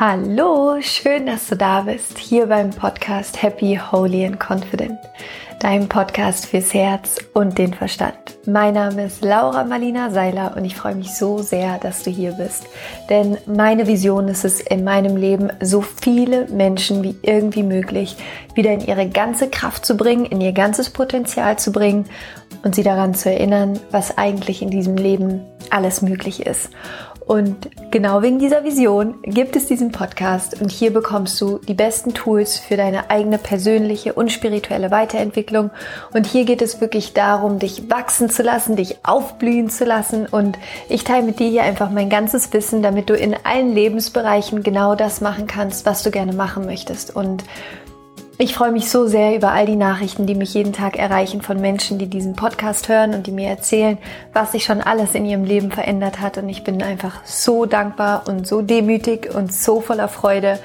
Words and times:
Hallo, 0.00 0.78
schön, 0.80 1.26
dass 1.26 1.48
du 1.48 1.56
da 1.56 1.82
bist, 1.82 2.16
hier 2.16 2.46
beim 2.46 2.70
Podcast 2.70 3.42
Happy, 3.42 3.78
Holy 3.92 4.24
and 4.24 4.40
Confident, 4.40 4.98
dein 5.60 5.90
Podcast 5.90 6.46
fürs 6.46 6.72
Herz 6.72 7.18
und 7.34 7.58
den 7.58 7.74
Verstand. 7.74 8.14
Mein 8.46 8.72
Name 8.72 9.04
ist 9.04 9.22
Laura 9.22 9.62
Marlina 9.62 10.08
Seiler 10.08 10.54
und 10.56 10.64
ich 10.64 10.74
freue 10.74 10.94
mich 10.94 11.14
so 11.14 11.36
sehr, 11.42 11.76
dass 11.76 12.02
du 12.02 12.10
hier 12.10 12.32
bist. 12.32 12.64
Denn 13.10 13.36
meine 13.44 13.86
Vision 13.86 14.28
ist 14.28 14.46
es, 14.46 14.62
in 14.62 14.84
meinem 14.84 15.18
Leben 15.18 15.52
so 15.60 15.82
viele 15.82 16.46
Menschen 16.46 17.02
wie 17.02 17.16
irgendwie 17.20 17.62
möglich 17.62 18.16
wieder 18.54 18.72
in 18.72 18.80
ihre 18.80 19.06
ganze 19.06 19.50
Kraft 19.50 19.84
zu 19.84 19.98
bringen, 19.98 20.24
in 20.24 20.40
ihr 20.40 20.52
ganzes 20.52 20.88
Potenzial 20.88 21.58
zu 21.58 21.72
bringen 21.72 22.06
und 22.62 22.74
sie 22.74 22.82
daran 22.82 23.12
zu 23.12 23.30
erinnern, 23.30 23.78
was 23.90 24.16
eigentlich 24.16 24.62
in 24.62 24.70
diesem 24.70 24.96
Leben 24.96 25.42
alles 25.68 26.00
möglich 26.00 26.46
ist. 26.46 26.70
Und 27.30 27.70
genau 27.92 28.22
wegen 28.22 28.40
dieser 28.40 28.64
Vision 28.64 29.14
gibt 29.22 29.54
es 29.54 29.66
diesen 29.66 29.92
Podcast 29.92 30.60
und 30.60 30.72
hier 30.72 30.92
bekommst 30.92 31.40
du 31.40 31.58
die 31.58 31.74
besten 31.74 32.12
Tools 32.12 32.58
für 32.58 32.76
deine 32.76 33.08
eigene 33.08 33.38
persönliche 33.38 34.14
und 34.14 34.32
spirituelle 34.32 34.90
Weiterentwicklung. 34.90 35.70
Und 36.12 36.26
hier 36.26 36.44
geht 36.44 36.60
es 36.60 36.80
wirklich 36.80 37.12
darum, 37.12 37.60
dich 37.60 37.88
wachsen 37.88 38.30
zu 38.30 38.42
lassen, 38.42 38.74
dich 38.74 38.96
aufblühen 39.04 39.70
zu 39.70 39.84
lassen. 39.84 40.26
Und 40.26 40.58
ich 40.88 41.04
teile 41.04 41.24
mit 41.24 41.38
dir 41.38 41.48
hier 41.48 41.62
einfach 41.62 41.92
mein 41.92 42.10
ganzes 42.10 42.52
Wissen, 42.52 42.82
damit 42.82 43.08
du 43.08 43.14
in 43.14 43.36
allen 43.44 43.72
Lebensbereichen 43.72 44.64
genau 44.64 44.96
das 44.96 45.20
machen 45.20 45.46
kannst, 45.46 45.86
was 45.86 46.02
du 46.02 46.10
gerne 46.10 46.32
machen 46.32 46.66
möchtest. 46.66 47.14
Und 47.14 47.44
ich 48.40 48.54
freue 48.54 48.72
mich 48.72 48.88
so 48.88 49.06
sehr 49.06 49.36
über 49.36 49.52
all 49.52 49.66
die 49.66 49.76
Nachrichten, 49.76 50.24
die 50.24 50.34
mich 50.34 50.54
jeden 50.54 50.72
Tag 50.72 50.98
erreichen 50.98 51.42
von 51.42 51.60
Menschen, 51.60 51.98
die 51.98 52.06
diesen 52.06 52.36
Podcast 52.36 52.88
hören 52.88 53.12
und 53.12 53.26
die 53.26 53.32
mir 53.32 53.48
erzählen, 53.50 53.98
was 54.32 54.52
sich 54.52 54.64
schon 54.64 54.80
alles 54.80 55.14
in 55.14 55.26
ihrem 55.26 55.44
Leben 55.44 55.70
verändert 55.70 56.20
hat. 56.20 56.38
Und 56.38 56.48
ich 56.48 56.64
bin 56.64 56.82
einfach 56.82 57.22
so 57.26 57.66
dankbar 57.66 58.24
und 58.28 58.46
so 58.46 58.62
demütig 58.62 59.34
und 59.34 59.52
so 59.52 59.82
voller 59.82 60.08
Freude, 60.08 60.58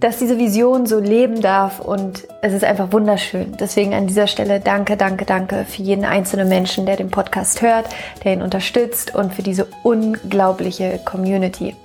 dass 0.00 0.18
diese 0.18 0.38
Vision 0.38 0.86
so 0.86 0.98
leben 0.98 1.40
darf. 1.40 1.78
Und 1.78 2.26
es 2.42 2.52
ist 2.52 2.64
einfach 2.64 2.90
wunderschön. 2.90 3.56
Deswegen 3.60 3.94
an 3.94 4.08
dieser 4.08 4.26
Stelle 4.26 4.58
danke, 4.58 4.96
danke, 4.96 5.24
danke 5.24 5.66
für 5.68 5.82
jeden 5.82 6.04
einzelnen 6.04 6.48
Menschen, 6.48 6.84
der 6.84 6.96
den 6.96 7.12
Podcast 7.12 7.62
hört, 7.62 7.86
der 8.24 8.32
ihn 8.32 8.42
unterstützt 8.42 9.14
und 9.14 9.32
für 9.32 9.42
diese 9.42 9.68
unglaubliche 9.84 10.98
Community. 11.04 11.76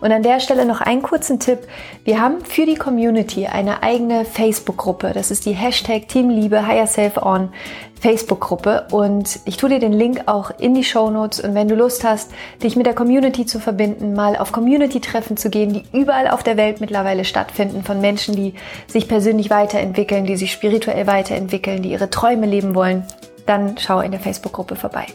Und 0.00 0.12
an 0.12 0.22
der 0.22 0.38
Stelle 0.38 0.64
noch 0.64 0.80
einen 0.80 1.02
kurzen 1.02 1.40
Tipp. 1.40 1.60
Wir 2.04 2.20
haben 2.20 2.44
für 2.44 2.66
die 2.66 2.76
Community 2.76 3.46
eine 3.46 3.82
eigene 3.82 4.24
Facebook-Gruppe. 4.24 5.12
Das 5.12 5.30
ist 5.30 5.44
die 5.44 5.52
Hashtag 5.52 6.08
Team 6.08 6.30
Liebe 6.30 6.66
Higher 6.66 6.86
Self 6.86 7.16
On 7.16 7.50
Facebook-Gruppe. 8.00 8.86
Und 8.92 9.40
ich 9.44 9.56
tue 9.56 9.70
dir 9.70 9.80
den 9.80 9.92
Link 9.92 10.22
auch 10.26 10.52
in 10.58 10.74
die 10.74 10.84
Show 10.84 11.10
Notes. 11.10 11.40
Und 11.40 11.54
wenn 11.54 11.66
du 11.66 11.74
Lust 11.74 12.04
hast, 12.04 12.30
dich 12.62 12.76
mit 12.76 12.86
der 12.86 12.94
Community 12.94 13.44
zu 13.44 13.58
verbinden, 13.58 14.14
mal 14.14 14.36
auf 14.36 14.52
Community-Treffen 14.52 15.36
zu 15.36 15.50
gehen, 15.50 15.72
die 15.72 15.84
überall 15.92 16.28
auf 16.28 16.44
der 16.44 16.56
Welt 16.56 16.80
mittlerweile 16.80 17.24
stattfinden, 17.24 17.82
von 17.82 18.00
Menschen, 18.00 18.36
die 18.36 18.54
sich 18.86 19.08
persönlich 19.08 19.50
weiterentwickeln, 19.50 20.26
die 20.26 20.36
sich 20.36 20.52
spirituell 20.52 21.08
weiterentwickeln, 21.08 21.82
die 21.82 21.90
ihre 21.90 22.08
Träume 22.08 22.46
leben 22.46 22.76
wollen, 22.76 23.04
dann 23.46 23.76
schau 23.78 24.00
in 24.00 24.12
der 24.12 24.20
Facebook-Gruppe 24.20 24.76
vorbei. 24.76 25.06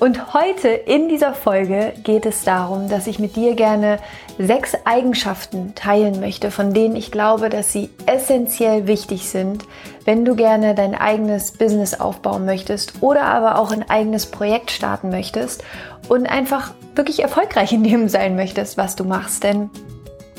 Und 0.00 0.34
heute 0.34 0.68
in 0.68 1.08
dieser 1.08 1.34
Folge 1.34 1.92
geht 2.02 2.26
es 2.26 2.44
darum, 2.44 2.88
dass 2.88 3.06
ich 3.06 3.18
mit 3.18 3.36
dir 3.36 3.54
gerne 3.54 3.98
sechs 4.38 4.74
Eigenschaften 4.84 5.74
teilen 5.74 6.20
möchte, 6.20 6.50
von 6.50 6.74
denen 6.74 6.96
ich 6.96 7.12
glaube, 7.12 7.48
dass 7.48 7.72
sie 7.72 7.90
essentiell 8.06 8.86
wichtig 8.86 9.28
sind, 9.28 9.64
wenn 10.04 10.24
du 10.24 10.34
gerne 10.34 10.74
dein 10.74 10.94
eigenes 10.94 11.52
Business 11.52 11.98
aufbauen 11.98 12.44
möchtest 12.44 13.02
oder 13.02 13.22
aber 13.22 13.58
auch 13.58 13.70
ein 13.70 13.88
eigenes 13.88 14.26
Projekt 14.26 14.72
starten 14.72 15.10
möchtest 15.10 15.62
und 16.08 16.26
einfach 16.26 16.74
wirklich 16.94 17.22
erfolgreich 17.22 17.72
in 17.72 17.84
dem 17.84 18.08
sein 18.08 18.36
möchtest, 18.36 18.76
was 18.76 18.96
du 18.96 19.04
machst. 19.04 19.44
Denn 19.44 19.70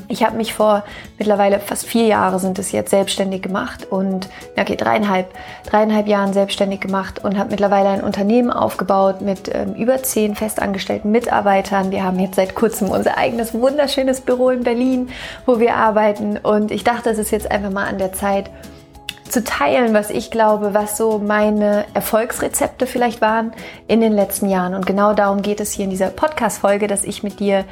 ich 0.08 0.24
habe 0.24 0.38
mich 0.38 0.54
vor 0.54 0.84
mittlerweile 1.18 1.60
fast 1.60 1.86
vier 1.86 2.06
Jahre 2.06 2.40
sind 2.40 2.60
es 2.60 2.72
jetzt 2.72 2.92
selbstständig 2.92 3.42
gemacht 3.42 3.88
und 3.90 4.30
okay 4.58 4.76
dreieinhalb 4.76 5.28
dreieinhalb 5.66 6.08
Jahren 6.08 6.34
selbstständig 6.34 6.82
gemacht 6.82 7.24
und 7.24 7.38
habe 7.38 7.52
mittlerweile 7.52 7.90
ein 7.90 8.04
Unternehmen 8.04 8.52
aufgebaut 8.52 9.22
mit 9.22 9.54
ähm, 9.54 9.74
über 9.76 10.02
zehn 10.04 10.36
festangestellten 10.36 11.12
Mitarbeitern. 11.12 11.92
Wir 11.92 12.04
haben 12.04 12.20
jetzt 12.20 12.36
seit 12.36 12.56
kurzem 12.56 12.90
unser 12.90 13.18
eigenes 13.18 13.54
wunderschönes 13.54 14.22
Büro 14.22 14.50
in 14.50 14.64
Berlin, 14.64 15.10
wo 15.46 15.60
wir 15.60 15.76
arbeiten 15.76 16.38
und 16.38 16.72
ich 16.72 16.84
dachte, 16.84 17.10
es 17.10 17.18
ist 17.18 17.32
jetzt 17.32 17.52
einfach 17.52 17.72
mal 17.72 17.88
an 17.88 17.98
der 17.98 18.14
Zeit 18.14 18.50
zu 19.30 19.44
teilen, 19.44 19.94
was 19.94 20.12
ich 20.12 20.32
glaube, 20.32 20.74
was 20.74 20.98
so 20.98 21.20
meine 21.20 21.86
Erfolgsrezepte 21.94 22.88
vielleicht 22.88 23.22
waren 23.22 23.54
in 23.88 24.00
den 24.00 24.14
letzten 24.14 24.50
Jahren. 24.50 24.74
Und 24.74 24.86
genau 24.86 25.14
darum 25.14 25.42
geht 25.42 25.60
es 25.60 25.72
hier 25.72 25.86
in 25.86 25.92
dieser 25.92 26.10
Podcast-Folge, 26.10 26.88
dass 26.88 27.04
ich 27.04 27.24
mit 27.24 27.40
dir 27.40 27.66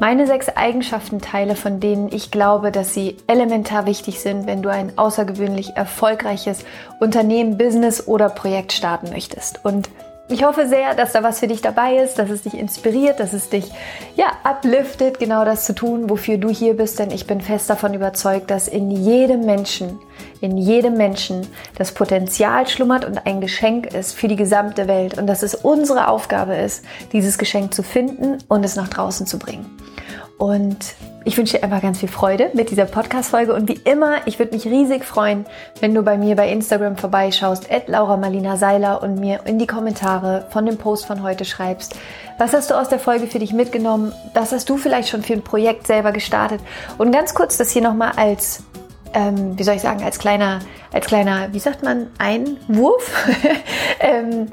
meine 0.00 0.26
sechs 0.26 0.48
Eigenschaften 0.48 1.20
teile, 1.20 1.56
von 1.56 1.80
denen 1.80 2.12
ich 2.12 2.30
glaube, 2.30 2.70
dass 2.70 2.94
sie 2.94 3.16
elementar 3.26 3.86
wichtig 3.86 4.20
sind, 4.20 4.46
wenn 4.46 4.62
du 4.62 4.70
ein 4.70 4.96
außergewöhnlich 4.96 5.76
erfolgreiches 5.76 6.64
Unternehmen, 7.00 7.58
Business 7.58 8.06
oder 8.06 8.28
Projekt 8.28 8.72
starten 8.72 9.10
möchtest. 9.10 9.64
Und 9.64 9.88
ich 10.30 10.44
hoffe 10.44 10.68
sehr, 10.68 10.94
dass 10.94 11.12
da 11.12 11.22
was 11.22 11.40
für 11.40 11.46
dich 11.46 11.62
dabei 11.62 11.96
ist, 11.96 12.18
dass 12.18 12.28
es 12.28 12.42
dich 12.42 12.52
inspiriert, 12.52 13.18
dass 13.18 13.32
es 13.32 13.48
dich 13.48 13.64
ja 14.14 14.26
upliftet, 14.44 15.18
genau 15.18 15.46
das 15.46 15.64
zu 15.64 15.74
tun, 15.74 16.10
wofür 16.10 16.36
du 16.36 16.50
hier 16.50 16.76
bist, 16.76 16.98
denn 16.98 17.10
ich 17.10 17.26
bin 17.26 17.40
fest 17.40 17.70
davon 17.70 17.94
überzeugt, 17.94 18.50
dass 18.50 18.68
in 18.68 18.90
jedem 18.90 19.46
Menschen, 19.46 19.98
in 20.42 20.58
jedem 20.58 20.98
Menschen 20.98 21.46
das 21.78 21.92
Potenzial 21.92 22.68
schlummert 22.68 23.06
und 23.06 23.26
ein 23.26 23.40
Geschenk 23.40 23.86
ist 23.94 24.14
für 24.14 24.28
die 24.28 24.36
gesamte 24.36 24.86
Welt 24.86 25.16
und 25.16 25.26
dass 25.26 25.42
es 25.42 25.54
unsere 25.54 26.08
Aufgabe 26.08 26.56
ist, 26.56 26.84
dieses 27.12 27.38
Geschenk 27.38 27.72
zu 27.72 27.82
finden 27.82 28.36
und 28.48 28.64
es 28.64 28.76
nach 28.76 28.88
draußen 28.88 29.26
zu 29.26 29.38
bringen. 29.38 29.78
Und 30.38 30.94
ich 31.24 31.36
wünsche 31.36 31.58
dir 31.58 31.64
einfach 31.64 31.82
ganz 31.82 31.98
viel 31.98 32.08
Freude 32.08 32.50
mit 32.54 32.70
dieser 32.70 32.84
Podcast-Folge 32.84 33.52
und 33.52 33.68
wie 33.68 33.80
immer, 33.84 34.26
ich 34.26 34.38
würde 34.38 34.54
mich 34.54 34.64
riesig 34.66 35.04
freuen, 35.04 35.44
wenn 35.80 35.92
du 35.92 36.02
bei 36.02 36.16
mir 36.16 36.36
bei 36.36 36.48
Instagram 36.48 36.96
vorbeischaust, 36.96 37.70
at 37.72 37.88
Laura 37.88 38.16
Marlina 38.16 38.56
Seiler 38.56 39.02
und 39.02 39.18
mir 39.18 39.40
in 39.46 39.58
die 39.58 39.66
Kommentare 39.66 40.46
von 40.50 40.64
dem 40.64 40.78
Post 40.78 41.06
von 41.06 41.24
heute 41.24 41.44
schreibst. 41.44 41.96
Was 42.38 42.52
hast 42.52 42.70
du 42.70 42.74
aus 42.78 42.88
der 42.88 43.00
Folge 43.00 43.26
für 43.26 43.40
dich 43.40 43.52
mitgenommen? 43.52 44.14
Was 44.32 44.52
hast 44.52 44.70
du 44.70 44.76
vielleicht 44.76 45.08
schon 45.08 45.22
für 45.22 45.32
ein 45.32 45.42
Projekt 45.42 45.88
selber 45.88 46.12
gestartet? 46.12 46.60
Und 46.98 47.10
ganz 47.10 47.34
kurz 47.34 47.56
das 47.56 47.72
hier 47.72 47.82
nochmal 47.82 48.12
als, 48.16 48.62
ähm, 49.12 49.58
wie 49.58 49.64
soll 49.64 49.74
ich 49.74 49.82
sagen, 49.82 50.04
als 50.04 50.20
kleiner, 50.20 50.60
als 50.92 51.06
kleiner, 51.06 51.52
wie 51.52 51.58
sagt 51.58 51.82
man, 51.82 52.06
Einwurf. 52.18 53.26
ähm, 54.00 54.46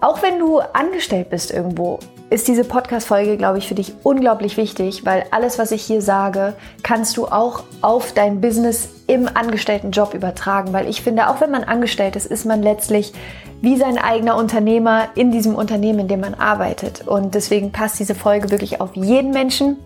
auch 0.00 0.22
wenn 0.22 0.40
du 0.40 0.58
angestellt 0.58 1.30
bist 1.30 1.52
irgendwo, 1.52 2.00
ist 2.30 2.46
diese 2.46 2.64
Podcast-Folge, 2.64 3.36
glaube 3.36 3.58
ich, 3.58 3.68
für 3.68 3.74
dich 3.74 3.94
unglaublich 4.02 4.56
wichtig, 4.56 5.06
weil 5.06 5.24
alles, 5.30 5.58
was 5.58 5.72
ich 5.72 5.82
hier 5.82 6.02
sage, 6.02 6.54
kannst 6.82 7.16
du 7.16 7.26
auch 7.26 7.64
auf 7.80 8.12
dein 8.12 8.40
Business 8.40 8.90
im 9.06 9.28
Angestelltenjob 9.32 10.12
übertragen. 10.12 10.72
Weil 10.72 10.88
ich 10.88 11.00
finde, 11.00 11.28
auch 11.28 11.40
wenn 11.40 11.50
man 11.50 11.64
angestellt 11.64 12.16
ist, 12.16 12.26
ist 12.26 12.44
man 12.44 12.62
letztlich 12.62 13.12
wie 13.60 13.76
sein 13.76 13.98
eigener 13.98 14.36
Unternehmer 14.36 15.08
in 15.14 15.32
diesem 15.32 15.54
Unternehmen, 15.54 16.00
in 16.00 16.08
dem 16.08 16.20
man 16.20 16.34
arbeitet. 16.34 17.06
Und 17.06 17.34
deswegen 17.34 17.72
passt 17.72 17.98
diese 17.98 18.14
Folge 18.14 18.50
wirklich 18.50 18.80
auf 18.80 18.94
jeden 18.94 19.30
Menschen. 19.30 19.78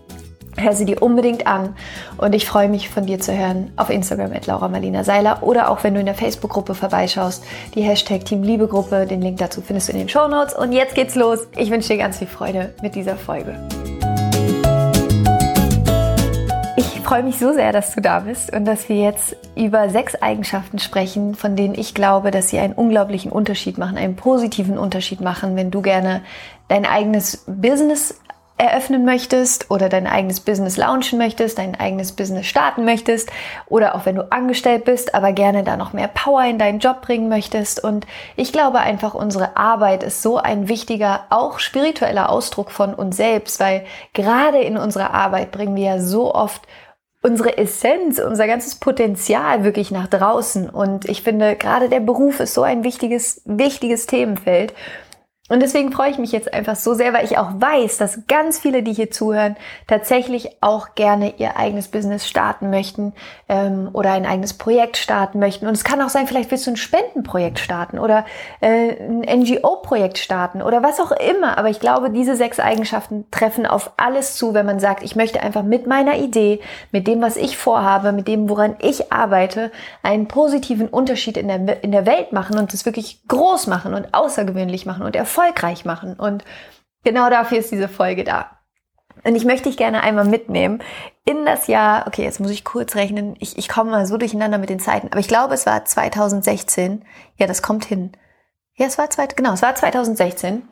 Hör 0.55 0.73
sie 0.73 0.85
dir 0.85 1.01
unbedingt 1.01 1.47
an 1.47 1.75
und 2.17 2.35
ich 2.35 2.45
freue 2.45 2.69
mich 2.69 2.89
von 2.89 3.05
dir 3.07 3.19
zu 3.19 3.35
hören 3.35 3.71
auf 3.75 3.89
Instagram 3.89 4.33
at 4.33 4.45
Laura 4.45 4.67
Marlina 4.67 5.03
Seiler 5.03 5.41
oder 5.41 5.69
auch 5.69 5.83
wenn 5.83 5.95
du 5.95 5.99
in 5.99 6.05
der 6.05 6.15
Facebook-Gruppe 6.15 6.75
vorbeischaust, 6.75 7.43
die 7.73 7.81
Hashtag 7.81 8.25
Team 8.25 8.43
Liebe 8.43 8.67
Gruppe, 8.67 9.07
den 9.07 9.21
Link 9.21 9.39
dazu 9.39 9.61
findest 9.61 9.87
du 9.87 9.93
in 9.93 9.99
den 9.99 10.09
Show 10.09 10.27
Notes 10.27 10.53
und 10.53 10.71
jetzt 10.71 10.93
geht's 10.93 11.15
los. 11.15 11.47
Ich 11.57 11.71
wünsche 11.71 11.89
dir 11.89 11.97
ganz 11.97 12.19
viel 12.19 12.27
Freude 12.27 12.73
mit 12.83 12.93
dieser 12.93 13.15
Folge. 13.15 13.55
Ich 16.75 16.99
freue 16.99 17.23
mich 17.23 17.37
so 17.37 17.51
sehr, 17.51 17.71
dass 17.71 17.95
du 17.95 18.01
da 18.01 18.21
bist 18.21 18.53
und 18.53 18.65
dass 18.65 18.87
wir 18.89 18.95
jetzt 18.95 19.35
über 19.55 19.89
sechs 19.89 20.15
Eigenschaften 20.15 20.79
sprechen, 20.79 21.35
von 21.35 21.55
denen 21.55 21.75
ich 21.75 21.93
glaube, 21.93 22.31
dass 22.31 22.49
sie 22.49 22.59
einen 22.59 22.73
unglaublichen 22.73 23.31
Unterschied 23.31 23.77
machen, 23.77 23.97
einen 23.97 24.15
positiven 24.15 24.77
Unterschied 24.77 25.19
machen, 25.19 25.55
wenn 25.55 25.69
du 25.69 25.81
gerne 25.81 26.21
dein 26.69 26.85
eigenes 26.85 27.43
Business 27.45 28.19
eröffnen 28.57 29.03
möchtest 29.03 29.71
oder 29.71 29.89
dein 29.89 30.05
eigenes 30.05 30.39
Business 30.39 30.77
launchen 30.77 31.17
möchtest, 31.17 31.57
dein 31.57 31.75
eigenes 31.75 32.11
Business 32.11 32.45
starten 32.45 32.85
möchtest 32.85 33.31
oder 33.67 33.95
auch 33.95 34.05
wenn 34.05 34.15
du 34.15 34.31
angestellt 34.31 34.85
bist, 34.85 35.15
aber 35.15 35.33
gerne 35.33 35.63
da 35.63 35.75
noch 35.75 35.93
mehr 35.93 36.07
Power 36.07 36.43
in 36.45 36.59
deinen 36.59 36.79
Job 36.79 37.01
bringen 37.01 37.29
möchtest. 37.29 37.83
Und 37.83 38.05
ich 38.35 38.51
glaube 38.51 38.79
einfach, 38.79 39.15
unsere 39.15 39.57
Arbeit 39.57 40.03
ist 40.03 40.21
so 40.21 40.37
ein 40.37 40.67
wichtiger, 40.67 41.25
auch 41.29 41.59
spiritueller 41.59 42.29
Ausdruck 42.29 42.71
von 42.71 42.93
uns 42.93 43.17
selbst, 43.17 43.59
weil 43.59 43.85
gerade 44.13 44.59
in 44.59 44.77
unserer 44.77 45.13
Arbeit 45.13 45.51
bringen 45.51 45.75
wir 45.75 45.83
ja 45.83 45.99
so 45.99 46.33
oft 46.33 46.61
unsere 47.23 47.57
Essenz, 47.57 48.19
unser 48.19 48.47
ganzes 48.47 48.75
Potenzial 48.75 49.63
wirklich 49.63 49.91
nach 49.91 50.07
draußen. 50.07 50.69
Und 50.69 51.05
ich 51.05 51.23
finde, 51.23 51.55
gerade 51.55 51.87
der 51.87 52.01
Beruf 52.01 52.41
ist 52.41 52.53
so 52.53 52.63
ein 52.63 52.83
wichtiges, 52.83 53.41
wichtiges 53.45 54.05
Themenfeld. 54.07 54.73
Und 55.53 55.59
deswegen 55.59 55.91
freue 55.91 56.09
ich 56.09 56.17
mich 56.17 56.31
jetzt 56.31 56.51
einfach 56.51 56.75
so 56.75 56.95
sehr, 56.95 57.13
weil 57.13 57.25
ich 57.25 57.37
auch 57.37 57.51
weiß, 57.53 57.99
dass 57.99 58.25
ganz 58.25 58.57
viele, 58.57 58.81
die 58.81 58.91
hier 58.91 59.11
zuhören, 59.11 59.55
tatsächlich 59.85 60.57
auch 60.61 60.95
gerne 60.95 61.35
ihr 61.37 61.57
eigenes 61.57 61.89
Business 61.89 62.27
starten 62.27 62.71
möchten 62.71 63.13
ähm, 63.47 63.87
oder 63.93 64.13
ein 64.13 64.25
eigenes 64.25 64.55
Projekt 64.55 64.97
starten 64.97 65.37
möchten. 65.37 65.67
Und 65.67 65.73
es 65.73 65.83
kann 65.83 66.01
auch 66.01 66.09
sein, 66.09 66.25
vielleicht 66.25 66.49
willst 66.49 66.65
du 66.65 66.71
ein 66.71 66.75
Spendenprojekt 66.75 67.59
starten 67.59 67.99
oder 67.99 68.25
äh, 68.61 68.95
ein 68.99 69.41
NGO-Projekt 69.41 70.17
starten 70.17 70.63
oder 70.63 70.81
was 70.81 70.99
auch 70.99 71.11
immer. 71.11 71.55
Aber 71.59 71.69
ich 71.69 71.79
glaube, 71.79 72.09
diese 72.09 72.35
sechs 72.35 72.59
Eigenschaften 72.59 73.25
treffen 73.29 73.67
auf 73.67 73.91
alles 73.97 74.35
zu, 74.35 74.55
wenn 74.55 74.65
man 74.65 74.79
sagt, 74.79 75.03
ich 75.03 75.15
möchte 75.15 75.43
einfach 75.43 75.61
mit 75.61 75.85
meiner 75.85 76.17
Idee, 76.17 76.61
mit 76.91 77.05
dem, 77.05 77.21
was 77.21 77.37
ich 77.37 77.57
vorhabe, 77.57 78.11
mit 78.11 78.27
dem, 78.27 78.49
woran 78.49 78.75
ich 78.79 79.13
arbeite, 79.13 79.71
einen 80.01 80.27
positiven 80.27 80.87
Unterschied 80.87 81.37
in 81.37 81.47
der, 81.47 81.83
in 81.83 81.91
der 81.91 82.07
Welt 82.07 82.33
machen 82.33 82.57
und 82.57 82.73
das 82.73 82.87
wirklich 82.87 83.21
groß 83.27 83.67
machen 83.67 83.93
und 83.93 84.15
außergewöhnlich 84.15 84.87
machen 84.87 85.03
und 85.03 85.15
erfolgreich 85.15 85.42
machen. 85.85 86.15
Und 86.15 86.43
genau 87.03 87.29
dafür 87.29 87.59
ist 87.59 87.71
diese 87.71 87.89
Folge 87.89 88.23
da. 88.23 88.59
Und 89.23 89.35
ich 89.35 89.45
möchte 89.45 89.69
dich 89.69 89.77
gerne 89.77 90.01
einmal 90.01 90.25
mitnehmen 90.25 90.81
in 91.25 91.45
das 91.45 91.67
Jahr, 91.67 92.07
okay, 92.07 92.23
jetzt 92.23 92.39
muss 92.39 92.51
ich 92.51 92.65
kurz 92.65 92.95
rechnen, 92.95 93.35
ich, 93.39 93.57
ich 93.57 93.69
komme 93.69 93.91
mal 93.91 94.05
so 94.05 94.17
durcheinander 94.17 94.57
mit 94.57 94.69
den 94.69 94.79
Zeiten, 94.79 95.07
aber 95.07 95.19
ich 95.19 95.27
glaube, 95.27 95.53
es 95.53 95.65
war 95.65 95.85
2016. 95.85 97.05
Ja, 97.37 97.47
das 97.47 97.61
kommt 97.61 97.85
hin. 97.85 98.11
Ja, 98.75 98.87
es 98.87 98.97
war, 98.97 99.09
zweit, 99.09 99.37
genau, 99.37 99.53
es 99.53 99.61
war 99.61 99.75
2016. 99.75 100.67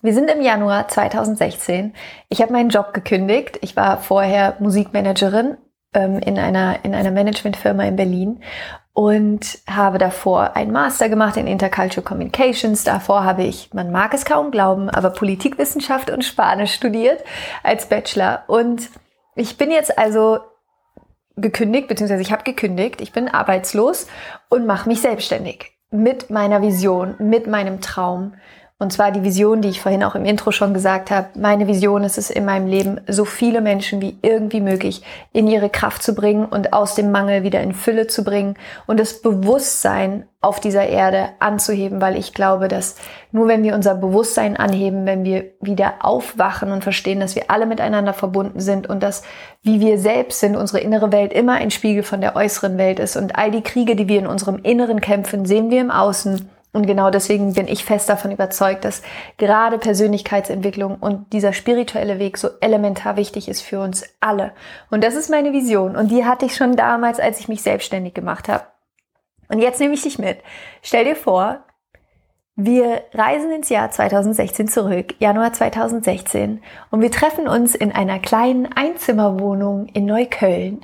Wir 0.00 0.14
sind 0.14 0.28
im 0.30 0.40
Januar 0.40 0.88
2016. 0.88 1.94
Ich 2.28 2.42
habe 2.42 2.52
meinen 2.52 2.70
Job 2.70 2.92
gekündigt. 2.92 3.58
Ich 3.60 3.76
war 3.76 3.98
vorher 3.98 4.56
Musikmanagerin 4.58 5.58
ähm, 5.94 6.18
in 6.18 6.38
einer, 6.38 6.84
in 6.84 6.94
einer 6.94 7.10
Managementfirma 7.10 7.84
in 7.84 7.96
Berlin 7.96 8.40
und 8.94 9.58
habe 9.68 9.98
davor 9.98 10.54
einen 10.54 10.72
Master 10.72 11.08
gemacht 11.08 11.36
in 11.36 11.46
Intercultural 11.46 12.04
Communications. 12.04 12.84
Davor 12.84 13.24
habe 13.24 13.44
ich, 13.44 13.72
man 13.72 13.90
mag 13.90 14.12
es 14.12 14.24
kaum 14.24 14.50
glauben, 14.50 14.90
aber 14.90 15.10
Politikwissenschaft 15.10 16.10
und 16.10 16.24
Spanisch 16.24 16.74
studiert 16.74 17.22
als 17.62 17.86
Bachelor. 17.86 18.44
Und 18.48 18.90
ich 19.34 19.56
bin 19.56 19.70
jetzt 19.70 19.98
also 19.98 20.40
gekündigt, 21.36 21.88
beziehungsweise 21.88 22.22
ich 22.22 22.32
habe 22.32 22.42
gekündigt, 22.42 23.00
ich 23.00 23.12
bin 23.12 23.28
arbeitslos 23.28 24.06
und 24.50 24.66
mache 24.66 24.88
mich 24.88 25.00
selbstständig 25.00 25.72
mit 25.90 26.30
meiner 26.30 26.62
Vision, 26.62 27.14
mit 27.18 27.46
meinem 27.46 27.80
Traum, 27.80 28.34
und 28.82 28.92
zwar 28.92 29.12
die 29.12 29.22
Vision, 29.22 29.62
die 29.62 29.68
ich 29.68 29.80
vorhin 29.80 30.02
auch 30.02 30.16
im 30.16 30.24
Intro 30.24 30.50
schon 30.50 30.74
gesagt 30.74 31.12
habe. 31.12 31.28
Meine 31.38 31.68
Vision 31.68 32.02
ist 32.02 32.18
es 32.18 32.30
in 32.30 32.44
meinem 32.44 32.66
Leben, 32.66 33.00
so 33.06 33.24
viele 33.24 33.60
Menschen 33.60 34.02
wie 34.02 34.18
irgendwie 34.22 34.60
möglich 34.60 35.02
in 35.32 35.46
ihre 35.46 35.70
Kraft 35.70 36.02
zu 36.02 36.16
bringen 36.16 36.44
und 36.44 36.72
aus 36.72 36.96
dem 36.96 37.12
Mangel 37.12 37.44
wieder 37.44 37.60
in 37.60 37.74
Fülle 37.74 38.08
zu 38.08 38.24
bringen 38.24 38.56
und 38.86 38.98
das 38.98 39.22
Bewusstsein 39.22 40.26
auf 40.40 40.58
dieser 40.58 40.88
Erde 40.88 41.28
anzuheben, 41.38 42.00
weil 42.00 42.16
ich 42.16 42.34
glaube, 42.34 42.66
dass 42.66 42.96
nur 43.30 43.46
wenn 43.46 43.62
wir 43.62 43.76
unser 43.76 43.94
Bewusstsein 43.94 44.56
anheben, 44.56 45.06
wenn 45.06 45.22
wir 45.22 45.44
wieder 45.60 45.94
aufwachen 46.00 46.72
und 46.72 46.82
verstehen, 46.82 47.20
dass 47.20 47.36
wir 47.36 47.52
alle 47.52 47.66
miteinander 47.66 48.12
verbunden 48.12 48.58
sind 48.58 48.88
und 48.88 49.04
dass, 49.04 49.22
wie 49.62 49.78
wir 49.78 49.98
selbst 49.98 50.40
sind, 50.40 50.56
unsere 50.56 50.80
innere 50.80 51.12
Welt 51.12 51.32
immer 51.32 51.54
ein 51.54 51.70
Spiegel 51.70 52.02
von 52.02 52.20
der 52.20 52.34
äußeren 52.34 52.76
Welt 52.76 52.98
ist 52.98 53.16
und 53.16 53.38
all 53.38 53.52
die 53.52 53.62
Kriege, 53.62 53.94
die 53.94 54.08
wir 54.08 54.18
in 54.18 54.26
unserem 54.26 54.58
Inneren 54.64 55.00
kämpfen, 55.00 55.46
sehen 55.46 55.70
wir 55.70 55.80
im 55.80 55.92
Außen 55.92 56.50
und 56.72 56.86
genau 56.86 57.10
deswegen 57.10 57.52
bin 57.52 57.68
ich 57.68 57.84
fest 57.84 58.08
davon 58.08 58.30
überzeugt, 58.30 58.86
dass 58.86 59.02
gerade 59.36 59.76
Persönlichkeitsentwicklung 59.76 60.96
und 60.96 61.30
dieser 61.34 61.52
spirituelle 61.52 62.18
Weg 62.18 62.38
so 62.38 62.48
elementar 62.60 63.16
wichtig 63.16 63.48
ist 63.48 63.60
für 63.60 63.80
uns 63.80 64.04
alle. 64.20 64.52
Und 64.90 65.04
das 65.04 65.14
ist 65.14 65.28
meine 65.28 65.52
Vision. 65.52 65.96
Und 65.96 66.10
die 66.10 66.24
hatte 66.24 66.46
ich 66.46 66.56
schon 66.56 66.74
damals, 66.74 67.20
als 67.20 67.40
ich 67.40 67.48
mich 67.48 67.60
selbstständig 67.60 68.14
gemacht 68.14 68.48
habe. 68.48 68.64
Und 69.48 69.58
jetzt 69.58 69.80
nehme 69.80 69.92
ich 69.92 70.02
dich 70.02 70.18
mit. 70.18 70.38
Stell 70.82 71.04
dir 71.04 71.16
vor, 71.16 71.62
wir 72.54 73.04
reisen 73.14 73.50
ins 73.50 73.70
Jahr 73.70 73.90
2016 73.90 74.68
zurück, 74.68 75.14
Januar 75.18 75.54
2016, 75.54 76.62
und 76.90 77.00
wir 77.00 77.10
treffen 77.10 77.48
uns 77.48 77.74
in 77.74 77.92
einer 77.92 78.18
kleinen 78.18 78.70
Einzimmerwohnung 78.70 79.86
in 79.86 80.04
Neukölln, 80.04 80.82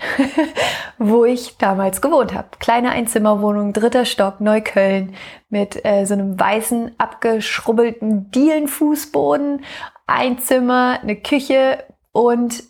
wo 0.99 1.27
ich 1.27 1.59
damals 1.59 2.01
gewohnt 2.01 2.33
habe. 2.33 2.49
Kleine 2.59 2.91
Einzimmerwohnung, 2.91 3.75
dritter 3.75 4.07
Stock, 4.07 4.41
Neukölln, 4.41 5.15
mit 5.51 5.85
äh, 5.85 6.07
so 6.07 6.15
einem 6.15 6.41
weißen, 6.41 6.93
abgeschrubbelten 6.97 8.31
Dielenfußboden, 8.31 9.63
ein 10.07 10.39
Zimmer, 10.39 11.01
eine 11.03 11.17
Küche 11.17 11.85
und 12.13 12.63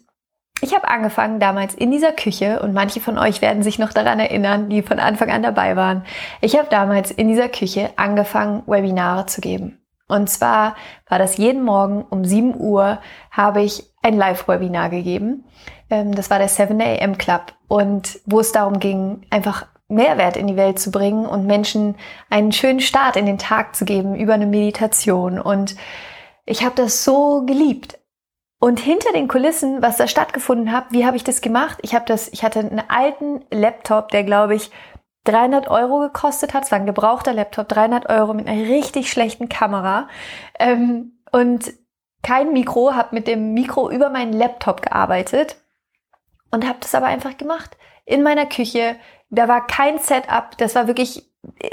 ich 0.61 0.75
habe 0.75 0.89
angefangen 0.89 1.41
damals 1.41 1.75
in 1.75 1.91
dieser 1.91 2.13
Küche 2.13 2.61
und 2.61 2.73
manche 2.73 3.01
von 3.01 3.19
euch 3.19 3.43
werden 3.43 3.63
sich 3.63 3.79
noch 3.79 3.93
daran 3.93 4.19
erinnern, 4.19 4.69
die 4.69 4.83
von 4.83 4.99
Anfang 4.99 5.31
an 5.31 5.43
dabei 5.43 5.77
waren. 5.77 6.05
Ich 6.41 6.57
habe 6.57 6.69
damals 6.71 7.11
in 7.11 7.29
dieser 7.29 7.49
Küche 7.49 7.91
angefangen, 7.97 8.63
Webinare 8.67 9.27
zu 9.27 9.41
geben. 9.41 9.79
Und 10.09 10.31
zwar 10.31 10.75
war 11.09 11.19
das 11.19 11.37
jeden 11.37 11.63
Morgen 11.63 12.03
um 12.03 12.25
7 12.25 12.59
Uhr 12.59 12.99
habe 13.31 13.63
ich 13.63 13.85
ein 14.03 14.17
Live-Webinar 14.17 14.89
gegeben. 14.89 15.45
Ähm, 15.91 16.15
das 16.15 16.31
war 16.31 16.39
der 16.39 16.49
7 16.49 16.81
AM 16.81 17.19
Club 17.19 17.53
und 17.69 18.19
wo 18.25 18.41
es 18.41 18.53
darum 18.53 18.81
ging, 18.81 19.27
einfach 19.31 19.67
Mehrwert 19.89 20.37
in 20.37 20.47
die 20.47 20.57
Welt 20.57 20.79
zu 20.79 20.91
bringen 20.91 21.27
und 21.27 21.47
Menschen 21.47 21.95
einen 22.31 22.53
schönen 22.53 22.81
Start 22.81 23.17
in 23.17 23.27
den 23.27 23.39
Tag 23.39 23.75
zu 23.75 23.85
geben 23.85 24.17
über 24.17 24.35
eine 24.35 24.47
Meditation. 24.47 25.39
Und 25.39 25.77
ich 26.45 26.63
habe 26.63 26.75
das 26.75 27.05
so 27.05 27.45
geliebt. 27.47 27.98
Und 28.61 28.81
hinter 28.81 29.13
den 29.13 29.29
Kulissen, 29.29 29.83
was 29.83 29.99
da 29.99 30.09
stattgefunden 30.09 30.73
hat, 30.73 30.87
wie 30.91 31.07
habe 31.07 31.17
ich 31.17 31.25
das 31.25 31.41
gemacht? 31.41 31.79
Ich 31.83 31.95
habe 31.95 32.07
das, 32.07 32.29
ich 32.29 32.43
hatte 32.43 32.59
einen 32.59 32.83
alten 32.89 33.45
Laptop, 33.51 34.09
der 34.09 34.25
glaube 34.25 34.57
ich 34.57 34.71
300 35.25 35.69
Euro 35.69 36.01
gekostet 36.01 36.55
hat. 36.55 36.65
Es 36.65 36.73
war 36.73 36.79
ein 36.79 36.87
gebrauchter 36.87 37.33
Laptop, 37.33 37.69
300 37.69 38.09
Euro 38.09 38.35
mit 38.35 38.49
einer 38.49 38.69
richtig 38.69 39.11
schlechten 39.11 39.49
Kamera 39.49 40.09
ähm, 40.59 41.21
und 41.31 41.73
kein 42.23 42.53
Mikro. 42.53 42.95
Habe 42.95 43.15
mit 43.15 43.29
dem 43.29 43.55
Mikro 43.55 43.91
über 43.91 44.11
meinen 44.11 44.33
Laptop 44.33 44.83
gearbeitet 44.83 45.57
und 46.51 46.67
habe 46.67 46.79
das 46.81 46.95
aber 46.95 47.07
einfach 47.07 47.37
gemacht 47.37 47.77
in 48.07 48.23
meiner 48.25 48.47
Küche. 48.47 48.97
Da 49.31 49.47
war 49.47 49.67
kein 49.67 49.99
Setup. 49.99 50.57
Das 50.57 50.75
war 50.75 50.89
wirklich 50.89 51.28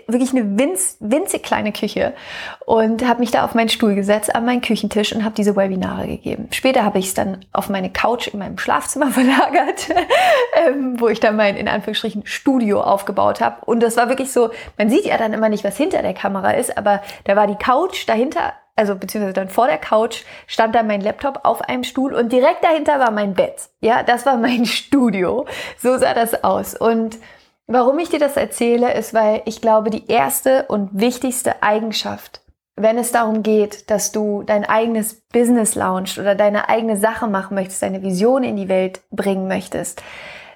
wirklich 0.08 0.32
eine 0.32 0.60
winz, 0.60 0.98
winzig 1.00 1.42
kleine 1.42 1.72
Küche 1.72 2.14
und 2.66 3.08
habe 3.08 3.20
mich 3.20 3.32
da 3.32 3.44
auf 3.44 3.56
meinen 3.56 3.70
Stuhl 3.70 3.96
gesetzt, 3.96 4.36
an 4.36 4.46
meinen 4.46 4.62
Küchentisch 4.62 5.12
und 5.14 5.24
habe 5.24 5.34
diese 5.34 5.56
Webinare 5.56 6.08
gegeben. 6.08 6.48
Später 6.52 6.84
habe 6.84 7.00
ich 7.00 7.08
es 7.08 7.14
dann 7.16 7.44
auf 7.52 7.70
meine 7.70 7.90
Couch 7.90 8.28
in 8.28 8.40
meinem 8.40 8.60
Schlafzimmer 8.60 9.08
verlagert, 9.12 9.90
ähm, 10.68 11.00
wo 11.00 11.08
ich 11.08 11.20
dann 11.20 11.36
mein, 11.36 11.58
in 11.58 11.68
Anführungsstrichen, 11.68 12.26
Studio 12.26 12.82
aufgebaut 12.82 13.42
habe. 13.42 13.66
Und 13.66 13.82
das 13.82 13.98
war 13.98 14.08
wirklich 14.08 14.32
so, 14.32 14.52
man 14.78 14.90
sieht 14.90 15.06
ja 15.06 15.18
dann 15.18 15.34
immer 15.34 15.50
nicht, 15.50 15.64
was 15.64 15.78
hinter 15.78 16.04
der 16.04 16.14
Kamera 16.14 16.52
ist, 16.52 16.78
aber 16.78 17.02
da 17.24 17.36
war 17.36 17.48
die 17.48 17.56
Couch 17.56 18.08
dahinter, 18.08 18.54
also 18.76 18.96
beziehungsweise 18.96 19.34
dann 19.34 19.50
vor 19.50 19.68
der 19.68 19.80
Couch 19.80 20.24
stand 20.46 20.76
dann 20.76 20.86
mein 20.86 21.02
Laptop 21.02 21.40
auf 21.44 21.62
einem 21.62 21.84
Stuhl 21.84 22.14
und 22.14 22.32
direkt 22.32 22.64
dahinter 22.64 23.00
war 23.00 23.10
mein 23.10 23.34
Bett. 23.34 23.70
Ja, 23.82 24.04
das 24.04 24.28
war 24.28 24.38
mein 24.38 24.66
Studio. 24.66 25.48
So 25.80 25.98
sah 25.98 26.14
das 26.14 26.44
aus. 26.44 26.76
Und 26.76 27.18
Warum 27.68 27.98
ich 27.98 28.10
dir 28.10 28.20
das 28.20 28.38
erzähle, 28.38 28.94
ist, 28.94 29.14
weil 29.14 29.42
ich 29.46 29.60
glaube, 29.60 29.90
die 29.90 30.08
erste 30.08 30.66
und 30.68 30.90
wichtigste 30.94 31.64
Eigenschaft, 31.64 32.42
wenn 32.76 32.98
es 32.98 33.12
darum 33.12 33.42
geht, 33.42 33.90
dass 33.90 34.12
du 34.12 34.44
dein 34.44 34.66
eigenes 34.66 35.22
Business 35.32 35.76
launchst 35.76 36.20
oder 36.20 36.36
deine 36.36 36.70
eigene 36.70 36.98
Sache 36.98 37.28
machen 37.28 37.56
möchtest, 37.56 37.82
deine 37.82 38.04
Vision 38.04 38.44
in 38.44 38.56
die 38.56 38.70
Welt 38.70 39.02
bringen 39.10 39.48
möchtest, 39.48 40.04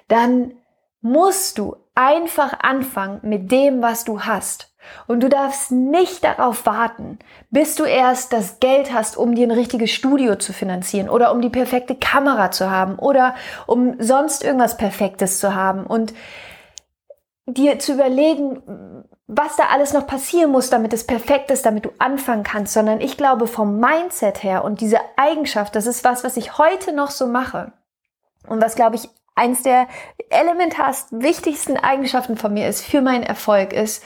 dann 0.06 0.52
musst 1.00 1.58
du 1.58 1.76
einfach 1.94 2.60
anfangen 2.60 3.20
mit 3.22 3.50
dem, 3.50 3.82
was 3.82 4.04
du 4.04 4.20
hast. 4.20 4.68
Und 5.06 5.22
du 5.22 5.28
darfst 5.28 5.72
nicht 5.72 6.24
darauf 6.24 6.64
warten, 6.64 7.18
bis 7.50 7.74
du 7.74 7.84
erst 7.84 8.32
das 8.32 8.60
Geld 8.60 8.92
hast, 8.92 9.16
um 9.16 9.34
dir 9.34 9.46
ein 9.46 9.50
richtiges 9.50 9.90
Studio 9.90 10.36
zu 10.36 10.52
finanzieren 10.52 11.08
oder 11.08 11.32
um 11.32 11.40
die 11.40 11.50
perfekte 11.50 11.94
Kamera 11.94 12.50
zu 12.50 12.70
haben 12.70 12.98
oder 12.98 13.34
um 13.66 13.96
sonst 13.98 14.42
irgendwas 14.42 14.76
Perfektes 14.76 15.38
zu 15.38 15.54
haben. 15.54 15.84
Und 15.84 16.14
dir 17.54 17.78
zu 17.78 17.92
überlegen, 17.92 19.04
was 19.26 19.56
da 19.56 19.64
alles 19.72 19.92
noch 19.92 20.06
passieren 20.06 20.50
muss, 20.50 20.70
damit 20.70 20.92
es 20.92 21.06
perfekt 21.06 21.50
ist, 21.50 21.64
damit 21.64 21.84
du 21.84 21.90
anfangen 21.98 22.42
kannst, 22.42 22.72
sondern 22.72 23.00
ich 23.00 23.16
glaube 23.16 23.46
vom 23.46 23.78
Mindset 23.78 24.42
her 24.42 24.64
und 24.64 24.80
diese 24.80 24.98
Eigenschaft, 25.16 25.76
das 25.76 25.86
ist 25.86 26.04
was, 26.04 26.24
was 26.24 26.36
ich 26.36 26.58
heute 26.58 26.92
noch 26.92 27.10
so 27.10 27.26
mache 27.26 27.72
und 28.48 28.60
was, 28.60 28.74
glaube 28.74 28.96
ich, 28.96 29.08
eins 29.36 29.62
der 29.62 29.86
elementarsten, 30.30 31.22
wichtigsten 31.22 31.76
Eigenschaften 31.76 32.36
von 32.36 32.52
mir 32.52 32.68
ist 32.68 32.84
für 32.84 33.00
meinen 33.00 33.22
Erfolg 33.22 33.72
ist, 33.72 34.02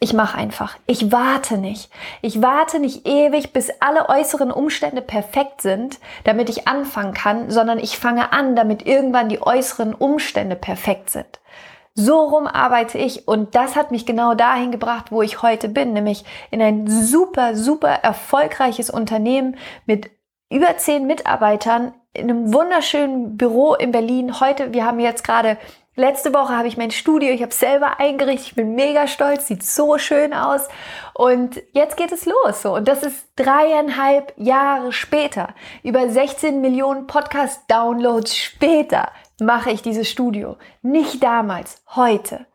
ich 0.00 0.12
mache 0.12 0.38
einfach. 0.38 0.76
Ich 0.86 1.10
warte 1.10 1.58
nicht. 1.58 1.90
Ich 2.22 2.40
warte 2.40 2.78
nicht 2.78 3.06
ewig, 3.06 3.52
bis 3.52 3.70
alle 3.80 4.08
äußeren 4.08 4.52
Umstände 4.52 5.02
perfekt 5.02 5.60
sind, 5.60 5.98
damit 6.22 6.48
ich 6.48 6.68
anfangen 6.68 7.14
kann, 7.14 7.50
sondern 7.50 7.80
ich 7.80 7.98
fange 7.98 8.32
an, 8.32 8.54
damit 8.54 8.86
irgendwann 8.86 9.28
die 9.28 9.42
äußeren 9.42 9.94
Umstände 9.94 10.54
perfekt 10.54 11.10
sind. 11.10 11.40
So 12.00 12.20
rum 12.20 12.46
arbeite 12.46 12.96
ich 12.96 13.26
und 13.26 13.56
das 13.56 13.74
hat 13.74 13.90
mich 13.90 14.06
genau 14.06 14.34
dahin 14.34 14.70
gebracht, 14.70 15.10
wo 15.10 15.20
ich 15.20 15.42
heute 15.42 15.68
bin, 15.68 15.94
nämlich 15.94 16.24
in 16.52 16.62
ein 16.62 16.86
super, 16.86 17.56
super 17.56 17.88
erfolgreiches 17.88 18.88
Unternehmen 18.88 19.56
mit 19.84 20.08
über 20.48 20.76
zehn 20.76 21.08
Mitarbeitern 21.08 21.92
in 22.12 22.30
einem 22.30 22.54
wunderschönen 22.54 23.36
Büro 23.36 23.74
in 23.74 23.90
Berlin. 23.90 24.38
Heute, 24.38 24.72
wir 24.72 24.84
haben 24.84 25.00
jetzt 25.00 25.24
gerade 25.24 25.58
Letzte 25.96 26.32
Woche 26.32 26.56
habe 26.56 26.68
ich 26.68 26.76
mein 26.76 26.92
Studio, 26.92 27.30
ich 27.30 27.42
habe 27.42 27.50
es 27.50 27.58
selber 27.58 27.98
eingerichtet, 27.98 28.46
ich 28.46 28.54
bin 28.54 28.76
mega 28.76 29.08
stolz, 29.08 29.48
sieht 29.48 29.64
so 29.64 29.98
schön 29.98 30.32
aus. 30.32 30.68
Und 31.12 31.60
jetzt 31.72 31.96
geht 31.96 32.12
es 32.12 32.24
los. 32.24 32.62
So. 32.62 32.76
Und 32.76 32.86
das 32.86 33.02
ist 33.02 33.26
dreieinhalb 33.34 34.32
Jahre 34.36 34.92
später. 34.92 35.48
Über 35.82 36.08
16 36.08 36.60
Millionen 36.60 37.08
Podcast-Downloads 37.08 38.36
später 38.36 39.08
mache 39.40 39.70
ich 39.70 39.82
dieses 39.82 40.08
Studio. 40.08 40.56
Nicht 40.82 41.22
damals, 41.22 41.82
heute. 41.94 42.46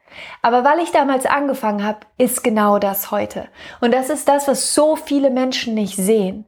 Aber 0.41 0.63
weil 0.63 0.79
ich 0.79 0.91
damals 0.91 1.25
angefangen 1.25 1.83
habe, 1.83 1.99
ist 2.17 2.43
genau 2.43 2.79
das 2.79 3.11
heute. 3.11 3.47
Und 3.81 3.93
das 3.93 4.09
ist 4.09 4.27
das, 4.27 4.47
was 4.47 4.73
so 4.73 4.95
viele 4.95 5.29
Menschen 5.29 5.73
nicht 5.73 5.95
sehen. 5.95 6.45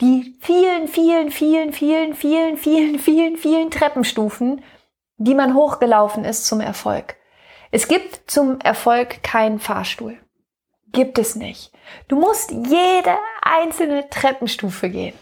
Die 0.00 0.36
vielen, 0.40 0.88
vielen, 0.88 1.30
vielen, 1.30 1.72
vielen, 1.72 2.14
vielen, 2.14 2.56
vielen, 2.56 2.98
vielen, 2.98 3.36
vielen 3.36 3.70
Treppenstufen, 3.70 4.64
die 5.18 5.34
man 5.34 5.54
hochgelaufen 5.54 6.24
ist 6.24 6.46
zum 6.46 6.60
Erfolg. 6.60 7.14
Es 7.70 7.86
gibt 7.88 8.30
zum 8.30 8.60
Erfolg 8.60 9.22
keinen 9.22 9.60
Fahrstuhl. 9.60 10.18
Gibt 10.92 11.18
es 11.18 11.36
nicht. 11.36 11.72
Du 12.08 12.18
musst 12.18 12.50
jede 12.50 13.16
einzelne 13.42 14.08
Treppenstufe 14.10 14.90
gehen. 14.90 15.14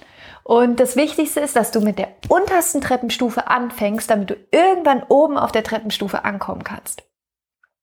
Und 0.45 0.81
das 0.81 0.97
Wichtigste 0.97 1.41
ist, 1.41 1.57
dass 1.57 1.71
du 1.71 1.81
mit 1.81 1.99
der 1.99 2.09
untersten 2.29 2.81
Treppenstufe 2.81 3.49
anfängst, 3.49 4.11
damit 4.11 4.31
du 4.31 4.37
irgendwann 4.51 5.03
oben 5.05 5.39
auf 5.39 5.53
der 5.53 5.63
Treppenstufe 5.63 6.25
ankommen 6.25 6.65
kannst. 6.65 7.05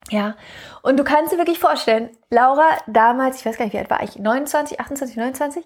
Ja, 0.09 0.35
und 0.81 0.97
du 0.97 1.03
kannst 1.03 1.31
dir 1.31 1.37
wirklich 1.37 1.59
vorstellen, 1.59 2.09
Laura 2.29 2.65
damals, 2.87 3.39
ich 3.39 3.45
weiß 3.45 3.57
gar 3.57 3.65
nicht, 3.65 3.73
wie 3.73 3.79
alt 3.79 3.89
war 3.89 4.01
ich, 4.01 4.17
29, 4.17 4.79
28, 4.79 5.17
29, 5.17 5.63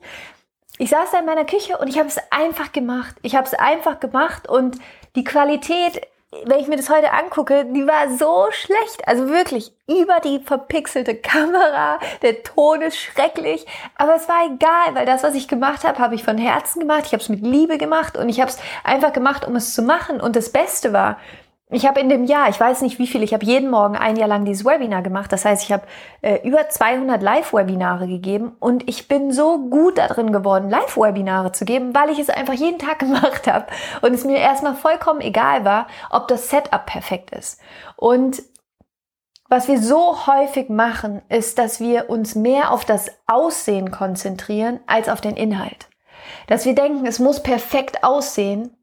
ich 0.80 0.90
saß 0.90 1.12
da 1.12 1.20
in 1.20 1.26
meiner 1.26 1.46
Küche 1.46 1.78
und 1.78 1.88
ich 1.88 2.00
habe 2.00 2.10
es 2.10 2.20
einfach 2.32 2.72
gemacht. 2.72 3.16
Ich 3.22 3.36
habe 3.36 3.46
es 3.46 3.54
einfach 3.54 4.00
gemacht 4.00 4.50
und 4.50 4.80
die 5.16 5.24
Qualität 5.24 6.02
wenn 6.46 6.60
ich 6.60 6.68
mir 6.68 6.78
das 6.78 6.90
heute 6.90 7.12
angucke, 7.12 7.66
die 7.66 7.86
war 7.88 8.10
so 8.18 8.48
schlecht. 8.52 9.08
Also 9.08 9.30
wirklich 9.30 9.72
über 9.88 10.20
die 10.20 10.40
verpixelte 10.40 11.16
Kamera. 11.16 12.00
Der 12.22 12.44
Ton 12.44 12.82
ist 12.82 12.98
schrecklich. 12.98 13.66
Aber 13.96 14.16
es 14.16 14.28
war 14.28 14.46
egal, 14.46 14.96
weil 14.96 15.06
das, 15.06 15.24
was 15.24 15.36
ich 15.36 15.48
gemacht 15.48 15.84
habe, 15.84 16.00
habe 16.00 16.16
ich 16.16 16.24
von 16.24 16.38
Herzen 16.38 16.80
gemacht. 16.80 17.04
Ich 17.06 17.14
habe 17.14 17.22
es 17.22 17.30
mit 17.30 17.42
Liebe 17.42 17.78
gemacht 17.78 18.18
und 18.18 18.30
ich 18.30 18.40
habe 18.42 18.50
es 18.50 18.58
einfach 18.84 19.14
gemacht, 19.14 19.46
um 19.46 19.56
es 19.56 19.74
zu 19.74 19.82
machen. 19.82 20.20
Und 20.20 20.36
das 20.36 20.52
Beste 20.52 20.94
war, 20.94 21.18
ich 21.76 21.86
habe 21.86 22.00
in 22.00 22.10
dem 22.10 22.26
Jahr, 22.26 22.50
ich 22.50 22.60
weiß 22.60 22.82
nicht 22.82 23.00
wie 23.00 23.08
viel, 23.08 23.24
ich 23.24 23.34
habe 23.34 23.46
jeden 23.46 23.70
Morgen 23.70 23.96
ein 23.96 24.16
Jahr 24.16 24.28
lang 24.28 24.46
dieses 24.46 24.66
Webinar 24.66 25.02
gemacht. 25.02 25.32
Das 25.32 25.46
heißt, 25.46 25.64
ich 25.64 25.72
habe 25.72 25.84
äh, 26.22 26.40
über 26.48 26.68
200 26.68 27.22
Live-Webinare 27.22 28.08
gegeben 28.08 28.56
und 28.60 28.88
ich 28.90 29.08
bin 29.08 29.32
so 29.32 29.70
gut 29.70 29.98
darin 29.98 30.32
geworden, 30.32 30.70
Live-Webinare 30.70 31.52
zu 31.52 31.66
geben, 31.66 31.96
weil 31.96 32.10
ich 32.10 32.20
es 32.20 32.30
einfach 32.30 32.54
jeden 32.54 32.80
Tag 32.80 33.00
gemacht 33.00 33.48
habe 33.48 33.68
und 34.02 34.14
es 34.14 34.26
mir 34.26 34.38
erstmal 34.38 34.76
vollkommen 34.76 35.22
egal 35.22 35.66
war, 35.66 35.88
ob 36.10 36.28
das 36.28 36.50
Setup 36.50 36.86
perfekt 36.86 37.32
ist. 37.32 37.60
Und 37.96 38.44
was 39.50 39.68
wir 39.68 39.80
so 39.80 40.26
häufig 40.26 40.70
machen, 40.70 41.22
ist, 41.30 41.60
dass 41.60 41.80
wir 41.80 42.10
uns 42.10 42.34
mehr 42.34 42.72
auf 42.72 42.86
das 42.86 43.12
Aussehen 43.28 43.92
konzentrieren 43.92 44.80
als 44.88 45.10
auf 45.10 45.22
den 45.22 45.36
Inhalt. 45.36 45.90
Dass 46.48 46.66
wir 46.66 46.74
denken, 46.74 47.06
es 47.06 47.20
muss 47.20 47.44
perfekt 47.44 48.04
aussehen, 48.04 48.76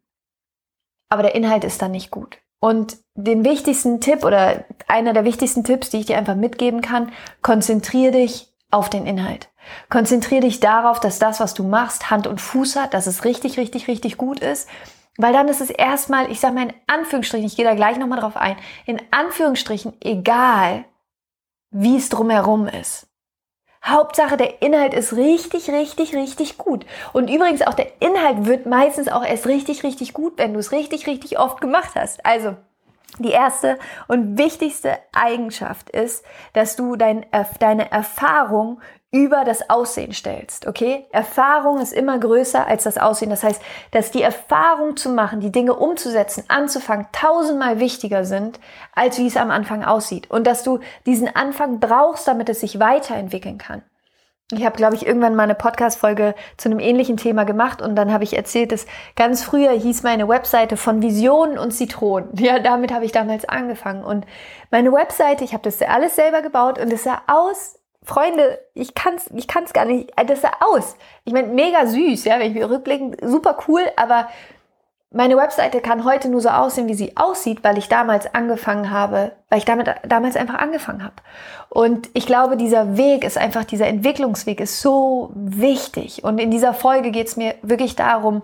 aber 1.09 1.23
der 1.25 1.35
Inhalt 1.35 1.64
ist 1.64 1.82
dann 1.82 1.90
nicht 1.90 2.11
gut. 2.11 2.38
Und 2.61 2.99
den 3.14 3.45
wichtigsten 3.45 4.00
Tipp 4.00 4.25
oder 4.25 4.64
einer 4.87 5.12
der 5.12 5.25
wichtigsten 5.25 5.64
Tipps, 5.64 5.90
die 5.90 5.99
ich 5.99 6.07
dir 6.07 6.19
einfach 6.19 6.37
mitgeben 6.37 6.83
kann, 6.83 7.12
konzentriere 7.43 8.12
dich 8.12 8.52
auf 8.71 8.90
den 8.90 9.07
Inhalt. 9.07 9.49
Konzentriere 9.88 10.43
dich 10.43 10.61
darauf, 10.61 11.00
dass 11.00 11.19
das, 11.19 11.40
was 11.40 11.55
du 11.55 11.64
machst, 11.64 12.11
Hand 12.11 12.26
und 12.26 12.40
Fuß 12.40 12.76
hat, 12.76 12.95
dass 12.95 13.07
es 13.07 13.25
richtig, 13.25 13.59
richtig, 13.59 13.88
richtig 13.88 14.17
gut 14.17 14.40
ist. 14.40 14.69
Weil 15.17 15.33
dann 15.33 15.49
ist 15.49 15.61
es 15.61 15.71
erstmal, 15.71 16.31
ich 16.31 16.40
sage 16.40 16.55
mal 16.55 16.69
in 16.69 16.75
Anführungsstrichen, 16.87 17.47
ich 17.47 17.57
gehe 17.57 17.64
da 17.64 17.75
gleich 17.75 17.99
nochmal 17.99 18.21
drauf 18.21 18.37
ein, 18.37 18.57
in 18.87 19.00
Anführungsstrichen 19.11 19.93
egal, 20.00 20.85
wie 21.71 21.97
es 21.97 22.09
drumherum 22.09 22.69
ist. 22.69 23.10
Hauptsache, 23.84 24.37
der 24.37 24.60
Inhalt 24.62 24.92
ist 24.92 25.14
richtig, 25.14 25.70
richtig, 25.70 26.14
richtig 26.14 26.58
gut. 26.58 26.84
Und 27.12 27.30
übrigens 27.30 27.62
auch 27.62 27.75
der 27.75 27.88
Inhalt 28.00 28.46
wird 28.46 28.66
meistens 28.66 29.08
auch 29.08 29.25
erst 29.25 29.46
richtig, 29.46 29.84
richtig 29.84 30.12
gut, 30.12 30.34
wenn 30.37 30.52
du 30.52 30.58
es 30.58 30.72
richtig, 30.72 31.06
richtig 31.06 31.38
oft 31.38 31.60
gemacht 31.60 31.92
hast. 31.94 32.25
Also, 32.26 32.56
die 33.18 33.30
erste 33.30 33.78
und 34.06 34.38
wichtigste 34.38 34.99
Eigenschaft 35.12 35.90
ist, 35.90 36.25
dass 36.52 36.76
du 36.76 36.96
dein, 36.96 37.26
deine 37.58 37.90
Erfahrung 37.90 38.80
über 39.12 39.45
das 39.45 39.69
Aussehen 39.69 40.12
stellst, 40.12 40.69
okay? 40.69 41.07
Erfahrung 41.11 41.81
ist 41.81 41.93
immer 41.93 42.19
größer 42.19 42.67
als 42.67 42.85
das 42.85 42.97
Aussehen. 42.97 43.31
Das 43.31 43.43
heißt, 43.43 43.61
dass 43.90 44.12
die 44.12 44.23
Erfahrung 44.23 44.97
zu 44.97 45.11
machen, 45.11 45.40
die 45.40 45.50
Dinge 45.50 45.75
umzusetzen, 45.75 46.45
anzufangen, 46.47 47.07
tausendmal 47.11 47.81
wichtiger 47.81 48.25
sind, 48.25 48.61
als 48.95 49.19
wie 49.19 49.26
es 49.26 49.37
am 49.37 49.50
Anfang 49.50 49.85
aussieht. 49.85 50.31
Und 50.31 50.47
dass 50.47 50.62
du 50.62 50.79
diesen 51.07 51.35
Anfang 51.35 51.81
brauchst, 51.81 52.29
damit 52.29 52.49
es 52.49 52.61
sich 52.61 52.79
weiterentwickeln 52.79 53.59
kann. 53.59 53.83
Ich 54.52 54.64
habe, 54.64 54.76
glaube 54.76 54.97
ich, 54.97 55.07
irgendwann 55.07 55.37
mal 55.37 55.45
eine 55.45 55.55
Podcast-Folge 55.55 56.35
zu 56.57 56.69
einem 56.69 56.81
ähnlichen 56.81 57.17
Thema 57.17 57.45
gemacht 57.45 57.81
und 57.81 57.95
dann 57.95 58.12
habe 58.12 58.25
ich 58.25 58.37
erzählt, 58.37 58.73
dass 58.73 58.87
ganz 59.14 59.45
früher 59.45 59.71
hieß 59.71 60.02
meine 60.02 60.29
Webseite 60.29 60.76
von 60.76 61.02
Visionen 61.02 61.57
und 61.57 61.71
Zitronen. 61.71 62.31
Ja, 62.37 62.59
damit 62.59 62.93
habe 62.93 63.05
ich 63.05 63.12
damals 63.12 63.45
angefangen. 63.45 64.02
Und 64.02 64.26
meine 64.73 64.93
Webseite, 64.93 65.45
ich 65.45 65.52
habe 65.52 65.62
das 65.62 65.81
alles 65.83 66.17
selber 66.17 66.43
gebaut 66.43 66.81
und 66.81 66.93
es 66.93 67.05
sah 67.05 67.23
aus 67.29 67.79
Freunde, 68.02 68.59
ich 68.75 68.95
kann's, 68.95 69.30
ich 69.35 69.47
kann's 69.47 69.73
gar 69.73 69.85
nicht. 69.85 70.11
Äh, 70.16 70.25
das 70.25 70.40
sah 70.40 70.52
aus. 70.61 70.97
Ich 71.25 71.33
meine, 71.33 71.49
mega 71.49 71.87
süß, 71.87 72.25
ja, 72.25 72.38
wenn 72.38 72.50
ich 72.50 72.54
mir 72.54 72.71
rückblicken, 72.71 73.16
super 73.23 73.59
cool, 73.69 73.83
aber 73.97 74.28
meine 75.12 75.37
Webseite 75.37 75.80
kann 75.80 76.04
heute 76.04 76.28
nur 76.28 76.40
so 76.40 76.50
aussehen, 76.50 76.87
wie 76.87 76.95
sie 76.95 77.16
aussieht, 77.16 77.64
weil 77.64 77.76
ich 77.78 77.88
damals 77.88 78.33
angefangen 78.33 78.90
habe, 78.90 79.33
weil 79.49 79.59
ich 79.59 79.64
damit 79.64 79.92
damals 80.07 80.37
einfach 80.37 80.54
angefangen 80.54 81.02
habe. 81.02 81.16
Und 81.69 82.09
ich 82.14 82.26
glaube, 82.26 82.57
dieser 82.57 82.97
Weg 82.97 83.25
ist 83.25 83.37
einfach, 83.37 83.64
dieser 83.64 83.88
Entwicklungsweg 83.88 84.61
ist 84.61 84.80
so 84.80 85.30
wichtig. 85.35 86.23
Und 86.23 86.38
in 86.38 86.52
dieser 86.52 86.75
Folge 86.75 87.11
geht 87.11 87.26
es 87.26 87.37
mir 87.37 87.57
wirklich 87.62 87.97
darum, 87.97 88.42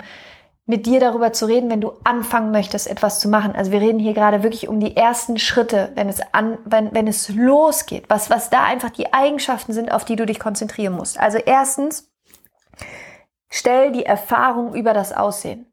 mit 0.67 0.87
dir 0.87 0.99
darüber 0.99 1.33
zu 1.33 1.47
reden, 1.47 1.71
wenn 1.71 1.81
du 1.81 1.93
anfangen 2.03 2.51
möchtest, 2.51 2.89
etwas 2.89 3.21
zu 3.21 3.29
machen. 3.29 3.55
Also 3.55 3.71
wir 3.71 3.81
reden 3.81 4.01
hier 4.01 4.15
gerade 4.15 4.43
wirklich 4.43 4.69
um 4.69 4.81
die 4.81 4.97
ersten 4.97 5.39
Schritte, 5.39 5.93
wenn 5.95 6.09
es 6.09 6.21
an, 6.33 6.59
wenn, 6.65 6.93
wenn 6.93 7.07
es 7.07 7.29
losgeht, 7.29 8.05
was, 8.09 8.31
was 8.31 8.51
da 8.51 8.65
einfach 8.65 8.91
die 8.91 9.13
Eigenschaften 9.13 9.73
sind, 9.73 9.93
auf 9.93 10.05
die 10.05 10.17
du 10.17 10.27
dich 10.27 10.41
konzentrieren 10.41 10.95
musst. 10.95 11.21
Also 11.21 11.39
erstens, 11.39 12.11
stell 13.49 13.93
die 13.93 14.05
Erfahrung 14.05 14.75
über 14.75 14.93
das 14.93 15.13
Aussehen. 15.13 15.73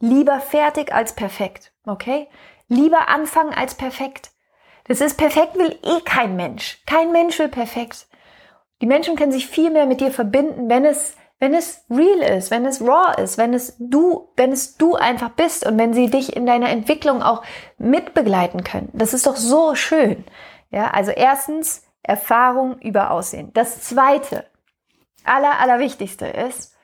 Lieber 0.00 0.40
fertig 0.40 0.92
als 0.92 1.14
perfekt, 1.14 1.72
okay? 1.86 2.28
Lieber 2.66 3.08
anfangen 3.08 3.54
als 3.54 3.76
perfekt. 3.76 4.32
Das 4.86 5.00
ist 5.00 5.16
perfekt 5.16 5.56
will 5.56 5.78
eh 5.82 6.00
kein 6.04 6.34
Mensch. 6.34 6.82
Kein 6.86 7.12
Mensch 7.12 7.38
will 7.38 7.48
perfekt. 7.48 8.08
Die 8.82 8.86
Menschen 8.86 9.16
können 9.16 9.32
sich 9.32 9.46
viel 9.46 9.70
mehr 9.70 9.86
mit 9.86 10.00
dir 10.00 10.10
verbinden, 10.10 10.68
wenn 10.68 10.84
es 10.84 11.16
wenn 11.40 11.54
es 11.54 11.84
real 11.90 12.36
ist, 12.36 12.50
wenn 12.50 12.64
es 12.64 12.80
raw 12.80 13.20
ist, 13.20 13.38
wenn 13.38 13.54
es 13.54 13.76
du, 13.78 14.28
wenn 14.36 14.52
es 14.52 14.76
du 14.76 14.94
einfach 14.94 15.30
bist 15.30 15.66
und 15.66 15.78
wenn 15.78 15.92
sie 15.92 16.08
dich 16.08 16.34
in 16.36 16.46
deiner 16.46 16.70
Entwicklung 16.70 17.22
auch 17.22 17.42
mitbegleiten 17.78 18.64
können. 18.64 18.90
Das 18.92 19.14
ist 19.14 19.26
doch 19.26 19.36
so 19.36 19.74
schön. 19.74 20.24
Ja, 20.70 20.90
also 20.90 21.10
erstens 21.10 21.82
Erfahrung 22.02 22.78
über 22.78 23.10
Aussehen. 23.10 23.50
Das 23.54 23.82
zweite, 23.82 24.46
aller, 25.24 25.58
allerwichtigste 25.60 26.26
ist, 26.26 26.74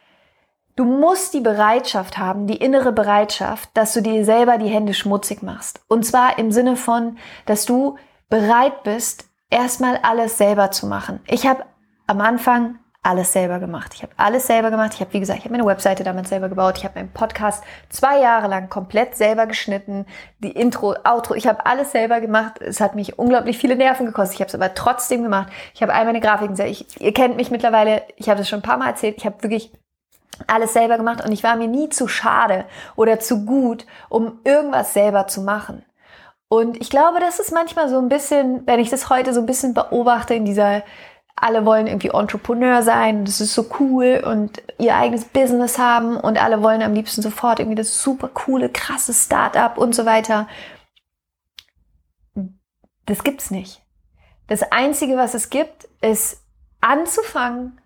du 0.76 0.84
musst 0.84 1.34
die 1.34 1.40
Bereitschaft 1.40 2.18
haben, 2.18 2.46
die 2.46 2.56
innere 2.56 2.92
Bereitschaft, 2.92 3.70
dass 3.74 3.92
du 3.92 4.02
dir 4.02 4.24
selber 4.24 4.58
die 4.58 4.68
Hände 4.68 4.94
schmutzig 4.94 5.42
machst. 5.42 5.80
Und 5.88 6.04
zwar 6.04 6.38
im 6.38 6.52
Sinne 6.52 6.76
von, 6.76 7.18
dass 7.46 7.66
du 7.66 7.96
bereit 8.28 8.82
bist, 8.82 9.24
erstmal 9.50 9.98
alles 9.98 10.38
selber 10.38 10.70
zu 10.70 10.86
machen. 10.86 11.20
Ich 11.26 11.46
habe 11.46 11.64
am 12.06 12.20
Anfang 12.20 12.78
alles 13.02 13.32
selber 13.32 13.58
gemacht. 13.60 13.92
Ich 13.94 14.02
habe 14.02 14.12
alles 14.18 14.46
selber 14.46 14.70
gemacht. 14.70 14.92
Ich 14.94 15.00
habe, 15.00 15.12
wie 15.14 15.20
gesagt, 15.20 15.38
ich 15.38 15.44
habe 15.46 15.56
meine 15.56 15.66
Webseite 15.66 16.04
damals 16.04 16.28
selber 16.28 16.50
gebaut. 16.50 16.76
Ich 16.76 16.84
habe 16.84 16.98
meinen 16.98 17.12
Podcast 17.12 17.64
zwei 17.88 18.20
Jahre 18.20 18.46
lang 18.46 18.68
komplett 18.68 19.16
selber 19.16 19.46
geschnitten. 19.46 20.04
Die 20.40 20.50
Intro, 20.50 20.94
Outro, 21.04 21.34
ich 21.34 21.46
habe 21.46 21.64
alles 21.64 21.92
selber 21.92 22.20
gemacht. 22.20 22.60
Es 22.60 22.80
hat 22.80 22.94
mich 22.94 23.18
unglaublich 23.18 23.56
viele 23.56 23.74
Nerven 23.74 24.04
gekostet. 24.04 24.34
Ich 24.34 24.40
habe 24.40 24.48
es 24.48 24.54
aber 24.54 24.74
trotzdem 24.74 25.22
gemacht. 25.22 25.50
Ich 25.72 25.82
habe 25.82 25.94
all 25.94 26.04
meine 26.04 26.20
Grafiken. 26.20 26.60
Ich, 26.66 27.00
ihr 27.00 27.14
kennt 27.14 27.36
mich 27.36 27.50
mittlerweile. 27.50 28.02
Ich 28.16 28.28
habe 28.28 28.38
das 28.38 28.48
schon 28.48 28.58
ein 28.58 28.62
paar 28.62 28.76
Mal 28.76 28.88
erzählt. 28.88 29.16
Ich 29.16 29.24
habe 29.24 29.42
wirklich 29.42 29.72
alles 30.46 30.74
selber 30.74 30.96
gemacht 30.96 31.24
und 31.24 31.32
ich 31.32 31.42
war 31.42 31.56
mir 31.56 31.68
nie 31.68 31.88
zu 31.88 32.08
schade 32.08 32.64
oder 32.96 33.18
zu 33.18 33.44
gut, 33.44 33.86
um 34.08 34.40
irgendwas 34.44 34.92
selber 34.92 35.26
zu 35.26 35.42
machen. 35.42 35.84
Und 36.48 36.80
ich 36.80 36.90
glaube, 36.90 37.20
das 37.20 37.38
ist 37.38 37.52
manchmal 37.52 37.88
so 37.88 37.98
ein 37.98 38.08
bisschen, 38.08 38.66
wenn 38.66 38.80
ich 38.80 38.90
das 38.90 39.08
heute 39.08 39.32
so 39.32 39.40
ein 39.40 39.46
bisschen 39.46 39.72
beobachte 39.72 40.34
in 40.34 40.44
dieser 40.44 40.82
alle 41.40 41.64
wollen 41.64 41.86
irgendwie 41.86 42.08
Entrepreneur 42.08 42.82
sein, 42.82 43.24
das 43.24 43.40
ist 43.40 43.54
so 43.54 43.66
cool 43.80 44.22
und 44.24 44.62
ihr 44.78 44.94
eigenes 44.94 45.24
Business 45.24 45.78
haben 45.78 46.16
und 46.16 46.42
alle 46.42 46.62
wollen 46.62 46.82
am 46.82 46.94
liebsten 46.94 47.22
sofort 47.22 47.58
irgendwie 47.60 47.76
das 47.76 48.02
super 48.02 48.28
coole, 48.28 48.68
krasse 48.68 49.14
Startup 49.14 49.76
und 49.78 49.94
so 49.94 50.04
weiter. 50.04 50.46
Das 53.06 53.24
gibt's 53.24 53.50
nicht. 53.50 53.82
Das 54.46 54.70
einzige, 54.72 55.16
was 55.16 55.34
es 55.34 55.48
gibt, 55.48 55.88
ist 56.00 56.42
anzufangen 56.80 57.80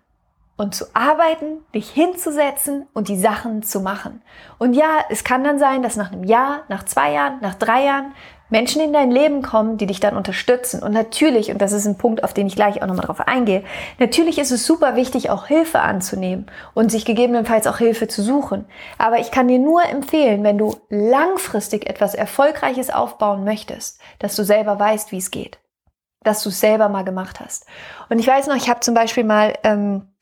und 0.57 0.73
zu 0.73 0.85
arbeiten, 0.93 1.65
dich 1.73 1.89
hinzusetzen 1.89 2.87
und 2.93 3.07
die 3.07 3.19
Sachen 3.19 3.61
zu 3.63 3.81
machen. 3.81 4.21
Und 4.57 4.73
ja, 4.73 4.99
es 5.09 5.23
kann 5.23 5.43
dann 5.43 5.59
sein, 5.59 5.83
dass 5.83 5.95
nach 5.95 6.11
einem 6.11 6.23
Jahr, 6.23 6.63
nach 6.69 6.83
zwei 6.83 7.11
Jahren, 7.11 7.39
nach 7.41 7.55
drei 7.55 7.83
Jahren 7.83 8.13
Menschen 8.49 8.81
in 8.81 8.93
dein 8.93 9.11
Leben 9.11 9.41
kommen, 9.41 9.77
die 9.77 9.87
dich 9.87 9.99
dann 9.99 10.15
unterstützen. 10.15 10.83
Und 10.83 10.91
natürlich, 10.91 11.49
und 11.49 11.61
das 11.61 11.71
ist 11.71 11.85
ein 11.85 11.97
Punkt, 11.97 12.23
auf 12.23 12.33
den 12.33 12.47
ich 12.47 12.55
gleich 12.55 12.81
auch 12.81 12.87
nochmal 12.87 13.05
drauf 13.05 13.21
eingehe, 13.21 13.63
natürlich 13.99 14.37
ist 14.37 14.51
es 14.51 14.65
super 14.65 14.95
wichtig, 14.95 15.29
auch 15.29 15.47
Hilfe 15.47 15.79
anzunehmen 15.81 16.45
und 16.73 16.91
sich 16.91 17.05
gegebenenfalls 17.05 17.67
auch 17.67 17.77
Hilfe 17.77 18.07
zu 18.07 18.21
suchen. 18.21 18.65
Aber 18.97 19.19
ich 19.19 19.31
kann 19.31 19.47
dir 19.47 19.59
nur 19.59 19.83
empfehlen, 19.83 20.43
wenn 20.43 20.57
du 20.57 20.75
langfristig 20.89 21.89
etwas 21.89 22.13
Erfolgreiches 22.13 22.91
aufbauen 22.91 23.43
möchtest, 23.43 23.99
dass 24.19 24.35
du 24.35 24.43
selber 24.43 24.79
weißt, 24.79 25.11
wie 25.11 25.17
es 25.17 25.31
geht. 25.31 25.57
Dass 26.23 26.43
du 26.43 26.49
es 26.49 26.59
selber 26.59 26.89
mal 26.89 27.03
gemacht 27.03 27.39
hast. 27.39 27.65
Und 28.09 28.19
ich 28.19 28.27
weiß 28.27 28.47
noch, 28.47 28.55
ich 28.55 28.69
habe 28.69 28.79
zum 28.79 28.93
Beispiel 28.93 29.23
mal, 29.23 29.53
ähm, 29.63 30.13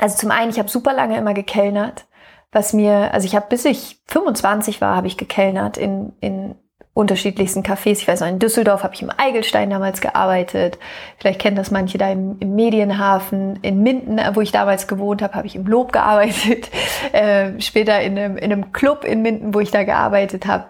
also 0.00 0.16
zum 0.16 0.30
einen, 0.30 0.50
ich 0.50 0.58
habe 0.58 0.68
super 0.68 0.92
lange 0.92 1.16
immer 1.18 1.34
gekellnert 1.34 2.06
was 2.52 2.72
mir, 2.72 3.12
also 3.12 3.26
ich 3.26 3.36
habe 3.36 3.46
bis 3.50 3.66
ich 3.66 4.00
25 4.06 4.80
war, 4.80 4.96
habe 4.96 5.08
ich 5.08 5.18
gekellnert 5.18 5.76
in, 5.76 6.14
in 6.20 6.54
unterschiedlichsten 6.96 7.62
Cafés. 7.62 7.98
Ich 8.00 8.08
weiß 8.08 8.20
noch, 8.20 8.28
in 8.28 8.38
Düsseldorf 8.38 8.82
habe 8.82 8.94
ich 8.94 9.02
im 9.02 9.10
Eigelstein 9.14 9.68
damals 9.68 10.00
gearbeitet. 10.00 10.78
Vielleicht 11.18 11.40
kennen 11.42 11.54
das 11.54 11.70
manche 11.70 11.98
da 11.98 12.10
im, 12.10 12.38
im 12.40 12.54
Medienhafen. 12.54 13.58
In 13.60 13.82
Minden, 13.82 14.18
wo 14.32 14.40
ich 14.40 14.50
damals 14.50 14.88
gewohnt 14.88 15.20
habe, 15.20 15.34
habe 15.34 15.46
ich 15.46 15.56
im 15.56 15.66
Lob 15.66 15.92
gearbeitet. 15.92 16.70
Äh, 17.12 17.60
später 17.60 18.00
in 18.00 18.18
einem, 18.18 18.36
in 18.36 18.52
einem 18.52 18.72
Club 18.72 19.04
in 19.04 19.22
Minden, 19.22 19.54
wo 19.54 19.60
ich 19.60 19.70
da 19.70 19.84
gearbeitet 19.84 20.46
habe. 20.46 20.64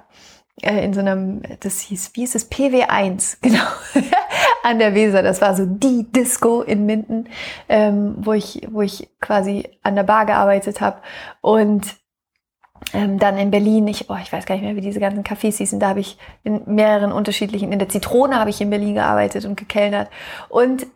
Äh, 0.61 0.85
in 0.85 0.93
so 0.93 1.01
einem, 1.01 1.43
das 1.61 1.81
hieß, 1.81 2.11
wie 2.15 2.25
ist 2.25 2.35
es, 2.35 2.51
PW1, 2.51 3.39
genau, 3.43 3.65
an 4.63 4.79
der 4.79 4.95
Weser. 4.95 5.23
Das 5.23 5.41
war 5.41 5.55
so 5.55 5.65
die 5.67 6.11
Disco 6.11 6.63
in 6.63 6.87
Minden, 6.87 7.29
ähm, 7.69 8.17
wo 8.19 8.33
ich, 8.33 8.67
wo 8.71 8.83
ich 8.83 9.09
quasi 9.21 9.69
an 9.83 9.97
der 9.97 10.03
Bar 10.03 10.27
gearbeitet 10.27 10.81
habe. 10.81 10.99
Und 11.41 11.97
ähm, 12.93 13.19
dann 13.19 13.39
in 13.39 13.51
Berlin, 13.51 13.87
ich, 13.89 14.11
oh, 14.11 14.17
ich 14.23 14.33
weiß 14.33 14.47
gar 14.47 14.55
nicht 14.55 14.65
mehr, 14.65 14.77
wie 14.77 14.81
diese 14.81 15.01
ganzen 15.01 15.25
Cafés 15.25 15.59
hießen, 15.59 15.81
da 15.81 15.89
habe 15.89 16.01
ich 16.01 16.19
in 16.45 16.63
mehreren 16.67 17.13
unterschiedlichen, 17.13 17.73
in 17.73 17.79
der 17.79 17.89
Zitrone 17.89 18.39
habe 18.39 18.51
ich 18.51 18.61
in 18.61 18.71
Berlin 18.71 18.95
gearbeitet 18.95 19.45
und 19.45 19.57
gekellnert. 19.57 20.09
Und 20.49 20.87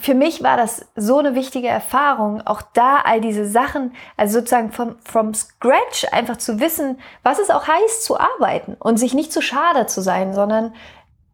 für 0.00 0.14
mich 0.14 0.42
war 0.42 0.56
das 0.56 0.86
so 0.94 1.18
eine 1.18 1.34
wichtige 1.34 1.68
Erfahrung, 1.68 2.46
auch 2.46 2.62
da 2.74 2.98
all 3.04 3.20
diese 3.20 3.46
Sachen, 3.46 3.94
also 4.16 4.38
sozusagen 4.38 4.70
vom, 4.70 4.96
from 5.02 5.34
scratch 5.34 6.06
einfach 6.12 6.36
zu 6.36 6.60
wissen, 6.60 6.98
was 7.22 7.38
es 7.38 7.50
auch 7.50 7.66
heißt 7.66 8.04
zu 8.04 8.18
arbeiten 8.18 8.76
und 8.78 8.98
sich 8.98 9.14
nicht 9.14 9.32
zu 9.32 9.40
schade 9.40 9.86
zu 9.86 10.00
sein, 10.00 10.34
sondern 10.34 10.74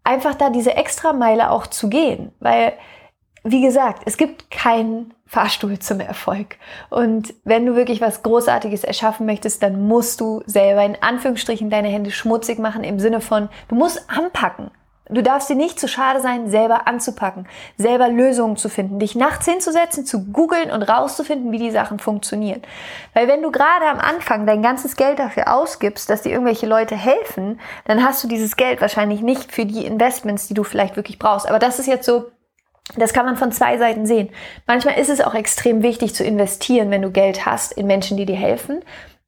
einfach 0.05 0.35
da 0.35 0.51
diese 0.51 0.77
Extrameile 0.77 1.51
auch 1.51 1.67
zu 1.67 1.89
gehen. 1.89 2.33
Weil, 2.41 2.75
wie 3.45 3.61
gesagt, 3.61 4.03
es 4.07 4.17
gibt 4.17 4.51
keinen 4.51 5.13
Fahrstuhl 5.27 5.79
zum 5.79 6.01
Erfolg. 6.01 6.57
Und 6.89 7.35
wenn 7.45 7.67
du 7.67 7.77
wirklich 7.77 8.01
was 8.01 8.23
Großartiges 8.23 8.85
erschaffen 8.85 9.27
möchtest, 9.27 9.63
dann 9.63 9.87
musst 9.87 10.21
du 10.21 10.43
selber 10.47 10.83
in 10.85 10.97
Anführungsstrichen 11.01 11.69
deine 11.69 11.89
Hände 11.89 12.11
schmutzig 12.11 12.59
machen 12.59 12.85
im 12.85 12.99
Sinne 12.99 13.21
von, 13.21 13.51
du 13.69 13.75
musst 13.75 14.09
anpacken. 14.09 14.71
Du 15.11 15.23
darfst 15.23 15.51
dir 15.51 15.55
nicht 15.55 15.79
zu 15.79 15.87
schade 15.87 16.23
sein, 16.23 16.49
selber 16.49 16.89
anzupacken, 16.89 17.47
selber 17.77 18.09
Lösungen 18.09 18.57
zu 18.57 18.71
finden, 18.71 18.99
dich 18.99 19.15
nachts 19.15 19.45
hinzusetzen, 19.45 20.07
zu 20.07 20.25
googeln 20.33 20.71
und 20.71 20.83
rauszufinden, 20.83 21.53
wie 21.53 21.59
die 21.59 21.71
Sachen 21.71 21.99
funktionieren. 21.99 22.63
Weil 23.13 23.29
wenn 23.29 23.43
du 23.43 23.51
gerade 23.51 23.85
am 23.85 23.99
Anfang 23.99 24.47
dein 24.47 24.63
ganzes 24.63 24.97
Geld 24.97 25.19
dafür 25.19 25.55
ausgibst, 25.55 26.09
dass 26.09 26.23
dir 26.23 26.33
irgendwelche 26.33 26.67
Leute 26.67 26.97
helfen, 26.97 27.61
dann 27.85 28.03
hast 28.03 28.25
du 28.25 28.29
dieses 28.29 28.57
Geld 28.57 28.81
wahrscheinlich 28.81 29.21
nicht 29.21 29.53
für 29.53 29.67
die 29.67 29.85
Investments, 29.85 30.49
die 30.49 30.55
du 30.55 30.65
vielleicht 30.65 30.97
wirklich 30.97 31.19
brauchst. 31.19 31.47
Aber 31.47 31.59
das 31.59 31.79
ist 31.79 31.87
jetzt 31.87 32.07
so 32.07 32.31
das 32.97 33.13
kann 33.13 33.25
man 33.27 33.37
von 33.37 33.51
zwei 33.51 33.79
Seiten 33.79 34.07
sehen. 34.07 34.31
Manchmal 34.67 34.99
ist 34.99 35.09
es 35.09 35.21
auch 35.21 35.35
extrem 35.35 35.83
wichtig 35.83 36.15
zu 36.15 36.23
investieren, 36.23 36.91
wenn 36.91 37.03
du 37.03 37.11
Geld 37.11 37.47
hast, 37.47 37.73
in 37.73 37.87
Menschen, 37.87 38.17
die 38.17 38.27
dir 38.27 38.37
helfen. 38.37 38.83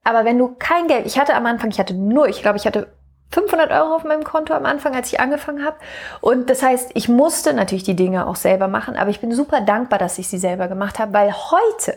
Aber 0.04 0.25
wenn 0.25 0.38
du 0.38 0.54
kein 0.58 0.86
Geld, 0.86 1.06
ich 1.06 1.18
hatte 1.18 1.34
am 1.34 1.46
Anfang, 1.46 1.70
ich 1.70 1.78
hatte 1.78 1.94
nur, 1.94 2.28
ich 2.28 2.42
glaube, 2.42 2.58
ich 2.58 2.66
hatte 2.66 2.88
500 3.32 3.72
Euro 3.72 3.96
auf 3.96 4.04
meinem 4.04 4.25
Konto 4.25 4.54
am 4.54 4.66
Anfang, 4.66 4.94
als 4.94 5.12
ich 5.12 5.20
angefangen 5.20 5.64
habe. 5.64 5.76
Und 6.20 6.48
das 6.48 6.62
heißt, 6.62 6.92
ich 6.94 7.08
musste 7.08 7.54
natürlich 7.54 7.82
die 7.82 7.96
Dinge 7.96 8.26
auch 8.26 8.36
selber 8.36 8.68
machen, 8.68 8.96
aber 8.96 9.10
ich 9.10 9.20
bin 9.20 9.32
super 9.32 9.60
dankbar, 9.62 9.98
dass 9.98 10.18
ich 10.18 10.28
sie 10.28 10.38
selber 10.38 10.68
gemacht 10.68 10.98
habe, 10.98 11.12
weil 11.12 11.32
heute 11.32 11.96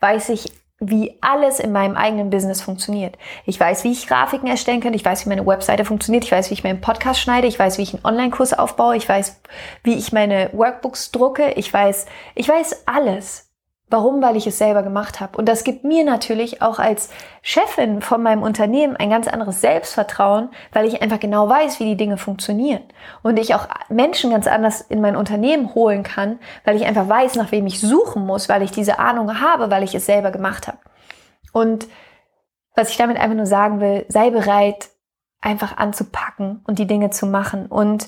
weiß 0.00 0.30
ich 0.30 0.59
wie 0.80 1.18
alles 1.20 1.60
in 1.60 1.72
meinem 1.72 1.94
eigenen 1.94 2.30
Business 2.30 2.62
funktioniert. 2.62 3.16
Ich 3.44 3.60
weiß, 3.60 3.84
wie 3.84 3.92
ich 3.92 4.06
Grafiken 4.06 4.48
erstellen 4.48 4.80
kann, 4.80 4.94
ich 4.94 5.04
weiß, 5.04 5.24
wie 5.24 5.28
meine 5.28 5.46
Webseite 5.46 5.84
funktioniert, 5.84 6.24
ich 6.24 6.32
weiß, 6.32 6.48
wie 6.48 6.54
ich 6.54 6.64
meinen 6.64 6.80
Podcast 6.80 7.20
schneide, 7.20 7.46
ich 7.46 7.58
weiß, 7.58 7.76
wie 7.76 7.82
ich 7.82 7.92
einen 7.92 8.04
Online-Kurs 8.04 8.54
aufbaue, 8.54 8.96
ich 8.96 9.08
weiß, 9.08 9.40
wie 9.84 9.94
ich 9.94 10.12
meine 10.12 10.48
Workbooks 10.54 11.10
drucke, 11.10 11.52
ich 11.52 11.72
weiß, 11.72 12.06
ich 12.34 12.48
weiß 12.48 12.84
alles. 12.86 13.49
Warum? 13.90 14.22
Weil 14.22 14.36
ich 14.36 14.46
es 14.46 14.56
selber 14.56 14.84
gemacht 14.84 15.18
habe. 15.18 15.36
Und 15.36 15.48
das 15.48 15.64
gibt 15.64 15.82
mir 15.82 16.04
natürlich 16.04 16.62
auch 16.62 16.78
als 16.78 17.10
Chefin 17.42 18.00
von 18.00 18.22
meinem 18.22 18.42
Unternehmen 18.42 18.96
ein 18.96 19.10
ganz 19.10 19.26
anderes 19.26 19.60
Selbstvertrauen, 19.60 20.50
weil 20.72 20.86
ich 20.86 21.02
einfach 21.02 21.18
genau 21.18 21.48
weiß, 21.48 21.80
wie 21.80 21.84
die 21.84 21.96
Dinge 21.96 22.16
funktionieren. 22.16 22.82
Und 23.22 23.36
ich 23.36 23.54
auch 23.54 23.66
Menschen 23.88 24.30
ganz 24.30 24.46
anders 24.46 24.80
in 24.80 25.00
mein 25.00 25.16
Unternehmen 25.16 25.74
holen 25.74 26.04
kann, 26.04 26.38
weil 26.64 26.76
ich 26.76 26.86
einfach 26.86 27.08
weiß, 27.08 27.34
nach 27.34 27.50
wem 27.50 27.66
ich 27.66 27.80
suchen 27.80 28.24
muss, 28.24 28.48
weil 28.48 28.62
ich 28.62 28.70
diese 28.70 29.00
Ahnung 29.00 29.40
habe, 29.40 29.70
weil 29.70 29.82
ich 29.82 29.94
es 29.94 30.06
selber 30.06 30.30
gemacht 30.30 30.68
habe. 30.68 30.78
Und 31.52 31.88
was 32.76 32.90
ich 32.90 32.96
damit 32.96 33.18
einfach 33.18 33.36
nur 33.36 33.46
sagen 33.46 33.80
will, 33.80 34.06
sei 34.08 34.30
bereit, 34.30 34.90
einfach 35.40 35.76
anzupacken 35.78 36.62
und 36.64 36.78
die 36.78 36.86
Dinge 36.86 37.10
zu 37.10 37.26
machen. 37.26 37.66
Und 37.66 38.06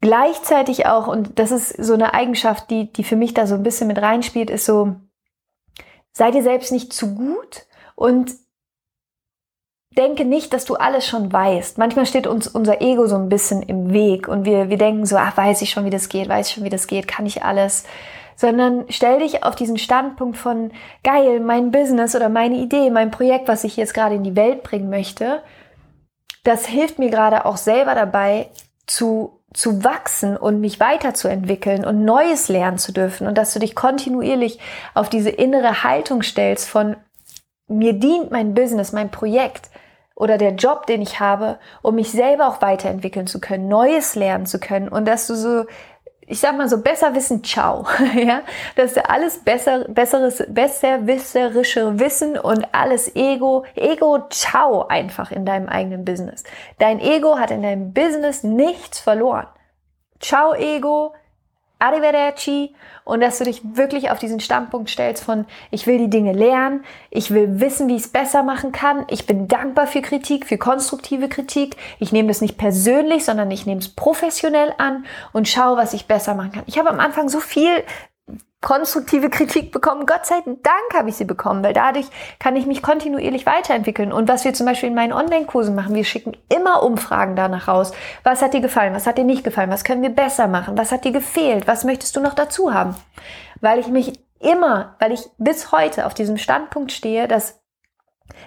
gleichzeitig 0.00 0.86
auch, 0.86 1.06
und 1.06 1.38
das 1.38 1.50
ist 1.50 1.70
so 1.70 1.94
eine 1.94 2.14
Eigenschaft, 2.14 2.70
die, 2.70 2.92
die 2.92 3.04
für 3.04 3.16
mich 3.16 3.34
da 3.34 3.46
so 3.46 3.54
ein 3.54 3.62
bisschen 3.62 3.88
mit 3.88 4.00
reinspielt, 4.00 4.50
ist 4.50 4.66
so, 4.66 4.96
sei 6.12 6.30
dir 6.30 6.42
selbst 6.42 6.72
nicht 6.72 6.92
zu 6.92 7.14
gut 7.14 7.66
und 7.94 8.32
denke 9.96 10.24
nicht, 10.24 10.52
dass 10.52 10.64
du 10.64 10.76
alles 10.76 11.06
schon 11.06 11.32
weißt. 11.32 11.78
Manchmal 11.78 12.06
steht 12.06 12.26
uns 12.26 12.46
unser 12.46 12.80
Ego 12.80 13.06
so 13.06 13.16
ein 13.16 13.28
bisschen 13.28 13.62
im 13.62 13.92
Weg 13.92 14.28
und 14.28 14.44
wir, 14.44 14.70
wir 14.70 14.78
denken 14.78 15.06
so, 15.06 15.16
ach, 15.16 15.36
weiß 15.36 15.62
ich 15.62 15.70
schon, 15.70 15.84
wie 15.84 15.90
das 15.90 16.08
geht, 16.08 16.28
weiß 16.28 16.48
ich 16.48 16.54
schon, 16.54 16.64
wie 16.64 16.70
das 16.70 16.86
geht, 16.86 17.08
kann 17.08 17.26
ich 17.26 17.42
alles. 17.42 17.84
Sondern 18.36 18.84
stell 18.88 19.18
dich 19.18 19.42
auf 19.42 19.56
diesen 19.56 19.78
Standpunkt 19.78 20.36
von, 20.36 20.70
geil, 21.02 21.40
mein 21.40 21.72
Business 21.72 22.14
oder 22.14 22.28
meine 22.28 22.58
Idee, 22.58 22.90
mein 22.90 23.10
Projekt, 23.10 23.48
was 23.48 23.64
ich 23.64 23.76
jetzt 23.76 23.94
gerade 23.94 24.14
in 24.14 24.22
die 24.22 24.36
Welt 24.36 24.62
bringen 24.62 24.90
möchte, 24.90 25.42
das 26.44 26.66
hilft 26.66 27.00
mir 27.00 27.10
gerade 27.10 27.44
auch 27.44 27.56
selber 27.56 27.96
dabei 27.96 28.50
zu 28.86 29.37
zu 29.54 29.82
wachsen 29.82 30.36
und 30.36 30.60
mich 30.60 30.78
weiterzuentwickeln 30.78 31.84
und 31.84 32.04
Neues 32.04 32.48
lernen 32.48 32.78
zu 32.78 32.92
dürfen 32.92 33.26
und 33.26 33.38
dass 33.38 33.54
du 33.54 33.58
dich 33.58 33.74
kontinuierlich 33.74 34.58
auf 34.94 35.08
diese 35.08 35.30
innere 35.30 35.82
Haltung 35.82 36.22
stellst 36.22 36.68
von 36.68 36.96
mir 37.66 37.94
dient 37.94 38.30
mein 38.30 38.54
Business, 38.54 38.92
mein 38.92 39.10
Projekt 39.10 39.70
oder 40.14 40.36
der 40.36 40.54
Job, 40.54 40.86
den 40.86 41.00
ich 41.00 41.20
habe, 41.20 41.58
um 41.80 41.94
mich 41.94 42.10
selber 42.10 42.48
auch 42.48 42.60
weiterentwickeln 42.60 43.26
zu 43.26 43.40
können, 43.40 43.68
Neues 43.68 44.14
lernen 44.14 44.46
zu 44.46 44.58
können 44.58 44.88
und 44.88 45.06
dass 45.06 45.26
du 45.26 45.34
so 45.34 45.64
ich 46.28 46.40
sag 46.40 46.56
mal 46.56 46.68
so 46.68 46.82
besser 46.82 47.14
wissen, 47.14 47.42
ciao, 47.42 47.86
ja, 48.14 48.42
dass 48.76 48.94
du 48.94 49.08
alles 49.08 49.38
besser, 49.38 49.86
besseres, 49.88 50.44
besserwisserische 50.48 51.98
Wissen 51.98 52.38
und 52.38 52.66
alles 52.72 53.14
Ego, 53.16 53.64
Ego, 53.74 54.28
ciao 54.28 54.86
einfach 54.86 55.32
in 55.32 55.46
deinem 55.46 55.68
eigenen 55.68 56.04
Business. 56.04 56.44
Dein 56.78 57.00
Ego 57.00 57.38
hat 57.38 57.50
in 57.50 57.62
deinem 57.62 57.92
Business 57.92 58.42
nichts 58.42 59.00
verloren. 59.00 59.46
Ciao 60.20 60.54
Ego, 60.54 61.14
Arrivederci 61.78 62.74
und 63.04 63.20
dass 63.20 63.38
du 63.38 63.44
dich 63.44 63.62
wirklich 63.64 64.10
auf 64.10 64.18
diesen 64.18 64.40
Standpunkt 64.40 64.90
stellst 64.90 65.24
von, 65.24 65.46
ich 65.70 65.86
will 65.86 65.98
die 65.98 66.10
Dinge 66.10 66.32
lernen, 66.32 66.84
ich 67.10 67.30
will 67.30 67.60
wissen, 67.60 67.88
wie 67.88 67.96
ich 67.96 68.02
es 68.02 68.08
besser 68.08 68.42
machen 68.42 68.72
kann, 68.72 69.04
ich 69.08 69.26
bin 69.26 69.48
dankbar 69.48 69.86
für 69.86 70.02
Kritik, 70.02 70.46
für 70.46 70.58
konstruktive 70.58 71.28
Kritik, 71.28 71.76
ich 71.98 72.12
nehme 72.12 72.28
das 72.28 72.40
nicht 72.40 72.58
persönlich, 72.58 73.24
sondern 73.24 73.50
ich 73.50 73.66
nehme 73.66 73.80
es 73.80 73.88
professionell 73.88 74.74
an 74.78 75.06
und 75.32 75.48
schaue, 75.48 75.76
was 75.76 75.94
ich 75.94 76.06
besser 76.06 76.34
machen 76.34 76.52
kann. 76.52 76.64
Ich 76.66 76.78
habe 76.78 76.90
am 76.90 77.00
Anfang 77.00 77.28
so 77.28 77.40
viel 77.40 77.84
konstruktive 78.60 79.30
Kritik 79.30 79.70
bekommen. 79.70 80.04
Gott 80.04 80.26
sei 80.26 80.40
Dank 80.44 80.94
habe 80.94 81.08
ich 81.08 81.16
sie 81.16 81.24
bekommen, 81.24 81.62
weil 81.62 81.74
dadurch 81.74 82.06
kann 82.38 82.56
ich 82.56 82.66
mich 82.66 82.82
kontinuierlich 82.82 83.46
weiterentwickeln. 83.46 84.12
Und 84.12 84.28
was 84.28 84.44
wir 84.44 84.52
zum 84.52 84.66
Beispiel 84.66 84.88
in 84.88 84.94
meinen 84.94 85.12
Online-Kursen 85.12 85.74
machen, 85.74 85.94
wir 85.94 86.04
schicken 86.04 86.36
immer 86.48 86.82
Umfragen 86.82 87.36
danach 87.36 87.68
raus. 87.68 87.92
Was 88.24 88.42
hat 88.42 88.54
dir 88.54 88.60
gefallen? 88.60 88.94
Was 88.94 89.06
hat 89.06 89.18
dir 89.18 89.24
nicht 89.24 89.44
gefallen? 89.44 89.70
Was 89.70 89.84
können 89.84 90.02
wir 90.02 90.10
besser 90.10 90.48
machen? 90.48 90.76
Was 90.76 90.90
hat 90.90 91.04
dir 91.04 91.12
gefehlt? 91.12 91.68
Was 91.68 91.84
möchtest 91.84 92.16
du 92.16 92.20
noch 92.20 92.34
dazu 92.34 92.74
haben? 92.74 92.96
Weil 93.60 93.78
ich 93.78 93.88
mich 93.88 94.20
immer, 94.40 94.96
weil 94.98 95.12
ich 95.12 95.28
bis 95.38 95.70
heute 95.70 96.06
auf 96.06 96.14
diesem 96.14 96.36
Standpunkt 96.36 96.90
stehe, 96.90 97.28
dass 97.28 97.60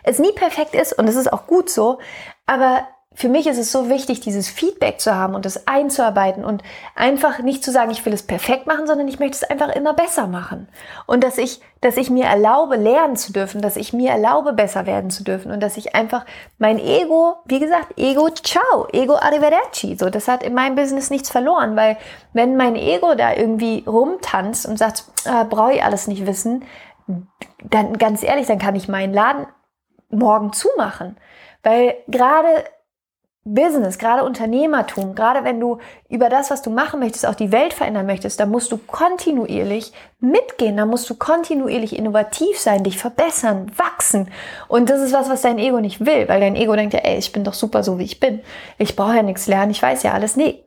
es 0.03 0.19
nie 0.19 0.31
perfekt 0.33 0.75
ist 0.75 0.93
und 0.93 1.07
es 1.07 1.15
ist 1.15 1.31
auch 1.31 1.47
gut 1.47 1.69
so, 1.69 1.99
aber 2.45 2.87
für 3.13 3.27
mich 3.27 3.45
ist 3.45 3.57
es 3.57 3.73
so 3.73 3.89
wichtig, 3.89 4.21
dieses 4.21 4.49
Feedback 4.49 5.01
zu 5.01 5.13
haben 5.13 5.35
und 5.35 5.45
es 5.45 5.67
einzuarbeiten 5.67 6.45
und 6.45 6.63
einfach 6.95 7.39
nicht 7.39 7.61
zu 7.61 7.69
sagen, 7.69 7.91
ich 7.91 8.05
will 8.05 8.13
es 8.13 8.23
perfekt 8.23 8.67
machen, 8.67 8.87
sondern 8.87 9.07
ich 9.09 9.19
möchte 9.19 9.35
es 9.35 9.43
einfach 9.43 9.69
immer 9.75 9.93
besser 9.93 10.27
machen. 10.27 10.69
Und 11.07 11.21
dass 11.21 11.37
ich, 11.37 11.59
dass 11.81 11.97
ich 11.97 12.09
mir 12.09 12.25
erlaube, 12.25 12.77
lernen 12.77 13.17
zu 13.17 13.33
dürfen, 13.33 13.61
dass 13.61 13.75
ich 13.75 13.91
mir 13.91 14.11
erlaube, 14.11 14.53
besser 14.53 14.85
werden 14.85 15.11
zu 15.11 15.25
dürfen 15.25 15.51
und 15.51 15.61
dass 15.61 15.75
ich 15.75 15.93
einfach 15.93 16.25
mein 16.57 16.79
Ego, 16.79 17.35
wie 17.45 17.59
gesagt, 17.59 17.99
Ego, 17.99 18.29
ciao, 18.29 18.87
Ego 18.93 19.15
arrivederci. 19.15 19.97
So, 19.99 20.09
das 20.09 20.29
hat 20.29 20.41
in 20.41 20.53
meinem 20.53 20.75
Business 20.75 21.09
nichts 21.09 21.29
verloren, 21.29 21.75
weil 21.75 21.97
wenn 22.31 22.55
mein 22.55 22.77
Ego 22.77 23.15
da 23.15 23.33
irgendwie 23.33 23.83
rumtanzt 23.85 24.65
und 24.65 24.77
sagt, 24.77 25.03
äh, 25.25 25.43
brauche 25.43 25.73
ich 25.73 25.83
alles 25.83 26.07
nicht 26.07 26.25
wissen, 26.25 26.63
dann 27.61 27.97
ganz 27.97 28.23
ehrlich, 28.23 28.47
dann 28.47 28.57
kann 28.57 28.75
ich 28.75 28.87
meinen 28.87 29.13
Laden 29.13 29.47
morgen 30.09 30.53
zumachen. 30.53 31.17
Weil 31.61 31.95
gerade 32.07 32.47
Business, 33.43 33.97
gerade 33.97 34.23
Unternehmertum, 34.23 35.15
gerade 35.15 35.43
wenn 35.43 35.59
du 35.59 35.79
über 36.09 36.29
das, 36.29 36.51
was 36.51 36.61
du 36.61 36.69
machen 36.69 36.99
möchtest, 36.99 37.25
auch 37.25 37.33
die 37.33 37.51
Welt 37.51 37.73
verändern 37.73 38.05
möchtest, 38.05 38.39
da 38.39 38.45
musst 38.45 38.71
du 38.71 38.77
kontinuierlich 38.77 39.93
mitgehen, 40.19 40.77
da 40.77 40.85
musst 40.85 41.09
du 41.09 41.15
kontinuierlich 41.15 41.97
innovativ 41.97 42.59
sein, 42.59 42.83
dich 42.83 42.99
verbessern, 42.99 43.71
wachsen. 43.75 44.29
Und 44.67 44.91
das 44.91 45.01
ist 45.01 45.13
was, 45.13 45.27
was 45.27 45.41
dein 45.41 45.57
Ego 45.57 45.79
nicht 45.79 46.05
will, 46.05 46.29
weil 46.29 46.39
dein 46.39 46.55
Ego 46.55 46.75
denkt 46.75 46.93
ja, 46.93 46.99
ey, 46.99 47.17
ich 47.17 47.31
bin 47.31 47.43
doch 47.43 47.55
super 47.55 47.81
so, 47.81 47.97
wie 47.97 48.03
ich 48.03 48.19
bin. 48.19 48.41
Ich 48.77 48.95
brauche 48.95 49.15
ja 49.15 49.23
nichts 49.23 49.47
lernen, 49.47 49.71
ich 49.71 49.81
weiß 49.81 50.03
ja 50.03 50.13
alles. 50.13 50.35
Nee, 50.35 50.63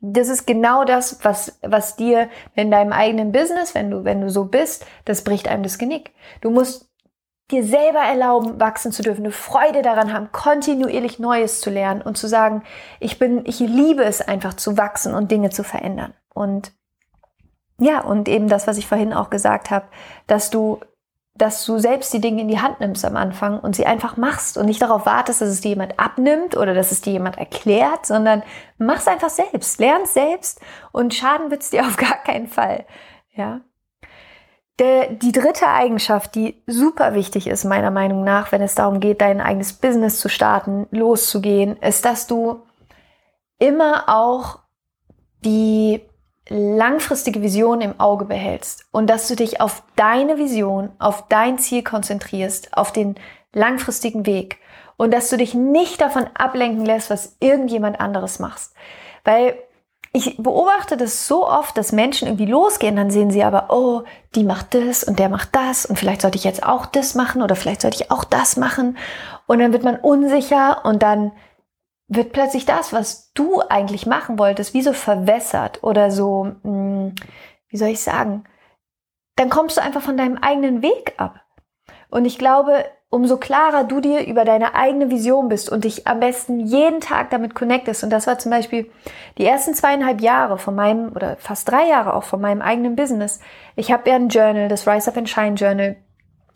das 0.00 0.28
ist 0.28 0.46
genau 0.46 0.84
das, 0.84 1.24
was, 1.24 1.58
was 1.62 1.96
dir 1.96 2.28
in 2.54 2.70
deinem 2.70 2.92
eigenen 2.92 3.32
Business, 3.32 3.74
wenn 3.74 3.90
du, 3.90 4.04
wenn 4.04 4.20
du 4.20 4.28
so 4.28 4.44
bist, 4.44 4.84
das 5.06 5.24
bricht 5.24 5.48
einem 5.48 5.62
das 5.62 5.78
Genick. 5.78 6.10
Du 6.42 6.50
musst 6.50 6.91
dir 7.52 7.64
selber 7.64 8.00
erlauben, 8.00 8.58
wachsen 8.58 8.90
zu 8.90 9.02
dürfen, 9.02 9.24
eine 9.24 9.32
Freude 9.32 9.82
daran 9.82 10.12
haben, 10.12 10.32
kontinuierlich 10.32 11.18
Neues 11.18 11.60
zu 11.60 11.70
lernen 11.70 12.02
und 12.02 12.16
zu 12.16 12.26
sagen, 12.26 12.62
ich 12.98 13.18
bin, 13.18 13.44
ich 13.46 13.60
liebe 13.60 14.02
es 14.02 14.20
einfach 14.20 14.54
zu 14.54 14.76
wachsen 14.76 15.14
und 15.14 15.30
Dinge 15.30 15.50
zu 15.50 15.62
verändern. 15.62 16.14
Und 16.34 16.72
ja, 17.78 18.00
und 18.00 18.28
eben 18.28 18.48
das, 18.48 18.66
was 18.66 18.78
ich 18.78 18.86
vorhin 18.86 19.12
auch 19.12 19.30
gesagt 19.30 19.70
habe, 19.70 19.86
dass 20.26 20.50
du, 20.50 20.80
dass 21.34 21.64
du 21.64 21.78
selbst 21.78 22.12
die 22.12 22.20
Dinge 22.20 22.42
in 22.42 22.48
die 22.48 22.60
Hand 22.60 22.80
nimmst 22.80 23.04
am 23.04 23.16
Anfang 23.16 23.58
und 23.58 23.76
sie 23.76 23.86
einfach 23.86 24.16
machst 24.16 24.56
und 24.56 24.66
nicht 24.66 24.82
darauf 24.82 25.06
wartest, 25.06 25.40
dass 25.40 25.48
es 25.48 25.60
dir 25.60 25.70
jemand 25.70 25.98
abnimmt 25.98 26.56
oder 26.56 26.74
dass 26.74 26.92
es 26.92 27.00
dir 27.00 27.12
jemand 27.12 27.38
erklärt, 27.38 28.06
sondern 28.06 28.42
mach's 28.78 29.08
einfach 29.08 29.30
selbst, 29.30 29.78
lern's 29.78 30.14
selbst 30.14 30.60
und 30.92 31.14
schaden 31.14 31.50
wird's 31.50 31.70
dir 31.70 31.82
auf 31.86 31.96
gar 31.96 32.22
keinen 32.22 32.48
Fall. 32.48 32.86
Ja. 33.34 33.60
Der, 34.78 35.12
die 35.12 35.32
dritte 35.32 35.68
Eigenschaft, 35.68 36.34
die 36.34 36.62
super 36.66 37.14
wichtig 37.14 37.46
ist, 37.46 37.64
meiner 37.64 37.90
Meinung 37.90 38.24
nach, 38.24 38.52
wenn 38.52 38.62
es 38.62 38.74
darum 38.74 39.00
geht, 39.00 39.20
dein 39.20 39.40
eigenes 39.40 39.74
Business 39.74 40.18
zu 40.18 40.28
starten, 40.28 40.86
loszugehen, 40.90 41.76
ist, 41.76 42.04
dass 42.04 42.26
du 42.26 42.62
immer 43.58 44.08
auch 44.08 44.60
die 45.44 46.00
langfristige 46.48 47.42
Vision 47.42 47.80
im 47.80 48.00
Auge 48.00 48.24
behältst 48.24 48.86
und 48.90 49.08
dass 49.08 49.28
du 49.28 49.36
dich 49.36 49.60
auf 49.60 49.82
deine 49.96 50.38
Vision, 50.38 50.90
auf 50.98 51.28
dein 51.28 51.58
Ziel 51.58 51.82
konzentrierst, 51.82 52.76
auf 52.76 52.92
den 52.92 53.14
langfristigen 53.52 54.26
Weg 54.26 54.58
und 54.96 55.12
dass 55.12 55.30
du 55.30 55.36
dich 55.36 55.54
nicht 55.54 56.00
davon 56.00 56.26
ablenken 56.34 56.84
lässt, 56.84 57.10
was 57.10 57.36
irgendjemand 57.40 58.00
anderes 58.00 58.38
machst. 58.38 58.74
Weil 59.24 59.56
ich 60.14 60.36
beobachte 60.36 60.96
das 60.98 61.26
so 61.26 61.48
oft, 61.48 61.76
dass 61.76 61.90
Menschen 61.90 62.28
irgendwie 62.28 62.46
losgehen, 62.46 62.96
dann 62.96 63.10
sehen 63.10 63.30
sie 63.30 63.44
aber, 63.44 63.66
oh, 63.70 64.02
die 64.34 64.44
macht 64.44 64.74
das 64.74 65.04
und 65.04 65.18
der 65.18 65.30
macht 65.30 65.54
das 65.54 65.86
und 65.86 65.98
vielleicht 65.98 66.20
sollte 66.20 66.36
ich 66.36 66.44
jetzt 66.44 66.62
auch 66.62 66.84
das 66.84 67.14
machen 67.14 67.40
oder 67.40 67.56
vielleicht 67.56 67.80
sollte 67.80 68.02
ich 68.02 68.10
auch 68.10 68.24
das 68.24 68.56
machen. 68.56 68.98
Und 69.46 69.60
dann 69.60 69.72
wird 69.72 69.84
man 69.84 69.96
unsicher 69.96 70.84
und 70.84 71.02
dann 71.02 71.32
wird 72.08 72.32
plötzlich 72.32 72.66
das, 72.66 72.92
was 72.92 73.32
du 73.32 73.62
eigentlich 73.62 74.04
machen 74.04 74.38
wolltest, 74.38 74.74
wie 74.74 74.82
so 74.82 74.92
verwässert 74.92 75.82
oder 75.82 76.10
so, 76.10 76.52
hm, 76.62 77.14
wie 77.68 77.76
soll 77.78 77.88
ich 77.88 78.02
sagen, 78.02 78.44
dann 79.36 79.48
kommst 79.48 79.78
du 79.78 79.82
einfach 79.82 80.02
von 80.02 80.18
deinem 80.18 80.36
eigenen 80.36 80.82
Weg 80.82 81.14
ab. 81.16 81.41
Und 82.12 82.26
ich 82.26 82.36
glaube, 82.36 82.84
umso 83.08 83.38
klarer 83.38 83.84
du 83.84 84.02
dir 84.02 84.26
über 84.26 84.44
deine 84.44 84.74
eigene 84.74 85.08
Vision 85.08 85.48
bist 85.48 85.72
und 85.72 85.84
dich 85.84 86.06
am 86.06 86.20
besten 86.20 86.60
jeden 86.60 87.00
Tag 87.00 87.30
damit 87.30 87.54
connectest. 87.54 88.04
Und 88.04 88.10
das 88.10 88.26
war 88.26 88.38
zum 88.38 88.50
Beispiel 88.50 88.90
die 89.38 89.46
ersten 89.46 89.72
zweieinhalb 89.72 90.20
Jahre 90.20 90.58
von 90.58 90.74
meinem, 90.74 91.12
oder 91.12 91.36
fast 91.38 91.70
drei 91.70 91.88
Jahre 91.88 92.12
auch 92.12 92.24
von 92.24 92.38
meinem 92.38 92.60
eigenen 92.60 92.96
Business. 92.96 93.40
Ich 93.76 93.90
habe 93.90 94.10
ja 94.10 94.16
ein 94.16 94.28
Journal, 94.28 94.68
das 94.68 94.86
Rise 94.86 95.10
Up 95.10 95.16
and 95.16 95.30
Shine 95.30 95.54
Journal, 95.54 95.96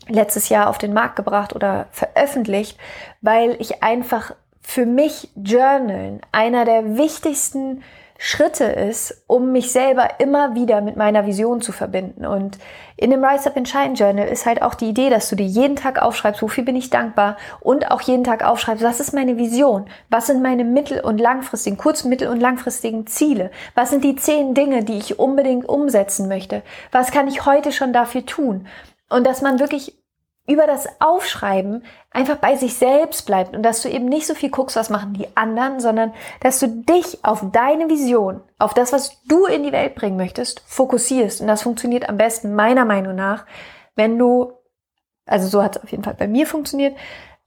letztes 0.08 0.50
Jahr 0.50 0.68
auf 0.68 0.76
den 0.76 0.92
Markt 0.92 1.16
gebracht 1.16 1.54
oder 1.54 1.86
veröffentlicht, 1.90 2.78
weil 3.22 3.56
ich 3.58 3.82
einfach 3.82 4.34
für 4.60 4.84
mich 4.84 5.30
Journalen 5.36 6.20
einer 6.32 6.66
der 6.66 6.98
wichtigsten 6.98 7.82
Schritte 8.18 8.64
ist, 8.64 9.24
um 9.26 9.52
mich 9.52 9.72
selber 9.72 10.20
immer 10.20 10.54
wieder 10.54 10.80
mit 10.80 10.96
meiner 10.96 11.26
Vision 11.26 11.60
zu 11.60 11.72
verbinden. 11.72 12.24
Und 12.24 12.58
in 12.96 13.10
dem 13.10 13.24
Rise 13.24 13.48
Up 13.48 13.56
and 13.56 13.68
Shine 13.68 13.94
Journal 13.94 14.26
ist 14.28 14.46
halt 14.46 14.62
auch 14.62 14.74
die 14.74 14.88
Idee, 14.88 15.10
dass 15.10 15.28
du 15.28 15.36
dir 15.36 15.46
jeden 15.46 15.76
Tag 15.76 16.00
aufschreibst, 16.00 16.42
wofür 16.42 16.64
bin 16.64 16.76
ich 16.76 16.90
dankbar 16.90 17.36
und 17.60 17.90
auch 17.90 18.00
jeden 18.00 18.24
Tag 18.24 18.44
aufschreibst, 18.44 18.84
was 18.84 19.00
ist 19.00 19.12
meine 19.12 19.36
Vision? 19.36 19.86
Was 20.08 20.26
sind 20.28 20.42
meine 20.42 20.64
mittel- 20.64 21.00
und 21.00 21.18
langfristigen, 21.18 21.76
kurz-, 21.76 22.04
mittel- 22.04 22.28
und 22.28 22.40
langfristigen 22.40 23.06
Ziele? 23.06 23.50
Was 23.74 23.90
sind 23.90 24.02
die 24.04 24.16
zehn 24.16 24.54
Dinge, 24.54 24.84
die 24.84 24.98
ich 24.98 25.18
unbedingt 25.18 25.68
umsetzen 25.68 26.28
möchte? 26.28 26.62
Was 26.92 27.10
kann 27.10 27.28
ich 27.28 27.44
heute 27.44 27.72
schon 27.72 27.92
dafür 27.92 28.24
tun? 28.24 28.66
Und 29.08 29.26
dass 29.26 29.42
man 29.42 29.60
wirklich 29.60 29.95
über 30.46 30.66
das 30.66 30.86
Aufschreiben 31.00 31.84
einfach 32.10 32.36
bei 32.36 32.56
sich 32.56 32.74
selbst 32.74 33.26
bleibt 33.26 33.56
und 33.56 33.62
dass 33.62 33.82
du 33.82 33.88
eben 33.88 34.06
nicht 34.06 34.26
so 34.26 34.34
viel 34.34 34.50
guckst, 34.50 34.76
was 34.76 34.90
machen 34.90 35.14
die 35.14 35.28
anderen, 35.36 35.80
sondern 35.80 36.14
dass 36.40 36.60
du 36.60 36.68
dich 36.68 37.24
auf 37.24 37.44
deine 37.52 37.88
Vision, 37.88 38.40
auf 38.58 38.72
das, 38.72 38.92
was 38.92 39.22
du 39.24 39.46
in 39.46 39.64
die 39.64 39.72
Welt 39.72 39.96
bringen 39.96 40.16
möchtest, 40.16 40.62
fokussierst. 40.66 41.40
Und 41.40 41.48
das 41.48 41.62
funktioniert 41.62 42.08
am 42.08 42.16
besten 42.16 42.54
meiner 42.54 42.84
Meinung 42.84 43.16
nach, 43.16 43.44
wenn 43.96 44.18
du, 44.18 44.52
also 45.26 45.48
so 45.48 45.62
hat 45.62 45.76
es 45.76 45.82
auf 45.82 45.90
jeden 45.90 46.04
Fall 46.04 46.14
bei 46.14 46.28
mir 46.28 46.46
funktioniert, 46.46 46.96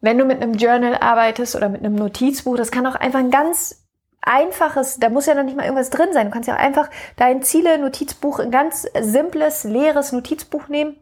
wenn 0.01 0.17
du 0.17 0.25
mit 0.25 0.41
einem 0.41 0.53
Journal 0.53 0.95
arbeitest 0.95 1.55
oder 1.55 1.69
mit 1.69 1.83
einem 1.83 1.95
Notizbuch, 1.95 2.57
das 2.57 2.71
kann 2.71 2.85
auch 2.85 2.95
einfach 2.95 3.19
ein 3.19 3.31
ganz 3.31 3.85
einfaches, 4.21 4.99
da 4.99 5.09
muss 5.09 5.25
ja 5.25 5.35
noch 5.35 5.43
nicht 5.43 5.55
mal 5.55 5.63
irgendwas 5.63 5.89
drin 5.89 6.09
sein. 6.11 6.27
Du 6.27 6.33
kannst 6.33 6.49
ja 6.49 6.55
auch 6.55 6.59
einfach 6.59 6.89
dein 7.15 7.41
Ziele-Notizbuch, 7.41 8.39
ein 8.39 8.51
ganz 8.51 8.85
simples, 8.99 9.63
leeres 9.63 10.11
Notizbuch 10.11 10.67
nehmen 10.67 10.97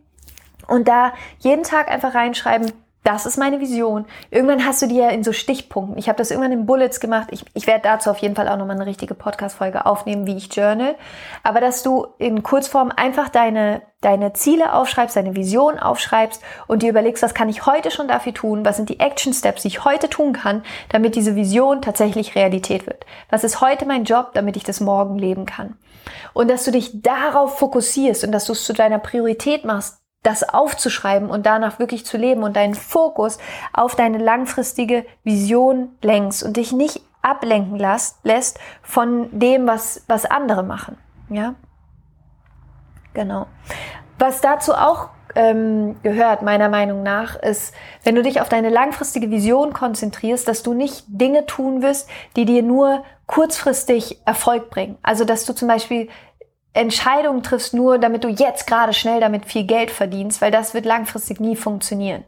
und 0.67 0.87
da 0.87 1.13
jeden 1.39 1.63
Tag 1.63 1.89
einfach 1.89 2.15
reinschreiben, 2.15 2.71
das 3.07 3.25
ist 3.25 3.37
meine 3.37 3.61
Vision. 3.61 4.05
Irgendwann 4.31 4.65
hast 4.65 4.81
du 4.81 4.85
die 4.85 4.97
ja 4.97 5.07
in 5.07 5.23
so 5.23 5.31
Stichpunkten. 5.31 5.97
Ich 5.97 6.09
habe 6.09 6.17
das 6.17 6.29
irgendwann 6.29 6.51
in 6.51 6.65
Bullets 6.65 6.99
gemacht. 6.99 7.29
Ich, 7.31 7.45
ich 7.53 7.65
werde 7.65 7.83
dazu 7.83 8.09
auf 8.09 8.17
jeden 8.17 8.35
Fall 8.35 8.49
auch 8.49 8.57
nochmal 8.57 8.75
eine 8.75 8.85
richtige 8.85 9.13
Podcast-Folge 9.13 9.85
aufnehmen, 9.85 10.27
wie 10.27 10.35
ich 10.35 10.53
journal. 10.53 10.95
Aber 11.41 11.61
dass 11.61 11.83
du 11.83 12.07
in 12.17 12.43
Kurzform 12.43 12.91
einfach 12.93 13.29
deine, 13.29 13.81
deine 14.01 14.33
Ziele 14.33 14.73
aufschreibst, 14.73 15.15
deine 15.15 15.37
Vision 15.37 15.79
aufschreibst 15.79 16.43
und 16.67 16.81
dir 16.83 16.89
überlegst, 16.89 17.23
was 17.23 17.33
kann 17.33 17.47
ich 17.47 17.65
heute 17.65 17.91
schon 17.91 18.09
dafür 18.09 18.33
tun? 18.33 18.65
Was 18.65 18.75
sind 18.75 18.89
die 18.89 18.99
Action 18.99 19.31
Steps, 19.31 19.61
die 19.61 19.69
ich 19.69 19.85
heute 19.85 20.09
tun 20.09 20.33
kann, 20.33 20.63
damit 20.89 21.15
diese 21.15 21.37
Vision 21.37 21.81
tatsächlich 21.81 22.35
Realität 22.35 22.87
wird? 22.87 23.05
Was 23.29 23.45
ist 23.45 23.61
heute 23.61 23.85
mein 23.85 24.03
Job, 24.03 24.31
damit 24.33 24.57
ich 24.57 24.65
das 24.65 24.81
morgen 24.81 25.17
leben 25.17 25.45
kann? 25.45 25.77
Und 26.33 26.51
dass 26.51 26.65
du 26.65 26.71
dich 26.71 27.01
darauf 27.01 27.57
fokussierst 27.57 28.25
und 28.25 28.33
dass 28.33 28.43
du 28.43 28.51
es 28.51 28.65
zu 28.65 28.73
deiner 28.73 28.99
Priorität 28.99 29.63
machst, 29.63 30.01
das 30.23 30.47
aufzuschreiben 30.47 31.29
und 31.29 31.45
danach 31.45 31.79
wirklich 31.79 32.05
zu 32.05 32.17
leben 32.17 32.43
und 32.43 32.55
deinen 32.55 32.75
Fokus 32.75 33.37
auf 33.73 33.95
deine 33.95 34.17
langfristige 34.17 35.05
Vision 35.23 35.95
lenkst 36.01 36.43
und 36.43 36.57
dich 36.57 36.71
nicht 36.73 37.01
ablenken 37.21 37.77
lässt, 37.77 38.17
lässt 38.23 38.59
von 38.81 39.29
dem, 39.31 39.67
was, 39.67 40.03
was 40.07 40.25
andere 40.25 40.63
machen. 40.63 40.97
Ja, 41.29 41.55
genau. 43.13 43.47
Was 44.17 44.41
dazu 44.41 44.73
auch 44.73 45.09
ähm, 45.35 45.97
gehört, 46.03 46.41
meiner 46.41 46.69
Meinung 46.69 47.03
nach, 47.03 47.35
ist, 47.35 47.73
wenn 48.03 48.15
du 48.15 48.23
dich 48.23 48.41
auf 48.41 48.49
deine 48.49 48.69
langfristige 48.69 49.29
Vision 49.29 49.73
konzentrierst, 49.73 50.47
dass 50.47 50.63
du 50.63 50.73
nicht 50.73 51.03
Dinge 51.07 51.45
tun 51.45 51.81
wirst, 51.81 52.09
die 52.35 52.45
dir 52.45 52.63
nur 52.63 53.03
kurzfristig 53.27 54.19
Erfolg 54.25 54.69
bringen. 54.69 54.97
Also, 55.03 55.25
dass 55.25 55.45
du 55.45 55.53
zum 55.53 55.67
Beispiel 55.67 56.09
Entscheidungen 56.77 57.43
triffst 57.43 57.73
nur, 57.73 57.97
damit 57.97 58.23
du 58.23 58.29
jetzt 58.29 58.67
gerade 58.67 58.93
schnell 58.93 59.19
damit 59.19 59.45
viel 59.45 59.63
Geld 59.63 59.91
verdienst, 59.91 60.41
weil 60.41 60.51
das 60.51 60.73
wird 60.73 60.85
langfristig 60.85 61.39
nie 61.39 61.55
funktionieren. 61.55 62.23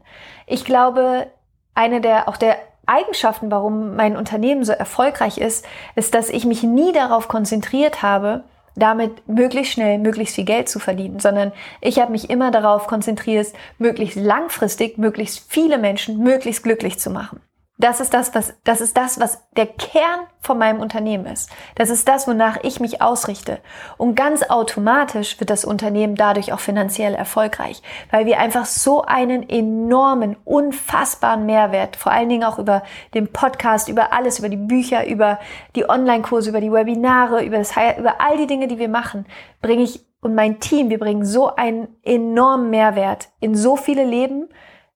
Ich 0.46 0.64
glaube, 0.64 1.28
eine 1.74 2.00
der, 2.00 2.28
auch 2.28 2.36
der 2.36 2.56
Eigenschaften, 2.86 3.50
warum 3.50 3.94
mein 3.96 4.16
Unternehmen 4.16 4.64
so 4.64 4.72
erfolgreich 4.72 5.38
ist, 5.38 5.64
ist, 5.94 6.14
dass 6.14 6.28
ich 6.28 6.44
mich 6.44 6.62
nie 6.62 6.92
darauf 6.92 7.28
konzentriert 7.28 8.02
habe, 8.02 8.44
damit 8.76 9.28
möglichst 9.28 9.74
schnell 9.74 9.98
möglichst 9.98 10.34
viel 10.34 10.44
Geld 10.44 10.68
zu 10.68 10.78
verdienen, 10.78 11.20
sondern 11.20 11.52
ich 11.80 11.98
habe 12.00 12.12
mich 12.12 12.30
immer 12.30 12.50
darauf 12.50 12.86
konzentriert, 12.86 13.48
möglichst 13.78 14.16
langfristig 14.16 14.98
möglichst 14.98 15.44
viele 15.48 15.78
Menschen 15.78 16.18
möglichst 16.18 16.62
glücklich 16.62 16.98
zu 16.98 17.10
machen. 17.10 17.40
Das 17.80 17.98
ist 17.98 18.12
das, 18.12 18.34
was, 18.34 18.52
das 18.64 18.82
ist 18.82 18.94
das, 18.98 19.18
was 19.20 19.42
der 19.56 19.64
Kern 19.64 20.26
von 20.38 20.58
meinem 20.58 20.80
Unternehmen 20.80 21.24
ist. 21.24 21.48
Das 21.76 21.88
ist 21.88 22.06
das, 22.06 22.28
wonach 22.28 22.58
ich 22.62 22.78
mich 22.78 23.00
ausrichte. 23.00 23.58
Und 23.96 24.16
ganz 24.16 24.42
automatisch 24.42 25.40
wird 25.40 25.48
das 25.48 25.64
Unternehmen 25.64 26.14
dadurch 26.14 26.52
auch 26.52 26.60
finanziell 26.60 27.14
erfolgreich, 27.14 27.80
weil 28.10 28.26
wir 28.26 28.38
einfach 28.38 28.66
so 28.66 29.02
einen 29.02 29.48
enormen, 29.48 30.36
unfassbaren 30.44 31.46
Mehrwert, 31.46 31.96
vor 31.96 32.12
allen 32.12 32.28
Dingen 32.28 32.44
auch 32.44 32.58
über 32.58 32.82
den 33.14 33.32
Podcast, 33.32 33.88
über 33.88 34.12
alles, 34.12 34.40
über 34.40 34.50
die 34.50 34.58
Bücher, 34.58 35.06
über 35.06 35.38
die 35.74 35.88
Online-Kurse, 35.88 36.50
über 36.50 36.60
die 36.60 36.72
Webinare, 36.72 37.42
über 37.42 37.56
das, 37.56 37.72
über 37.98 38.20
all 38.20 38.36
die 38.36 38.46
Dinge, 38.46 38.68
die 38.68 38.78
wir 38.78 38.90
machen, 38.90 39.24
bringe 39.62 39.84
ich 39.84 40.04
und 40.20 40.34
mein 40.34 40.60
Team, 40.60 40.90
wir 40.90 40.98
bringen 40.98 41.24
so 41.24 41.56
einen 41.56 41.88
enormen 42.02 42.68
Mehrwert 42.68 43.30
in 43.40 43.54
so 43.54 43.76
viele 43.76 44.04
Leben, 44.04 44.50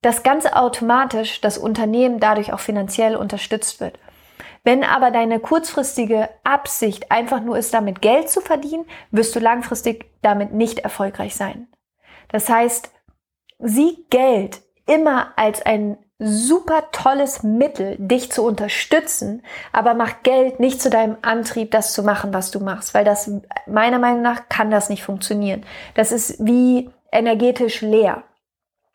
dass 0.04 0.22
ganz 0.22 0.46
automatisch 0.46 1.40
das 1.40 1.56
Unternehmen 1.58 2.20
dadurch 2.20 2.52
auch 2.52 2.60
finanziell 2.60 3.16
unterstützt 3.16 3.80
wird. 3.80 3.98
Wenn 4.62 4.82
aber 4.82 5.10
deine 5.10 5.40
kurzfristige 5.40 6.28
Absicht 6.42 7.10
einfach 7.10 7.40
nur 7.40 7.56
ist, 7.58 7.72
damit 7.74 8.00
Geld 8.00 8.30
zu 8.30 8.40
verdienen, 8.40 8.86
wirst 9.10 9.36
du 9.36 9.40
langfristig 9.40 10.06
damit 10.22 10.52
nicht 10.52 10.80
erfolgreich 10.80 11.34
sein. 11.36 11.68
Das 12.28 12.48
heißt, 12.48 12.90
sieh 13.58 14.04
Geld 14.10 14.62
immer 14.86 15.32
als 15.36 15.64
ein 15.64 15.98
super 16.18 16.90
tolles 16.92 17.42
Mittel, 17.42 17.96
dich 17.98 18.30
zu 18.30 18.42
unterstützen, 18.44 19.42
aber 19.72 19.94
mach 19.94 20.22
Geld 20.22 20.60
nicht 20.60 20.80
zu 20.80 20.88
deinem 20.88 21.16
Antrieb, 21.22 21.70
das 21.70 21.92
zu 21.92 22.02
machen, 22.02 22.32
was 22.32 22.50
du 22.50 22.60
machst, 22.60 22.94
weil 22.94 23.04
das 23.04 23.30
meiner 23.66 23.98
Meinung 23.98 24.22
nach 24.22 24.48
kann 24.48 24.70
das 24.70 24.88
nicht 24.88 25.02
funktionieren. 25.02 25.64
Das 25.94 26.12
ist 26.12 26.44
wie 26.44 26.90
energetisch 27.10 27.80
leer. 27.80 28.22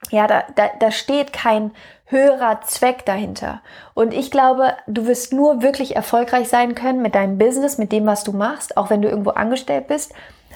Ja, 0.10 0.28
da, 0.28 0.44
da, 0.56 0.70
da 0.80 0.92
steht 0.92 1.34
kein 1.34 1.72
höherer 2.06 2.62
Zweck 2.62 3.06
dahinter. 3.06 3.62
Und 3.94 4.14
ich 4.14 4.32
glaube, 4.32 4.74
du 4.88 5.06
wirst 5.06 5.32
nur 5.32 5.62
wirklich 5.62 5.96
erfolgreich 5.96 6.50
sein 6.50 6.74
können 6.76 7.02
mit 7.02 7.16
deinem 7.16 7.38
Business, 7.38 7.78
mit 7.78 7.92
dem, 7.92 8.06
was 8.06 8.24
du 8.24 8.32
machst, 8.32 8.78
auch 8.78 8.90
wenn 8.90 9.02
du 9.02 9.10
irgendwo 9.10 9.32
angestellt 9.32 9.88
bist, 9.88 10.14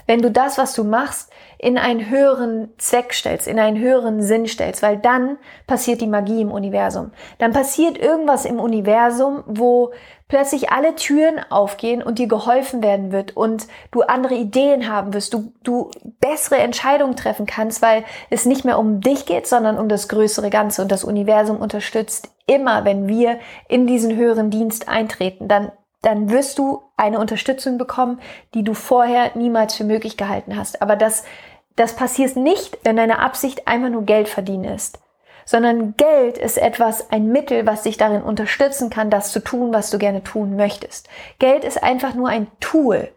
wenn 0.07 0.21
du 0.21 0.31
das, 0.31 0.57
was 0.57 0.73
du 0.73 0.83
machst, 0.83 1.31
in 1.57 1.77
einen 1.77 2.09
höheren 2.09 2.73
Zweck 2.77 3.13
stellst, 3.13 3.47
in 3.47 3.59
einen 3.59 3.79
höheren 3.79 4.21
Sinn 4.21 4.47
stellst, 4.47 4.81
weil 4.81 4.97
dann 4.97 5.37
passiert 5.65 6.01
die 6.01 6.07
Magie 6.07 6.41
im 6.41 6.51
Universum. 6.51 7.11
Dann 7.37 7.53
passiert 7.53 7.97
irgendwas 7.97 8.45
im 8.45 8.59
Universum, 8.59 9.43
wo 9.45 9.93
plötzlich 10.33 10.71
alle 10.71 10.95
Türen 10.95 11.39
aufgehen 11.51 12.01
und 12.01 12.17
dir 12.17 12.27
geholfen 12.27 12.81
werden 12.81 13.11
wird 13.11 13.37
und 13.37 13.67
du 13.91 14.01
andere 14.01 14.33
Ideen 14.33 14.91
haben 14.91 15.13
wirst, 15.13 15.31
du, 15.31 15.53
du 15.61 15.91
bessere 16.21 16.57
Entscheidungen 16.57 17.15
treffen 17.15 17.45
kannst, 17.45 17.83
weil 17.83 18.03
es 18.31 18.47
nicht 18.47 18.65
mehr 18.65 18.79
um 18.79 18.99
dich 18.99 19.27
geht, 19.27 19.45
sondern 19.45 19.77
um 19.77 19.89
das 19.89 20.07
größere 20.07 20.49
Ganze. 20.49 20.81
Und 20.81 20.91
das 20.91 21.03
Universum 21.03 21.57
unterstützt 21.57 22.31
immer, 22.47 22.83
wenn 22.83 23.07
wir 23.07 23.37
in 23.69 23.85
diesen 23.85 24.15
höheren 24.15 24.49
Dienst 24.49 24.89
eintreten, 24.89 25.47
dann 25.47 25.71
dann 26.01 26.31
wirst 26.31 26.57
du 26.57 26.81
eine 26.97 27.19
Unterstützung 27.19 27.77
bekommen, 27.77 28.19
die 28.55 28.63
du 28.63 28.73
vorher 28.73 29.37
niemals 29.37 29.75
für 29.75 29.83
möglich 29.83 30.17
gehalten 30.17 30.57
hast. 30.57 30.81
Aber 30.81 30.95
das 30.95 31.25
das 31.75 31.95
passiert 31.95 32.35
nicht, 32.37 32.79
wenn 32.83 32.97
deine 32.97 33.19
Absicht 33.19 33.67
einfach 33.67 33.89
nur 33.89 34.01
Geld 34.01 34.29
verdienen 34.29 34.63
ist, 34.63 34.99
sondern 35.45 35.95
Geld 35.97 36.37
ist 36.37 36.57
etwas, 36.57 37.11
ein 37.11 37.31
Mittel, 37.31 37.65
was 37.65 37.83
dich 37.83 37.97
darin 37.97 38.21
unterstützen 38.21 38.89
kann, 38.89 39.09
das 39.09 39.31
zu 39.31 39.39
tun, 39.39 39.73
was 39.73 39.89
du 39.89 39.97
gerne 39.97 40.23
tun 40.23 40.55
möchtest. 40.55 41.09
Geld 41.39 41.63
ist 41.63 41.83
einfach 41.83 42.13
nur 42.13 42.29
ein 42.29 42.47
Tool, 42.59 43.09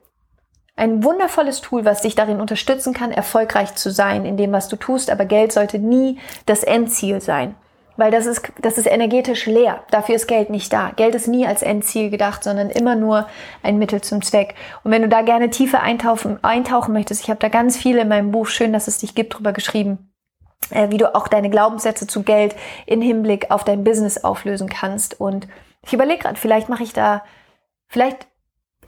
ein 0.77 1.03
wundervolles 1.03 1.63
Tool, 1.63 1.87
was 1.87 2.03
dich 2.03 2.15
darin 2.15 2.41
unterstützen 2.41 2.93
kann, 2.93 3.11
erfolgreich 3.11 3.75
zu 3.75 3.91
sein 3.91 4.27
in 4.27 4.37
dem, 4.37 4.53
was 4.53 4.69
du 4.69 4.77
tust, 4.77 5.11
aber 5.11 5.25
Geld 5.25 5.53
sollte 5.53 5.79
nie 5.79 6.19
das 6.45 6.63
Endziel 6.63 7.21
sein. 7.23 7.55
Weil 7.97 8.11
das 8.11 8.27
ist, 8.27 8.53
das 8.61 8.77
ist 8.77 8.87
energetisch 8.87 9.47
leer. 9.47 9.83
Dafür 9.91 10.17
ist 10.17 10.27
Geld 10.27 10.51
nicht 10.51 10.71
da. 10.71 10.93
Geld 10.97 11.15
ist 11.15 11.29
nie 11.29 11.47
als 11.47 11.63
Endziel 11.63 12.11
gedacht, 12.11 12.45
sondern 12.45 12.69
immer 12.69 12.95
nur 12.95 13.27
ein 13.63 13.79
Mittel 13.79 14.03
zum 14.03 14.21
Zweck. 14.21 14.55
Und 14.85 14.91
wenn 14.91 15.01
du 15.01 15.09
da 15.09 15.23
gerne 15.23 15.49
tiefer 15.49 15.83
eintauchen, 15.83 16.39
eintauchen 16.45 16.93
möchtest, 16.93 17.23
ich 17.23 17.31
habe 17.31 17.41
da 17.41 17.49
ganz 17.49 17.79
viel 17.79 17.97
in 17.97 18.09
meinem 18.09 18.33
Buch, 18.33 18.49
schön, 18.49 18.75
dass 18.75 18.87
es 18.87 18.99
dich 18.99 19.15
gibt, 19.15 19.39
drüber 19.39 19.55
geschrieben, 19.55 20.13
wie 20.71 20.99
du 20.99 21.15
auch 21.15 21.29
deine 21.29 21.51
Glaubenssätze 21.51 22.07
zu 22.07 22.23
Geld 22.23 22.57
in 22.87 23.01
Hinblick 23.01 23.51
auf 23.51 23.65
dein 23.65 23.85
Business 23.85 24.25
auflösen 24.25 24.69
kannst. 24.69 25.21
Und 25.21 25.47
ich 25.83 25.93
überlege 25.93 26.23
gerade, 26.23 26.39
vielleicht 26.39 26.69
mache 26.69 26.83
ich 26.83 26.93
da, 26.93 27.23
vielleicht 27.87 28.27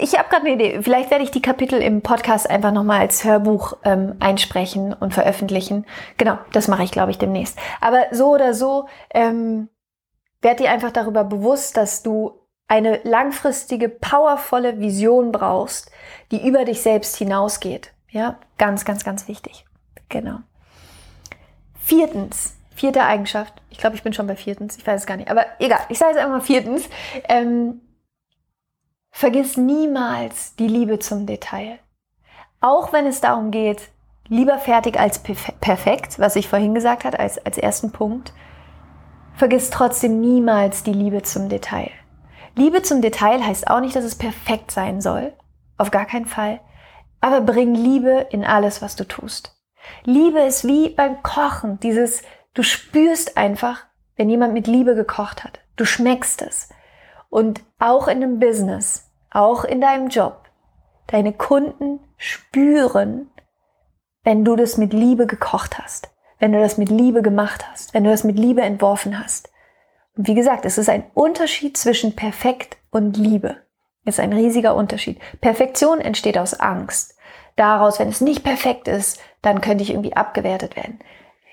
ich 0.00 0.16
habe 0.16 0.28
gerade 0.28 0.46
eine 0.46 0.54
Idee. 0.54 0.82
Vielleicht 0.82 1.10
werde 1.10 1.24
ich 1.24 1.32
die 1.32 1.42
Kapitel 1.42 1.82
im 1.82 2.02
Podcast 2.02 2.48
einfach 2.48 2.72
nochmal 2.72 3.00
als 3.00 3.24
Hörbuch 3.24 3.76
ähm, 3.84 4.14
einsprechen 4.20 4.92
und 4.92 5.12
veröffentlichen. 5.12 5.86
Genau, 6.16 6.38
das 6.52 6.68
mache 6.68 6.84
ich, 6.84 6.92
glaube 6.92 7.10
ich, 7.10 7.18
demnächst. 7.18 7.58
Aber 7.80 8.06
so 8.12 8.32
oder 8.32 8.54
so, 8.54 8.86
ähm, 9.12 9.68
werd 10.40 10.60
dir 10.60 10.70
einfach 10.70 10.92
darüber 10.92 11.24
bewusst, 11.24 11.76
dass 11.76 12.02
du 12.02 12.40
eine 12.68 13.00
langfristige, 13.02 13.88
powervolle 13.88 14.78
Vision 14.78 15.32
brauchst, 15.32 15.90
die 16.30 16.46
über 16.46 16.64
dich 16.64 16.82
selbst 16.82 17.16
hinausgeht. 17.16 17.92
Ja, 18.10 18.38
ganz, 18.56 18.84
ganz, 18.84 19.04
ganz 19.04 19.26
wichtig. 19.26 19.64
Genau. 20.08 20.38
Viertens, 21.88 22.54
vierte 22.74 23.02
Eigenschaft. 23.02 23.54
Ich 23.70 23.78
glaube, 23.78 23.96
ich 23.96 24.02
bin 24.02 24.12
schon 24.12 24.26
bei 24.26 24.36
viertens. 24.36 24.76
Ich 24.76 24.86
weiß 24.86 25.00
es 25.00 25.06
gar 25.06 25.16
nicht. 25.16 25.30
Aber 25.30 25.46
egal, 25.58 25.80
ich 25.88 25.96
sage 25.96 26.12
jetzt 26.12 26.20
einfach 26.20 26.36
mal 26.36 26.42
viertens. 26.42 26.86
Ähm, 27.30 27.80
Vergiss 29.10 29.56
niemals 29.56 30.54
die 30.56 30.68
Liebe 30.68 30.98
zum 30.98 31.24
Detail. 31.24 31.78
Auch 32.60 32.92
wenn 32.92 33.06
es 33.06 33.22
darum 33.22 33.50
geht, 33.50 33.88
lieber 34.28 34.58
fertig 34.58 35.00
als 35.00 35.20
perfekt, 35.20 36.18
was 36.18 36.36
ich 36.36 36.46
vorhin 36.46 36.74
gesagt 36.74 37.06
habe 37.06 37.18
als, 37.18 37.38
als 37.38 37.56
ersten 37.56 37.90
Punkt, 37.90 38.34
vergiss 39.34 39.70
trotzdem 39.70 40.20
niemals 40.20 40.82
die 40.82 40.92
Liebe 40.92 41.22
zum 41.22 41.48
Detail. 41.48 41.90
Liebe 42.54 42.82
zum 42.82 43.00
Detail 43.00 43.42
heißt 43.42 43.68
auch 43.70 43.80
nicht, 43.80 43.96
dass 43.96 44.04
es 44.04 44.14
perfekt 44.14 44.72
sein 44.72 45.00
soll. 45.00 45.32
Auf 45.78 45.90
gar 45.90 46.04
keinen 46.04 46.26
Fall. 46.26 46.60
Aber 47.22 47.40
bring 47.40 47.74
Liebe 47.74 48.26
in 48.28 48.44
alles, 48.44 48.82
was 48.82 48.94
du 48.94 49.04
tust. 49.04 49.57
Liebe 50.04 50.40
ist 50.40 50.66
wie 50.66 50.90
beim 50.90 51.22
Kochen. 51.22 51.80
Dieses, 51.80 52.22
du 52.54 52.62
spürst 52.62 53.36
einfach, 53.36 53.84
wenn 54.16 54.28
jemand 54.28 54.52
mit 54.52 54.66
Liebe 54.66 54.94
gekocht 54.94 55.44
hat. 55.44 55.60
Du 55.76 55.84
schmeckst 55.84 56.42
es. 56.42 56.68
Und 57.30 57.62
auch 57.78 58.08
in 58.08 58.22
einem 58.22 58.38
Business, 58.38 59.10
auch 59.30 59.64
in 59.64 59.80
deinem 59.80 60.08
Job, 60.08 60.48
deine 61.06 61.32
Kunden 61.32 62.00
spüren, 62.16 63.30
wenn 64.24 64.44
du 64.44 64.56
das 64.56 64.76
mit 64.76 64.92
Liebe 64.92 65.26
gekocht 65.26 65.78
hast, 65.78 66.10
wenn 66.38 66.52
du 66.52 66.60
das 66.60 66.78
mit 66.78 66.90
Liebe 66.90 67.22
gemacht 67.22 67.66
hast, 67.70 67.94
wenn 67.94 68.04
du 68.04 68.10
das 68.10 68.24
mit 68.24 68.38
Liebe 68.38 68.62
entworfen 68.62 69.18
hast. 69.22 69.50
Und 70.16 70.26
wie 70.26 70.34
gesagt, 70.34 70.64
es 70.64 70.78
ist 70.78 70.88
ein 70.88 71.04
Unterschied 71.14 71.76
zwischen 71.76 72.16
perfekt 72.16 72.76
und 72.90 73.16
Liebe. 73.16 73.56
Es 74.04 74.14
ist 74.14 74.20
ein 74.20 74.32
riesiger 74.32 74.74
Unterschied. 74.74 75.20
Perfektion 75.40 76.00
entsteht 76.00 76.38
aus 76.38 76.54
Angst. 76.54 77.16
Daraus, 77.56 77.98
wenn 77.98 78.08
es 78.08 78.20
nicht 78.20 78.42
perfekt 78.42 78.88
ist, 78.88 79.20
dann 79.42 79.60
könnte 79.60 79.84
ich 79.84 79.90
irgendwie 79.90 80.16
abgewertet 80.16 80.76
werden. 80.76 80.98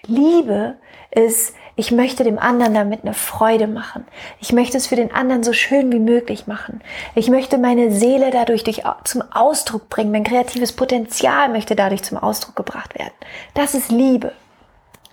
Liebe 0.08 0.78
ist, 1.12 1.56
ich 1.76 1.92
möchte 1.92 2.24
dem 2.24 2.40
anderen 2.40 2.74
damit 2.74 3.04
eine 3.04 3.14
Freude 3.14 3.68
machen. 3.68 4.06
Ich 4.40 4.54
möchte 4.54 4.78
es 4.78 4.88
für 4.88 4.96
den 4.96 5.12
anderen 5.14 5.44
so 5.44 5.52
schön 5.52 5.92
wie 5.92 6.00
möglich 6.00 6.48
machen. 6.48 6.82
Ich 7.16 7.30
möchte 7.30 7.58
meine 7.58 7.92
Seele 7.92 8.32
dadurch 8.32 8.64
durch, 8.64 8.84
zum 9.04 9.24
Ausdruck 9.32 9.90
bringen. 9.90 10.12
Mein 10.12 10.24
kreatives 10.24 10.72
Potenzial 10.72 11.50
möchte 11.50 11.76
dadurch 11.76 12.04
zum 12.04 12.18
Ausdruck 12.18 12.56
gebracht 12.56 12.98
werden. 12.98 13.14
Das 13.54 13.74
ist 13.74 13.92
Liebe. 13.92 14.32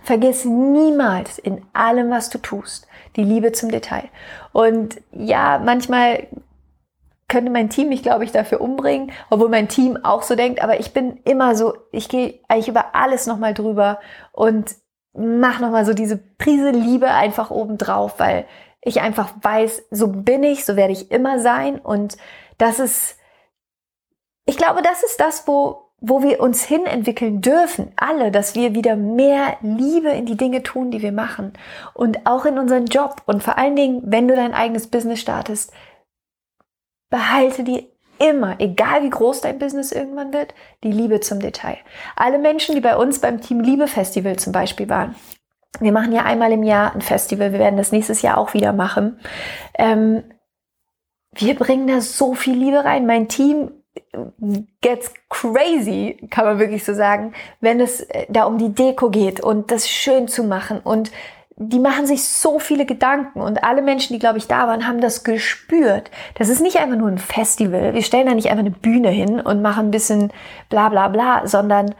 Vergiss 0.04 0.44
niemals 0.44 1.38
in 1.38 1.62
allem, 1.72 2.10
was 2.10 2.30
du 2.30 2.38
tust, 2.38 2.86
die 3.16 3.24
Liebe 3.24 3.52
zum 3.52 3.70
Detail. 3.70 4.08
Und 4.52 5.00
ja, 5.12 5.60
manchmal 5.64 6.26
könnte 7.32 7.50
mein 7.50 7.70
Team 7.70 7.88
mich, 7.88 8.02
glaube 8.02 8.24
ich, 8.24 8.30
dafür 8.30 8.60
umbringen, 8.60 9.10
obwohl 9.30 9.48
mein 9.48 9.66
Team 9.66 9.96
auch 10.04 10.20
so 10.20 10.34
denkt. 10.34 10.62
Aber 10.62 10.78
ich 10.78 10.92
bin 10.92 11.16
immer 11.24 11.56
so, 11.56 11.72
ich 11.90 12.10
gehe 12.10 12.40
eigentlich 12.46 12.68
über 12.68 12.94
alles 12.94 13.26
nochmal 13.26 13.54
drüber 13.54 14.00
und 14.32 14.76
mach 15.14 15.58
nochmal 15.58 15.86
so 15.86 15.94
diese 15.94 16.18
Prise 16.18 16.70
Liebe 16.70 17.10
einfach 17.10 17.50
oben 17.50 17.78
drauf, 17.78 18.18
weil 18.18 18.44
ich 18.82 19.00
einfach 19.00 19.32
weiß, 19.40 19.84
so 19.90 20.08
bin 20.08 20.42
ich, 20.42 20.66
so 20.66 20.76
werde 20.76 20.92
ich 20.92 21.10
immer 21.10 21.38
sein. 21.38 21.78
Und 21.78 22.18
das 22.58 22.78
ist, 22.78 23.16
ich 24.44 24.58
glaube, 24.58 24.82
das 24.82 25.02
ist 25.02 25.18
das, 25.18 25.48
wo, 25.48 25.90
wo 26.02 26.22
wir 26.22 26.38
uns 26.38 26.62
hin 26.62 26.84
entwickeln 26.84 27.40
dürfen, 27.40 27.92
alle, 27.96 28.30
dass 28.30 28.54
wir 28.54 28.74
wieder 28.74 28.94
mehr 28.94 29.56
Liebe 29.62 30.10
in 30.10 30.26
die 30.26 30.36
Dinge 30.36 30.62
tun, 30.62 30.90
die 30.90 31.00
wir 31.00 31.12
machen. 31.12 31.54
Und 31.94 32.26
auch 32.26 32.44
in 32.44 32.58
unseren 32.58 32.84
Job. 32.84 33.22
Und 33.24 33.42
vor 33.42 33.56
allen 33.56 33.76
Dingen, 33.76 34.02
wenn 34.04 34.28
du 34.28 34.36
dein 34.36 34.52
eigenes 34.52 34.88
Business 34.88 35.20
startest, 35.20 35.72
behalte 37.12 37.62
die 37.62 37.86
immer, 38.18 38.56
egal 38.58 39.02
wie 39.02 39.10
groß 39.10 39.42
dein 39.42 39.58
Business 39.58 39.92
irgendwann 39.92 40.32
wird, 40.32 40.54
die 40.82 40.90
Liebe 40.90 41.20
zum 41.20 41.40
Detail. 41.40 41.76
Alle 42.16 42.38
Menschen, 42.38 42.74
die 42.74 42.80
bei 42.80 42.96
uns 42.96 43.20
beim 43.20 43.40
Team 43.40 43.60
Liebe 43.60 43.86
Festival 43.86 44.36
zum 44.36 44.52
Beispiel 44.52 44.88
waren, 44.88 45.14
wir 45.78 45.92
machen 45.92 46.12
ja 46.12 46.22
einmal 46.24 46.52
im 46.52 46.62
Jahr 46.62 46.94
ein 46.94 47.00
Festival, 47.00 47.52
wir 47.52 47.58
werden 47.58 47.76
das 47.76 47.92
nächstes 47.92 48.22
Jahr 48.22 48.38
auch 48.38 48.54
wieder 48.54 48.72
machen. 48.72 49.20
Ähm, 49.78 50.24
wir 51.34 51.54
bringen 51.54 51.86
da 51.86 52.00
so 52.00 52.34
viel 52.34 52.56
Liebe 52.56 52.84
rein. 52.84 53.06
Mein 53.06 53.28
Team 53.28 53.70
gets 54.80 55.12
crazy, 55.28 56.28
kann 56.30 56.44
man 56.44 56.58
wirklich 56.58 56.84
so 56.84 56.94
sagen, 56.94 57.34
wenn 57.60 57.80
es 57.80 58.00
äh, 58.00 58.26
da 58.28 58.44
um 58.44 58.58
die 58.58 58.72
Deko 58.72 59.10
geht 59.10 59.40
und 59.40 59.70
das 59.70 59.88
schön 59.88 60.28
zu 60.28 60.44
machen 60.44 60.80
und 60.80 61.10
die 61.68 61.78
machen 61.78 62.06
sich 62.06 62.24
so 62.24 62.58
viele 62.58 62.86
Gedanken 62.86 63.40
und 63.40 63.64
alle 63.64 63.82
Menschen, 63.82 64.12
die, 64.12 64.18
glaube 64.18 64.38
ich, 64.38 64.46
da 64.46 64.66
waren, 64.66 64.86
haben 64.86 65.00
das 65.00 65.24
gespürt. 65.24 66.10
Das 66.34 66.48
ist 66.48 66.60
nicht 66.60 66.78
einfach 66.78 66.96
nur 66.96 67.08
ein 67.08 67.18
Festival. 67.18 67.94
Wir 67.94 68.02
stellen 68.02 68.26
da 68.26 68.34
nicht 68.34 68.48
einfach 68.48 68.60
eine 68.60 68.70
Bühne 68.70 69.10
hin 69.10 69.40
und 69.40 69.62
machen 69.62 69.88
ein 69.88 69.90
bisschen 69.90 70.32
bla 70.68 70.88
bla 70.88 71.08
bla, 71.08 71.46
sondern 71.46 71.94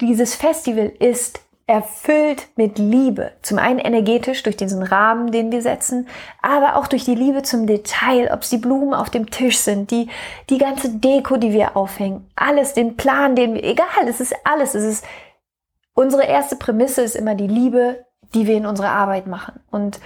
dieses 0.00 0.34
Festival 0.34 0.92
ist 0.98 1.40
erfüllt 1.68 2.48
mit 2.56 2.78
Liebe. 2.78 3.32
Zum 3.42 3.58
einen 3.58 3.78
energetisch 3.78 4.42
durch 4.42 4.56
diesen 4.56 4.82
Rahmen, 4.82 5.30
den 5.30 5.52
wir 5.52 5.60
setzen, 5.60 6.08
aber 6.40 6.76
auch 6.76 6.86
durch 6.86 7.04
die 7.04 7.14
Liebe 7.14 7.42
zum 7.42 7.66
Detail, 7.66 8.32
ob 8.32 8.40
es 8.40 8.48
die 8.48 8.56
Blumen 8.56 8.94
auf 8.94 9.10
dem 9.10 9.28
Tisch 9.28 9.58
sind, 9.58 9.90
die, 9.90 10.08
die 10.48 10.56
ganze 10.56 10.88
Deko, 10.88 11.36
die 11.36 11.52
wir 11.52 11.76
aufhängen, 11.76 12.26
alles, 12.36 12.72
den 12.72 12.96
Plan, 12.96 13.36
den 13.36 13.54
wir, 13.54 13.62
egal, 13.62 14.08
es 14.08 14.18
ist 14.18 14.34
alles, 14.44 14.74
es 14.74 14.84
ist, 14.84 15.04
unsere 15.92 16.24
erste 16.24 16.56
Prämisse 16.56 17.02
ist 17.02 17.14
immer 17.14 17.34
die 17.34 17.46
Liebe 17.46 18.06
die 18.34 18.46
wir 18.46 18.56
in 18.56 18.66
unserer 18.66 18.90
Arbeit 18.90 19.26
machen. 19.26 19.60
Und 19.70 20.00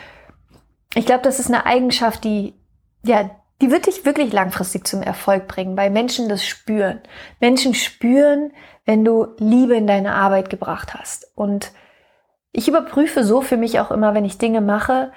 ich 0.95 1.07
glaube, 1.07 1.23
das 1.23 1.39
ist 1.39 1.49
eine 1.49 1.67
Eigenschaft, 1.67 2.25
die, 2.25 2.55
ja, 3.05 3.31
die 3.61 3.71
wird 3.71 3.87
dich 3.87 4.05
wirklich 4.05 4.33
langfristig 4.33 4.87
zum 4.87 5.03
Erfolg 5.03 5.47
bringen, 5.47 5.77
weil 5.77 5.91
Menschen 5.91 6.29
das 6.29 6.45
spüren. 6.45 7.01
Menschen 7.41 7.75
spüren, 7.75 8.53
wenn 8.85 9.05
du 9.05 9.29
Liebe 9.39 9.75
in 9.77 9.87
deine 9.87 10.15
Arbeit 10.15 10.51
gebracht 10.51 10.95
hast. 10.95 11.31
Und 11.37 11.73
ich 12.53 12.69
überprüfe 12.69 13.25
so 13.25 13.41
für 13.41 13.57
mich 13.57 13.81
auch 13.81 13.91
immer, 13.91 14.15
wenn 14.15 14.25
ich 14.25 14.39
Dinge 14.39 14.61
mache, 14.61 15.13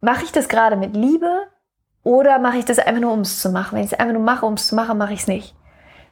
mache 0.00 0.24
ich 0.24 0.32
das 0.32 0.48
gerade 0.48 0.76
mit 0.76 0.96
Liebe 0.96 1.46
oder 2.02 2.38
mache 2.38 2.58
ich 2.58 2.64
das 2.64 2.78
einfach 2.78 3.00
nur, 3.00 3.12
um 3.12 3.20
es 3.20 3.38
zu 3.40 3.50
machen? 3.50 3.76
Wenn 3.76 3.84
ich 3.84 3.92
es 3.92 3.98
einfach 3.98 4.12
nur 4.12 4.22
mache, 4.22 4.44
um 4.44 4.54
es 4.54 4.66
zu 4.66 4.74
machen, 4.74 4.98
mache 4.98 5.12
ich 5.12 5.20
es 5.20 5.28
nicht. 5.28 5.54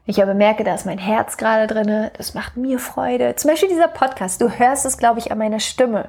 Ich 0.07 0.23
aber 0.23 0.35
merke, 0.35 0.65
da 0.65 0.75
ist 0.75 0.87
mein 0.87 0.99
Herz 0.99 1.37
gerade 1.37 1.73
drin, 1.73 2.11
das 2.17 2.35
macht 2.35 2.57
mir 2.57 2.79
Freude. 2.79 3.37
Zum 3.37 3.51
Beispiel 3.51 3.69
dieser 3.69 3.89
Podcast, 3.89 4.41
du 4.41 4.51
hörst 4.51 4.87
es, 4.87 4.99
glaube 4.99 5.19
ich, 5.19 5.31
an 5.31 5.39
meiner 5.39 5.61
Stimme. 5.61 6.09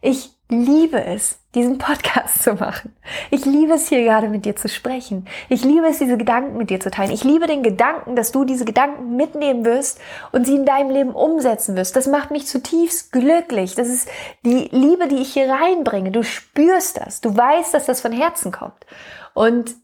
Ich 0.00 0.34
liebe 0.50 1.02
es, 1.02 1.38
diesen 1.54 1.78
Podcast 1.78 2.42
zu 2.42 2.54
machen. 2.54 2.94
Ich 3.30 3.44
liebe 3.44 3.74
es 3.74 3.88
hier 3.88 4.04
gerade 4.04 4.28
mit 4.28 4.44
dir 4.44 4.56
zu 4.56 4.68
sprechen. 4.68 5.26
Ich 5.48 5.64
liebe 5.64 5.86
es, 5.86 5.98
diese 5.98 6.16
Gedanken 6.16 6.56
mit 6.56 6.70
dir 6.70 6.80
zu 6.80 6.90
teilen. 6.90 7.10
Ich 7.10 7.24
liebe 7.24 7.46
den 7.46 7.62
Gedanken, 7.62 8.16
dass 8.16 8.32
du 8.32 8.44
diese 8.44 8.64
Gedanken 8.64 9.16
mitnehmen 9.16 9.64
wirst 9.64 10.00
und 10.32 10.46
sie 10.46 10.56
in 10.56 10.66
deinem 10.66 10.90
Leben 10.90 11.10
umsetzen 11.10 11.76
wirst. 11.76 11.96
Das 11.96 12.06
macht 12.06 12.30
mich 12.30 12.46
zutiefst 12.46 13.12
glücklich. 13.12 13.74
Das 13.74 13.88
ist 13.88 14.08
die 14.44 14.68
Liebe, 14.70 15.08
die 15.08 15.22
ich 15.22 15.32
hier 15.32 15.48
reinbringe. 15.48 16.10
Du 16.10 16.22
spürst 16.22 16.98
das. 16.98 17.20
Du 17.20 17.34
weißt, 17.36 17.72
dass 17.72 17.86
das 17.86 18.00
von 18.00 18.12
Herzen 18.12 18.52
kommt. 18.52 18.86
Und 19.32 19.74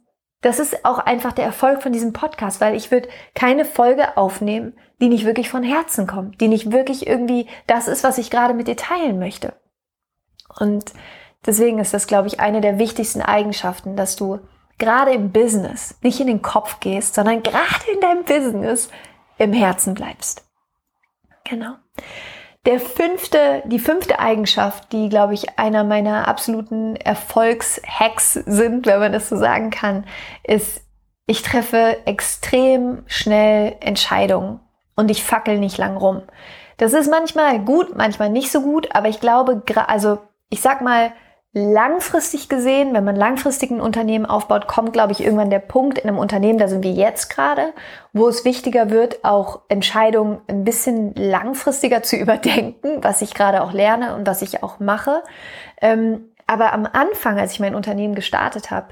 das 0.42 0.58
ist 0.58 0.84
auch 0.84 0.98
einfach 0.98 1.32
der 1.32 1.44
Erfolg 1.44 1.82
von 1.82 1.92
diesem 1.92 2.12
Podcast, 2.12 2.60
weil 2.60 2.74
ich 2.74 2.90
würde 2.90 3.08
keine 3.34 3.64
Folge 3.64 4.16
aufnehmen, 4.16 4.74
die 5.00 5.08
nicht 5.08 5.26
wirklich 5.26 5.50
von 5.50 5.62
Herzen 5.62 6.06
kommt, 6.06 6.40
die 6.40 6.48
nicht 6.48 6.72
wirklich 6.72 7.06
irgendwie 7.06 7.46
das 7.66 7.88
ist, 7.88 8.04
was 8.04 8.18
ich 8.18 8.30
gerade 8.30 8.54
mit 8.54 8.68
dir 8.68 8.76
teilen 8.76 9.18
möchte. 9.18 9.54
Und 10.58 10.92
deswegen 11.46 11.78
ist 11.78 11.94
das, 11.94 12.06
glaube 12.06 12.28
ich, 12.28 12.40
eine 12.40 12.60
der 12.60 12.78
wichtigsten 12.78 13.22
Eigenschaften, 13.22 13.96
dass 13.96 14.16
du 14.16 14.40
gerade 14.78 15.12
im 15.12 15.30
Business 15.30 15.96
nicht 16.02 16.20
in 16.20 16.26
den 16.26 16.42
Kopf 16.42 16.80
gehst, 16.80 17.14
sondern 17.14 17.42
gerade 17.42 17.90
in 17.92 18.00
deinem 18.00 18.24
Business 18.24 18.90
im 19.38 19.52
Herzen 19.52 19.94
bleibst. 19.94 20.44
Genau. 21.44 21.74
Der 22.66 22.78
fünfte, 22.78 23.62
die 23.64 23.78
fünfte 23.78 24.18
Eigenschaft, 24.18 24.92
die, 24.92 25.08
glaube 25.08 25.32
ich, 25.32 25.58
einer 25.58 25.82
meiner 25.82 26.28
absoluten 26.28 26.94
Erfolgshacks 26.96 28.34
sind, 28.34 28.86
wenn 28.86 29.00
man 29.00 29.12
das 29.12 29.30
so 29.30 29.36
sagen 29.36 29.70
kann, 29.70 30.04
ist, 30.44 30.82
ich 31.26 31.42
treffe 31.42 31.96
extrem 32.04 33.02
schnell 33.06 33.76
Entscheidungen 33.80 34.60
und 34.94 35.10
ich 35.10 35.24
fackel 35.24 35.58
nicht 35.58 35.78
lang 35.78 35.96
rum. 35.96 36.22
Das 36.76 36.92
ist 36.92 37.10
manchmal 37.10 37.60
gut, 37.60 37.96
manchmal 37.96 38.28
nicht 38.28 38.50
so 38.50 38.60
gut, 38.60 38.94
aber 38.94 39.08
ich 39.08 39.20
glaube, 39.20 39.62
also 39.86 40.18
ich 40.50 40.60
sag 40.60 40.82
mal, 40.82 41.12
langfristig 41.52 42.48
gesehen, 42.48 42.94
wenn 42.94 43.04
man 43.04 43.16
langfristig 43.16 43.70
ein 43.70 43.80
Unternehmen 43.80 44.24
aufbaut, 44.24 44.68
kommt, 44.68 44.92
glaube 44.92 45.12
ich, 45.12 45.20
irgendwann 45.20 45.50
der 45.50 45.58
Punkt 45.58 45.98
in 45.98 46.08
einem 46.08 46.18
Unternehmen, 46.18 46.60
da 46.60 46.68
sind 46.68 46.84
wir 46.84 46.92
jetzt 46.92 47.28
gerade, 47.28 47.72
wo 48.12 48.28
es 48.28 48.44
wichtiger 48.44 48.90
wird, 48.90 49.24
auch 49.24 49.62
Entscheidungen 49.68 50.40
ein 50.46 50.64
bisschen 50.64 51.14
langfristiger 51.14 52.02
zu 52.02 52.16
überdenken, 52.20 53.02
was 53.02 53.22
ich 53.22 53.34
gerade 53.34 53.62
auch 53.62 53.72
lerne 53.72 54.14
und 54.14 54.26
was 54.26 54.42
ich 54.42 54.62
auch 54.62 54.78
mache. 54.78 55.22
Ähm, 55.80 56.28
aber 56.46 56.72
am 56.72 56.86
Anfang, 56.86 57.38
als 57.38 57.52
ich 57.52 57.60
mein 57.60 57.74
Unternehmen 57.74 58.14
gestartet 58.14 58.70
habe, 58.70 58.88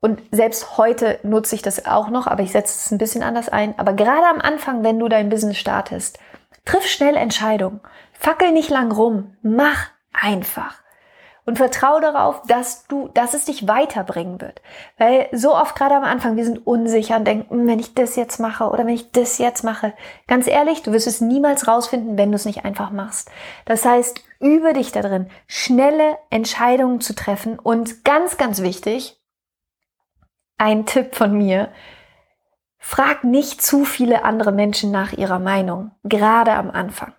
und 0.00 0.20
selbst 0.30 0.76
heute 0.76 1.18
nutze 1.24 1.54
ich 1.56 1.62
das 1.62 1.86
auch 1.86 2.10
noch, 2.10 2.26
aber 2.28 2.42
ich 2.42 2.52
setze 2.52 2.76
es 2.76 2.90
ein 2.92 2.98
bisschen 2.98 3.22
anders 3.24 3.48
ein. 3.48 3.76
Aber 3.78 3.94
gerade 3.94 4.26
am 4.26 4.40
Anfang, 4.40 4.84
wenn 4.84 5.00
du 5.00 5.08
dein 5.08 5.30
Business 5.30 5.56
startest, 5.56 6.18
triff 6.64 6.86
schnell 6.86 7.16
Entscheidungen. 7.16 7.80
Fackel 8.12 8.52
nicht 8.52 8.70
lang 8.70 8.92
rum. 8.92 9.36
Mach 9.42 9.88
einfach 10.12 10.74
und 11.46 11.56
vertraue 11.56 12.00
darauf, 12.00 12.42
dass 12.42 12.86
du, 12.88 13.08
dass 13.14 13.32
es 13.32 13.44
dich 13.44 13.66
weiterbringen 13.68 14.40
wird. 14.40 14.60
Weil 14.98 15.28
so 15.32 15.54
oft 15.54 15.76
gerade 15.76 15.94
am 15.94 16.04
Anfang, 16.04 16.36
wir 16.36 16.44
sind 16.44 16.66
unsicher 16.66 17.16
und 17.16 17.24
denken, 17.24 17.48
hm, 17.54 17.66
wenn 17.68 17.78
ich 17.78 17.94
das 17.94 18.16
jetzt 18.16 18.40
mache 18.40 18.64
oder 18.64 18.84
wenn 18.84 18.94
ich 18.94 19.12
das 19.12 19.38
jetzt 19.38 19.62
mache. 19.62 19.94
Ganz 20.26 20.48
ehrlich, 20.48 20.82
du 20.82 20.92
wirst 20.92 21.06
es 21.06 21.20
niemals 21.20 21.68
rausfinden, 21.68 22.18
wenn 22.18 22.30
du 22.30 22.36
es 22.36 22.44
nicht 22.44 22.64
einfach 22.64 22.90
machst. 22.90 23.30
Das 23.64 23.84
heißt, 23.84 24.22
übe 24.40 24.72
dich 24.72 24.90
da 24.90 25.02
drin, 25.02 25.30
schnelle 25.46 26.18
Entscheidungen 26.30 27.00
zu 27.00 27.14
treffen 27.14 27.58
und 27.58 28.04
ganz, 28.04 28.36
ganz 28.36 28.60
wichtig, 28.60 29.22
ein 30.58 30.84
Tipp 30.84 31.14
von 31.14 31.36
mir, 31.36 31.68
frag 32.78 33.24
nicht 33.24 33.62
zu 33.62 33.84
viele 33.84 34.24
andere 34.24 34.52
Menschen 34.52 34.90
nach 34.90 35.12
ihrer 35.12 35.38
Meinung, 35.38 35.92
gerade 36.02 36.52
am 36.52 36.70
Anfang. 36.70 37.14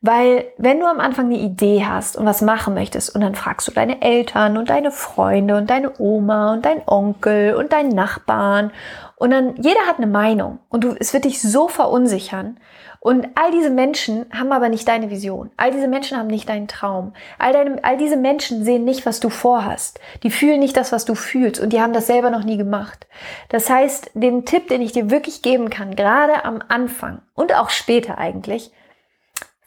Weil 0.00 0.46
wenn 0.58 0.80
du 0.80 0.86
am 0.86 1.00
Anfang 1.00 1.26
eine 1.26 1.38
Idee 1.38 1.84
hast 1.86 2.16
und 2.16 2.26
was 2.26 2.42
machen 2.42 2.74
möchtest 2.74 3.14
und 3.14 3.20
dann 3.20 3.34
fragst 3.34 3.68
du 3.68 3.72
deine 3.72 4.02
Eltern 4.02 4.56
und 4.56 4.70
deine 4.70 4.90
Freunde 4.90 5.56
und 5.56 5.70
deine 5.70 5.92
Oma 6.00 6.52
und 6.52 6.64
dein 6.64 6.82
Onkel 6.86 7.54
und 7.54 7.72
deinen 7.72 7.94
Nachbarn 7.94 8.72
und 9.16 9.30
dann 9.30 9.54
jeder 9.56 9.80
hat 9.86 9.98
eine 9.98 10.08
Meinung 10.08 10.58
und 10.68 10.82
du, 10.82 10.96
es 10.98 11.12
wird 11.12 11.24
dich 11.24 11.40
so 11.40 11.68
verunsichern 11.68 12.58
und 13.04 13.28
all 13.34 13.50
diese 13.50 13.70
Menschen 13.70 14.26
haben 14.32 14.52
aber 14.52 14.68
nicht 14.68 14.86
deine 14.86 15.10
Vision. 15.10 15.50
All 15.56 15.72
diese 15.72 15.88
Menschen 15.88 16.16
haben 16.16 16.28
nicht 16.28 16.48
deinen 16.48 16.68
Traum. 16.68 17.14
All, 17.36 17.52
deine, 17.52 17.82
all 17.82 17.96
diese 17.96 18.16
Menschen 18.16 18.64
sehen 18.64 18.84
nicht, 18.84 19.06
was 19.06 19.18
du 19.18 19.28
vorhast. 19.28 19.98
Die 20.22 20.30
fühlen 20.30 20.60
nicht 20.60 20.76
das, 20.76 20.92
was 20.92 21.04
du 21.04 21.16
fühlst 21.16 21.60
und 21.60 21.72
die 21.72 21.80
haben 21.80 21.92
das 21.92 22.06
selber 22.06 22.30
noch 22.30 22.44
nie 22.44 22.56
gemacht. 22.56 23.08
Das 23.48 23.68
heißt, 23.68 24.12
den 24.14 24.44
Tipp, 24.44 24.68
den 24.68 24.82
ich 24.82 24.92
dir 24.92 25.10
wirklich 25.10 25.42
geben 25.42 25.68
kann, 25.68 25.96
gerade 25.96 26.44
am 26.44 26.62
Anfang 26.68 27.22
und 27.34 27.52
auch 27.56 27.70
später 27.70 28.18
eigentlich, 28.18 28.70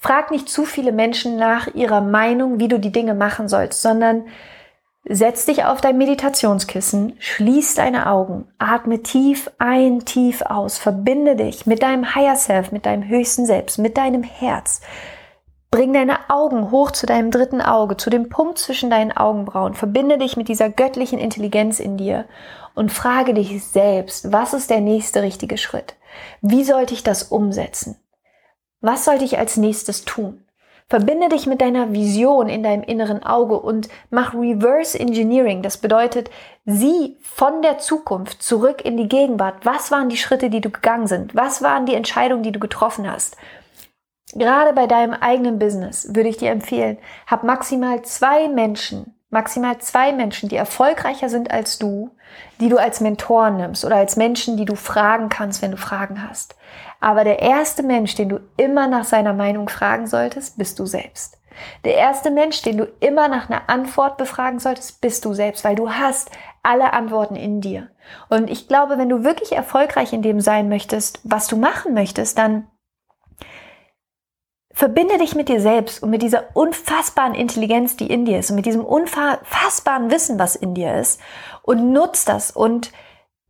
Frag 0.06 0.30
nicht 0.30 0.50
zu 0.50 0.66
viele 0.66 0.92
Menschen 0.92 1.36
nach 1.36 1.74
ihrer 1.74 2.00
Meinung, 2.00 2.60
wie 2.60 2.68
du 2.68 2.80
die 2.80 2.92
Dinge 2.92 3.16
machen 3.16 3.48
sollst, 3.48 3.82
sondern 3.82 4.28
setz 5.04 5.48
dich 5.48 5.66
auf 5.66 5.82
dein 5.82 5.98
Meditationskissen, 5.98 7.14
schließ 7.18 7.74
deine 7.74 8.06
Augen, 8.06 8.48
atme 8.60 9.02
tief 9.02 9.50
ein, 9.58 10.06
tief 10.06 10.44
aus, 10.44 10.78
verbinde 10.78 11.36
dich 11.36 11.66
mit 11.66 11.82
deinem 11.82 12.14
Higher 12.14 12.36
Self, 12.36 12.72
mit 12.72 12.86
deinem 12.86 13.08
höchsten 13.08 13.48
Selbst, 13.48 13.80
mit 13.80 13.98
deinem 13.98 14.22
Herz. 14.22 14.82
Bring 15.72 15.92
deine 15.92 16.30
Augen 16.30 16.70
hoch 16.70 16.92
zu 16.92 17.08
deinem 17.08 17.32
dritten 17.32 17.62
Auge, 17.62 17.98
zu 17.98 18.12
dem 18.12 18.30
Punkt 18.30 18.60
zwischen 18.60 18.92
deinen 18.92 19.12
Augenbrauen. 19.12 19.74
Verbinde 19.74 20.20
dich 20.20 20.38
mit 20.38 20.50
dieser 20.50 20.70
göttlichen 20.70 21.18
Intelligenz 21.18 21.80
in 21.80 21.98
dir 21.98 22.26
und 22.76 22.92
frage 22.92 23.34
dich 23.34 23.64
selbst, 23.64 24.32
was 24.32 24.54
ist 24.54 24.70
der 24.70 24.82
nächste 24.82 25.24
richtige 25.24 25.58
Schritt? 25.58 25.96
Wie 26.42 26.64
sollte 26.64 26.94
ich 26.94 27.02
das 27.02 27.24
umsetzen? 27.24 27.98
Was 28.86 29.04
sollte 29.04 29.26
ich 29.26 29.40
als 29.40 29.58
nächstes 29.58 30.06
tun? 30.06 30.46
Verbinde 30.88 31.30
dich 31.30 31.48
mit 31.48 31.60
deiner 31.60 31.92
Vision 31.92 32.48
in 32.48 32.62
deinem 32.62 32.84
inneren 32.84 33.24
Auge 33.24 33.60
und 33.60 33.90
mach 34.12 34.36
Reverse 34.36 35.00
Engineering. 35.00 35.64
Das 35.64 35.80
bedeutet, 35.80 36.30
sieh 36.66 37.18
von 37.24 37.64
der 37.64 37.80
Zukunft 37.80 38.44
zurück 38.44 38.86
in 38.86 38.96
die 38.96 39.08
Gegenwart. 39.08 39.66
Was 39.66 39.90
waren 39.90 40.10
die 40.10 40.18
Schritte, 40.18 40.52
die 40.52 40.62
du 40.62 40.70
gegangen 40.70 41.08
sind? 41.08 41.34
Was 41.34 41.64
waren 41.64 41.88
die 41.88 41.96
Entscheidungen, 41.96 42.44
die 42.44 42.52
du 42.52 42.60
getroffen 42.60 43.12
hast? 43.12 43.38
Gerade 44.34 44.74
bei 44.74 44.86
deinem 44.86 45.14
eigenen 45.14 45.58
Business 45.58 46.14
würde 46.14 46.30
ich 46.30 46.38
dir 46.38 46.52
empfehlen, 46.52 47.00
hab 47.26 47.44
maximal 47.44 48.04
zwei 48.04 48.50
Menschen, 48.50 49.15
maximal 49.30 49.78
zwei 49.80 50.12
Menschen, 50.14 50.50
die 50.50 50.56
erfolgreicher 50.56 51.30
sind 51.30 51.52
als 51.52 51.78
du, 51.78 52.12
die 52.60 52.70
du 52.70 52.78
als 52.78 53.02
Mentor 53.02 53.50
nimmst 53.50 53.84
oder 53.86 53.96
als 53.96 54.16
Menschen, 54.16 54.58
die 54.58 54.66
du 54.66 54.76
fragen 54.76 55.30
kannst, 55.30 55.62
wenn 55.62 55.72
du 55.72 55.78
Fragen 55.78 56.28
hast. 56.28 56.56
Aber 57.00 57.24
der 57.24 57.40
erste 57.40 57.84
Mensch, 57.84 58.16
den 58.16 58.30
du 58.30 58.40
immer 58.58 58.88
nach 58.88 59.04
seiner 59.04 59.34
Meinung 59.34 59.70
fragen 59.70 60.08
solltest, 60.08 60.58
bist 60.58 60.80
du 60.80 60.86
selbst. 60.86 61.40
Der 61.84 61.96
erste 61.96 62.32
Mensch, 62.32 62.62
den 62.62 62.78
du 62.78 62.86
immer 63.00 63.28
nach 63.28 63.50
einer 63.50 63.70
Antwort 63.70 64.18
befragen 64.18 64.60
solltest, 64.60 65.02
bist 65.02 65.24
du 65.26 65.34
selbst, 65.34 65.64
weil 65.64 65.76
du 65.76 65.92
hast 65.92 66.30
alle 66.64 66.94
Antworten 66.94 67.36
in 67.36 67.62
dir. 67.62 67.90
Und 68.30 68.50
ich 68.50 68.68
glaube, 68.68 68.98
wenn 68.98 69.10
du 69.10 69.24
wirklich 69.24 69.54
erfolgreich 69.54 70.14
in 70.14 70.22
dem 70.22 70.42
sein 70.42 70.70
möchtest, 70.70 71.20
was 71.24 71.48
du 71.48 71.58
machen 71.58 71.94
möchtest, 71.94 72.38
dann 72.38 72.68
verbinde 74.76 75.18
dich 75.18 75.36
mit 75.36 75.48
dir 75.48 75.62
selbst 75.62 76.04
und 76.04 76.10
mit 76.10 76.22
dieser 76.22 76.44
unfassbaren 76.54 77.34
Intelligenz, 77.34 77.96
die 77.96 78.08
in 78.08 78.26
dir 78.26 78.40
ist 78.40 78.50
und 78.50 78.58
mit 78.58 78.66
diesem 78.66 78.84
unfassbaren 78.84 80.12
Wissen, 80.12 80.38
was 80.38 80.56
in 80.56 80.76
dir 80.76 80.96
ist 81.00 81.20
und 81.64 81.94
nutz 81.94 82.26
das 82.26 82.52
und 82.52 82.92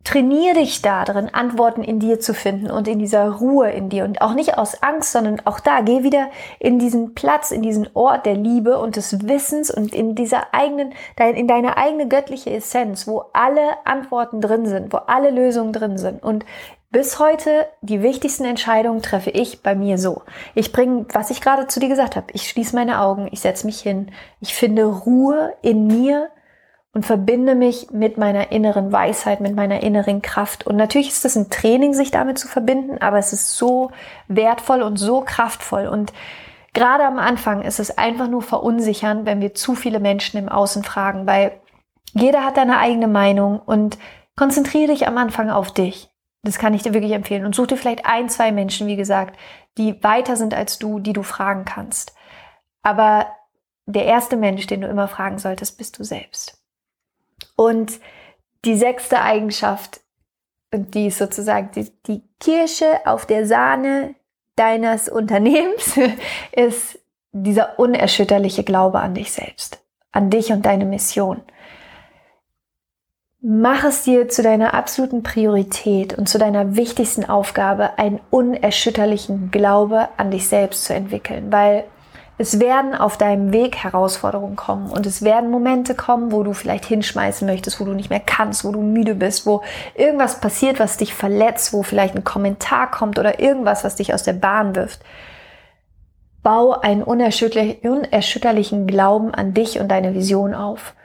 trainiere 0.04 0.54
dich 0.54 0.82
darin, 0.82 1.34
Antworten 1.34 1.82
in 1.82 1.98
dir 1.98 2.20
zu 2.20 2.32
finden 2.32 2.70
und 2.70 2.86
in 2.86 3.00
dieser 3.00 3.28
Ruhe 3.28 3.72
in 3.72 3.88
dir 3.88 4.04
und 4.04 4.20
auch 4.20 4.34
nicht 4.34 4.56
aus 4.56 4.80
Angst, 4.84 5.10
sondern 5.10 5.42
auch 5.44 5.58
da, 5.58 5.80
geh 5.80 6.04
wieder 6.04 6.28
in 6.60 6.78
diesen 6.78 7.14
Platz, 7.14 7.50
in 7.50 7.62
diesen 7.62 7.88
Ort 7.94 8.24
der 8.24 8.36
Liebe 8.36 8.78
und 8.78 8.94
des 8.94 9.26
Wissens 9.26 9.68
und 9.68 9.92
in 9.92 10.14
dieser 10.14 10.54
eigenen, 10.54 10.92
in 11.18 11.48
deine 11.48 11.76
eigene 11.76 12.06
göttliche 12.06 12.50
Essenz, 12.50 13.08
wo 13.08 13.24
alle 13.32 13.84
Antworten 13.84 14.40
drin 14.40 14.64
sind, 14.66 14.92
wo 14.92 14.98
alle 14.98 15.30
Lösungen 15.30 15.72
drin 15.72 15.98
sind 15.98 16.22
und 16.22 16.44
bis 16.96 17.18
heute 17.18 17.66
die 17.82 18.00
wichtigsten 18.00 18.46
Entscheidungen 18.46 19.02
treffe 19.02 19.28
ich 19.28 19.62
bei 19.62 19.74
mir 19.74 19.98
so. 19.98 20.22
Ich 20.54 20.72
bringe, 20.72 21.04
was 21.12 21.28
ich 21.28 21.42
gerade 21.42 21.66
zu 21.66 21.78
dir 21.78 21.90
gesagt 21.90 22.16
habe, 22.16 22.28
ich 22.32 22.48
schließe 22.48 22.74
meine 22.74 23.02
Augen, 23.02 23.28
ich 23.30 23.40
setze 23.40 23.66
mich 23.66 23.80
hin, 23.80 24.12
ich 24.40 24.54
finde 24.54 24.86
Ruhe 24.86 25.52
in 25.60 25.86
mir, 25.88 26.30
und 26.94 27.04
verbinde 27.04 27.54
mich 27.54 27.90
mit 27.90 28.16
meiner 28.16 28.50
inneren 28.50 28.92
Weisheit, 28.92 29.42
mit 29.42 29.54
meiner 29.54 29.82
inneren 29.82 30.22
Kraft. 30.22 30.66
Und 30.66 30.76
natürlich 30.76 31.08
ist 31.08 31.26
es 31.26 31.36
ein 31.36 31.50
Training, 31.50 31.92
sich 31.92 32.10
damit 32.10 32.38
zu 32.38 32.48
verbinden, 32.48 32.96
aber 33.02 33.18
es 33.18 33.34
ist 33.34 33.58
so 33.58 33.90
wertvoll 34.28 34.80
und 34.80 34.96
so 34.96 35.20
kraftvoll. 35.20 35.88
Und 35.88 36.14
gerade 36.72 37.04
am 37.04 37.18
Anfang 37.18 37.60
ist 37.60 37.78
es 37.78 37.98
einfach 37.98 38.28
nur 38.28 38.40
verunsichern, 38.40 39.26
wenn 39.26 39.42
wir 39.42 39.52
zu 39.52 39.74
viele 39.74 40.00
Menschen 40.00 40.38
im 40.38 40.48
Außen 40.48 40.82
fragen, 40.82 41.26
weil 41.26 41.60
jeder 42.14 42.42
hat 42.46 42.56
eine 42.56 42.78
eigene 42.78 43.08
Meinung 43.08 43.60
und 43.60 43.98
konzentriere 44.34 44.92
dich 44.92 45.06
am 45.06 45.18
Anfang 45.18 45.50
auf 45.50 45.72
dich. 45.72 46.08
Das 46.46 46.58
kann 46.58 46.74
ich 46.74 46.82
dir 46.82 46.94
wirklich 46.94 47.12
empfehlen. 47.12 47.44
Und 47.44 47.56
such 47.56 47.66
dir 47.66 47.76
vielleicht 47.76 48.06
ein, 48.06 48.28
zwei 48.28 48.52
Menschen, 48.52 48.86
wie 48.86 48.94
gesagt, 48.94 49.36
die 49.78 50.00
weiter 50.04 50.36
sind 50.36 50.54
als 50.54 50.78
du, 50.78 51.00
die 51.00 51.12
du 51.12 51.24
fragen 51.24 51.64
kannst. 51.64 52.14
Aber 52.82 53.26
der 53.86 54.04
erste 54.04 54.36
Mensch, 54.36 54.68
den 54.68 54.82
du 54.82 54.86
immer 54.86 55.08
fragen 55.08 55.38
solltest, 55.40 55.76
bist 55.76 55.98
du 55.98 56.04
selbst. 56.04 56.62
Und 57.56 57.98
die 58.64 58.76
sechste 58.76 59.22
Eigenschaft, 59.22 60.00
und 60.72 60.94
die 60.94 61.08
ist 61.08 61.18
sozusagen 61.18 61.72
die, 61.72 61.90
die 62.06 62.22
Kirsche 62.38 63.00
auf 63.06 63.26
der 63.26 63.44
Sahne 63.44 64.14
deines 64.54 65.08
Unternehmens, 65.08 65.98
ist 66.52 67.00
dieser 67.32 67.76
unerschütterliche 67.80 68.62
Glaube 68.62 69.00
an 69.00 69.14
dich 69.14 69.32
selbst, 69.32 69.82
an 70.12 70.30
dich 70.30 70.52
und 70.52 70.64
deine 70.64 70.84
Mission. 70.84 71.42
Mach 73.48 73.84
es 73.84 74.02
dir 74.02 74.28
zu 74.28 74.42
deiner 74.42 74.74
absoluten 74.74 75.22
Priorität 75.22 76.18
und 76.18 76.28
zu 76.28 76.36
deiner 76.36 76.74
wichtigsten 76.74 77.24
Aufgabe, 77.24 77.96
einen 77.96 78.18
unerschütterlichen 78.30 79.52
Glaube 79.52 80.08
an 80.16 80.32
dich 80.32 80.48
selbst 80.48 80.84
zu 80.84 80.94
entwickeln, 80.94 81.52
weil 81.52 81.84
es 82.38 82.58
werden 82.58 82.96
auf 82.96 83.16
deinem 83.16 83.52
Weg 83.52 83.76
Herausforderungen 83.76 84.56
kommen 84.56 84.90
und 84.90 85.06
es 85.06 85.22
werden 85.22 85.48
Momente 85.48 85.94
kommen, 85.94 86.32
wo 86.32 86.42
du 86.42 86.54
vielleicht 86.54 86.86
hinschmeißen 86.86 87.46
möchtest, 87.46 87.78
wo 87.78 87.84
du 87.84 87.92
nicht 87.92 88.10
mehr 88.10 88.18
kannst, 88.18 88.64
wo 88.64 88.72
du 88.72 88.82
müde 88.82 89.14
bist, 89.14 89.46
wo 89.46 89.62
irgendwas 89.94 90.40
passiert, 90.40 90.80
was 90.80 90.96
dich 90.96 91.14
verletzt, 91.14 91.72
wo 91.72 91.84
vielleicht 91.84 92.16
ein 92.16 92.24
Kommentar 92.24 92.90
kommt 92.90 93.16
oder 93.16 93.38
irgendwas, 93.38 93.84
was 93.84 93.94
dich 93.94 94.12
aus 94.12 94.24
der 94.24 94.32
Bahn 94.32 94.74
wirft. 94.74 95.02
Bau 96.42 96.72
einen 96.72 97.04
unerschütterlichen 97.04 98.88
Glauben 98.88 99.32
an 99.32 99.54
dich 99.54 99.78
und 99.78 99.86
deine 99.86 100.14
Vision 100.14 100.52
auf. 100.52 100.95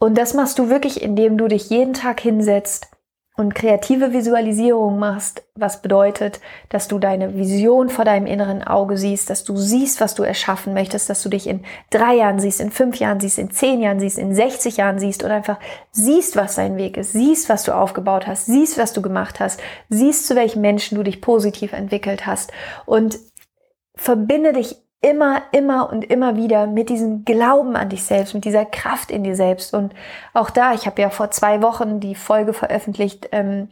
Und 0.00 0.16
das 0.16 0.32
machst 0.32 0.58
du 0.58 0.70
wirklich, 0.70 1.02
indem 1.02 1.36
du 1.36 1.46
dich 1.46 1.68
jeden 1.68 1.92
Tag 1.92 2.20
hinsetzt 2.20 2.88
und 3.36 3.54
kreative 3.54 4.14
Visualisierung 4.14 4.98
machst, 4.98 5.44
was 5.54 5.82
bedeutet, 5.82 6.40
dass 6.70 6.88
du 6.88 6.98
deine 6.98 7.36
Vision 7.36 7.90
vor 7.90 8.06
deinem 8.06 8.26
inneren 8.26 8.62
Auge 8.62 8.96
siehst, 8.96 9.28
dass 9.28 9.44
du 9.44 9.58
siehst, 9.58 10.00
was 10.00 10.14
du 10.14 10.22
erschaffen 10.22 10.72
möchtest, 10.72 11.10
dass 11.10 11.22
du 11.22 11.28
dich 11.28 11.46
in 11.46 11.64
drei 11.90 12.14
Jahren 12.14 12.40
siehst, 12.40 12.62
in 12.62 12.70
fünf 12.70 12.96
Jahren 12.96 13.20
siehst, 13.20 13.38
in 13.38 13.50
zehn 13.50 13.82
Jahren 13.82 14.00
siehst, 14.00 14.18
in 14.18 14.34
60 14.34 14.78
Jahren 14.78 14.98
siehst 14.98 15.22
und 15.22 15.30
einfach 15.30 15.58
siehst, 15.90 16.34
was 16.34 16.54
dein 16.54 16.78
Weg 16.78 16.96
ist, 16.96 17.12
siehst, 17.12 17.50
was 17.50 17.64
du 17.64 17.72
aufgebaut 17.72 18.26
hast, 18.26 18.46
siehst, 18.46 18.78
was 18.78 18.94
du 18.94 19.02
gemacht 19.02 19.38
hast, 19.38 19.60
siehst, 19.90 20.26
zu 20.26 20.34
welchen 20.34 20.62
Menschen 20.62 20.96
du 20.96 21.02
dich 21.02 21.20
positiv 21.20 21.74
entwickelt 21.74 22.24
hast. 22.26 22.52
Und 22.86 23.18
verbinde 23.96 24.54
dich 24.54 24.76
immer, 25.00 25.42
immer 25.52 25.90
und 25.90 26.04
immer 26.04 26.36
wieder 26.36 26.66
mit 26.66 26.90
diesem 26.90 27.24
Glauben 27.24 27.76
an 27.76 27.88
dich 27.88 28.04
selbst, 28.04 28.34
mit 28.34 28.44
dieser 28.44 28.66
Kraft 28.66 29.10
in 29.10 29.24
dir 29.24 29.36
selbst. 29.36 29.74
Und 29.74 29.94
auch 30.34 30.50
da, 30.50 30.74
ich 30.74 30.86
habe 30.86 31.00
ja 31.00 31.10
vor 31.10 31.30
zwei 31.30 31.62
Wochen 31.62 32.00
die 32.00 32.14
Folge 32.14 32.52
veröffentlicht, 32.52 33.28
ähm, 33.32 33.68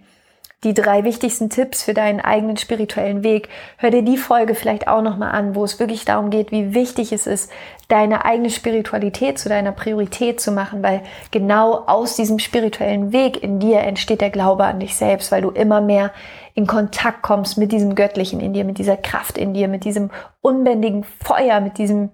die 0.64 0.74
drei 0.74 1.04
wichtigsten 1.04 1.50
Tipps 1.50 1.84
für 1.84 1.94
deinen 1.94 2.20
eigenen 2.20 2.56
spirituellen 2.56 3.22
Weg. 3.22 3.48
Hör 3.76 3.90
dir 3.90 4.02
die 4.02 4.16
Folge 4.16 4.56
vielleicht 4.56 4.88
auch 4.88 5.02
nochmal 5.02 5.30
an, 5.30 5.54
wo 5.54 5.62
es 5.62 5.78
wirklich 5.78 6.04
darum 6.04 6.30
geht, 6.30 6.50
wie 6.50 6.74
wichtig 6.74 7.12
es 7.12 7.28
ist, 7.28 7.52
deine 7.86 8.24
eigene 8.24 8.50
Spiritualität 8.50 9.38
zu 9.38 9.48
deiner 9.48 9.70
Priorität 9.70 10.40
zu 10.40 10.50
machen, 10.50 10.82
weil 10.82 11.02
genau 11.30 11.84
aus 11.86 12.16
diesem 12.16 12.40
spirituellen 12.40 13.12
Weg 13.12 13.40
in 13.40 13.60
dir 13.60 13.80
entsteht 13.80 14.20
der 14.20 14.30
Glaube 14.30 14.64
an 14.64 14.80
dich 14.80 14.96
selbst, 14.96 15.30
weil 15.30 15.42
du 15.42 15.50
immer 15.50 15.80
mehr 15.80 16.10
in 16.58 16.66
Kontakt 16.66 17.22
kommst 17.22 17.56
mit 17.56 17.70
diesem 17.70 17.94
Göttlichen 17.94 18.40
in 18.40 18.52
dir, 18.52 18.64
mit 18.64 18.78
dieser 18.78 18.96
Kraft 18.96 19.38
in 19.38 19.54
dir, 19.54 19.68
mit 19.68 19.84
diesem 19.84 20.10
unbändigen 20.40 21.04
Feuer, 21.04 21.60
mit 21.60 21.78
diesem, 21.78 22.10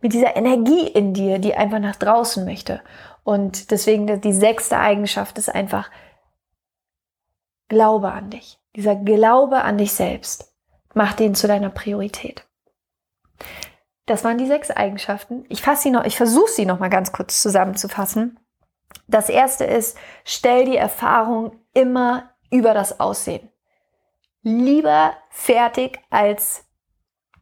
mit 0.00 0.12
dieser 0.12 0.36
Energie 0.36 0.86
in 0.86 1.12
dir, 1.12 1.40
die 1.40 1.56
einfach 1.56 1.80
nach 1.80 1.96
draußen 1.96 2.44
möchte. 2.44 2.82
Und 3.24 3.72
deswegen 3.72 4.20
die 4.20 4.32
sechste 4.32 4.78
Eigenschaft 4.78 5.38
ist 5.38 5.52
einfach 5.52 5.90
Glaube 7.68 8.12
an 8.12 8.30
dich. 8.30 8.60
Dieser 8.76 8.94
Glaube 8.94 9.62
an 9.62 9.76
dich 9.76 9.92
selbst. 9.92 10.54
Mach 10.94 11.14
den 11.14 11.34
zu 11.34 11.48
deiner 11.48 11.70
Priorität. 11.70 12.46
Das 14.06 14.22
waren 14.22 14.38
die 14.38 14.46
sechs 14.46 14.70
Eigenschaften. 14.70 15.46
Ich 15.48 15.62
fasse 15.62 15.82
sie 15.82 15.90
noch, 15.90 16.04
ich 16.04 16.16
versuche 16.16 16.52
sie 16.52 16.64
noch 16.64 16.78
mal 16.78 16.90
ganz 16.90 17.10
kurz 17.10 17.42
zusammenzufassen. 17.42 18.38
Das 19.08 19.28
erste 19.28 19.64
ist, 19.64 19.98
stell 20.22 20.64
die 20.64 20.76
Erfahrung 20.76 21.58
immer 21.74 22.30
über 22.52 22.72
das 22.72 23.00
Aussehen 23.00 23.49
lieber 24.42 25.16
fertig 25.30 25.98
als 26.10 26.64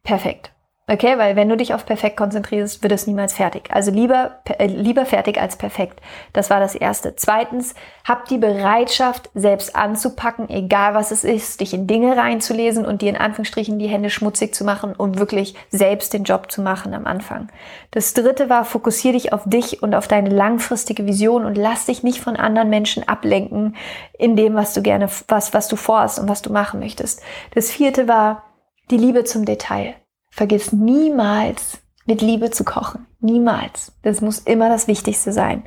perfekt. 0.03 0.53
Okay, 0.91 1.19
weil 1.19 1.35
wenn 1.35 1.47
du 1.47 1.55
dich 1.55 1.75
auf 1.75 1.85
perfekt 1.85 2.17
konzentrierst, 2.17 2.81
wird 2.81 2.91
es 2.91 3.05
niemals 3.05 3.33
fertig. 3.33 3.69
Also 3.71 3.91
lieber, 3.91 4.39
äh, 4.57 4.65
lieber 4.65 5.05
fertig 5.05 5.39
als 5.39 5.55
perfekt. 5.55 6.01
Das 6.33 6.49
war 6.49 6.59
das 6.59 6.73
Erste. 6.73 7.15
Zweitens, 7.15 7.75
hab 8.03 8.25
die 8.25 8.39
Bereitschaft, 8.39 9.29
selbst 9.35 9.75
anzupacken, 9.75 10.49
egal 10.49 10.95
was 10.95 11.11
es 11.11 11.23
ist, 11.23 11.61
dich 11.61 11.75
in 11.75 11.85
Dinge 11.85 12.17
reinzulesen 12.17 12.87
und 12.87 13.03
dir 13.03 13.09
in 13.09 13.17
Anführungsstrichen 13.17 13.77
die 13.77 13.85
Hände 13.85 14.09
schmutzig 14.09 14.55
zu 14.55 14.63
machen 14.63 14.93
und 14.95 15.19
wirklich 15.19 15.53
selbst 15.69 16.11
den 16.13 16.23
Job 16.23 16.51
zu 16.51 16.63
machen 16.63 16.95
am 16.95 17.05
Anfang. 17.05 17.49
Das 17.91 18.15
Dritte 18.15 18.49
war, 18.49 18.65
fokussier 18.65 19.11
dich 19.11 19.31
auf 19.31 19.43
dich 19.45 19.83
und 19.83 19.93
auf 19.93 20.07
deine 20.07 20.31
langfristige 20.31 21.05
Vision 21.05 21.45
und 21.45 21.53
lass 21.53 21.85
dich 21.85 22.01
nicht 22.01 22.19
von 22.19 22.35
anderen 22.35 22.71
Menschen 22.71 23.07
ablenken 23.07 23.75
in 24.17 24.35
dem, 24.35 24.55
was 24.55 24.73
du 24.73 24.81
gerne, 24.81 25.07
was, 25.27 25.53
was 25.53 25.67
du 25.67 25.75
vorhast 25.75 26.17
und 26.17 26.27
was 26.27 26.41
du 26.41 26.51
machen 26.51 26.79
möchtest. 26.79 27.21
Das 27.53 27.69
Vierte 27.69 28.07
war, 28.07 28.41
die 28.89 28.97
Liebe 28.97 29.23
zum 29.23 29.45
Detail. 29.45 29.93
Vergiss 30.39 30.71
niemals, 30.71 31.79
mit 32.05 32.21
Liebe 32.21 32.49
zu 32.49 32.63
kochen. 32.63 33.05
Niemals. 33.19 33.91
Das 34.03 34.21
muss 34.21 34.39
immer 34.39 34.69
das 34.69 34.87
Wichtigste 34.87 35.33
sein. 35.33 35.63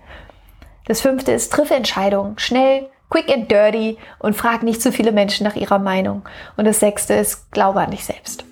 Das 0.87 1.03
fünfte 1.03 1.31
ist, 1.33 1.53
triff 1.53 1.71
Entscheidungen. 1.71 2.39
Schnell, 2.39 2.89
quick 3.11 3.29
and 3.29 3.51
dirty 3.51 3.99
und 4.19 4.35
frag 4.35 4.63
nicht 4.63 4.81
zu 4.81 4.91
viele 4.91 5.13
Menschen 5.13 5.45
nach 5.45 5.57
ihrer 5.57 5.79
Meinung. 5.79 6.23
Und 6.57 6.65
das 6.65 6.81
sechste 6.81 7.13
ist, 7.13 7.53
glaube 7.53 7.83
an 7.83 7.91
dich 7.91 8.07
selbst. 8.07 8.47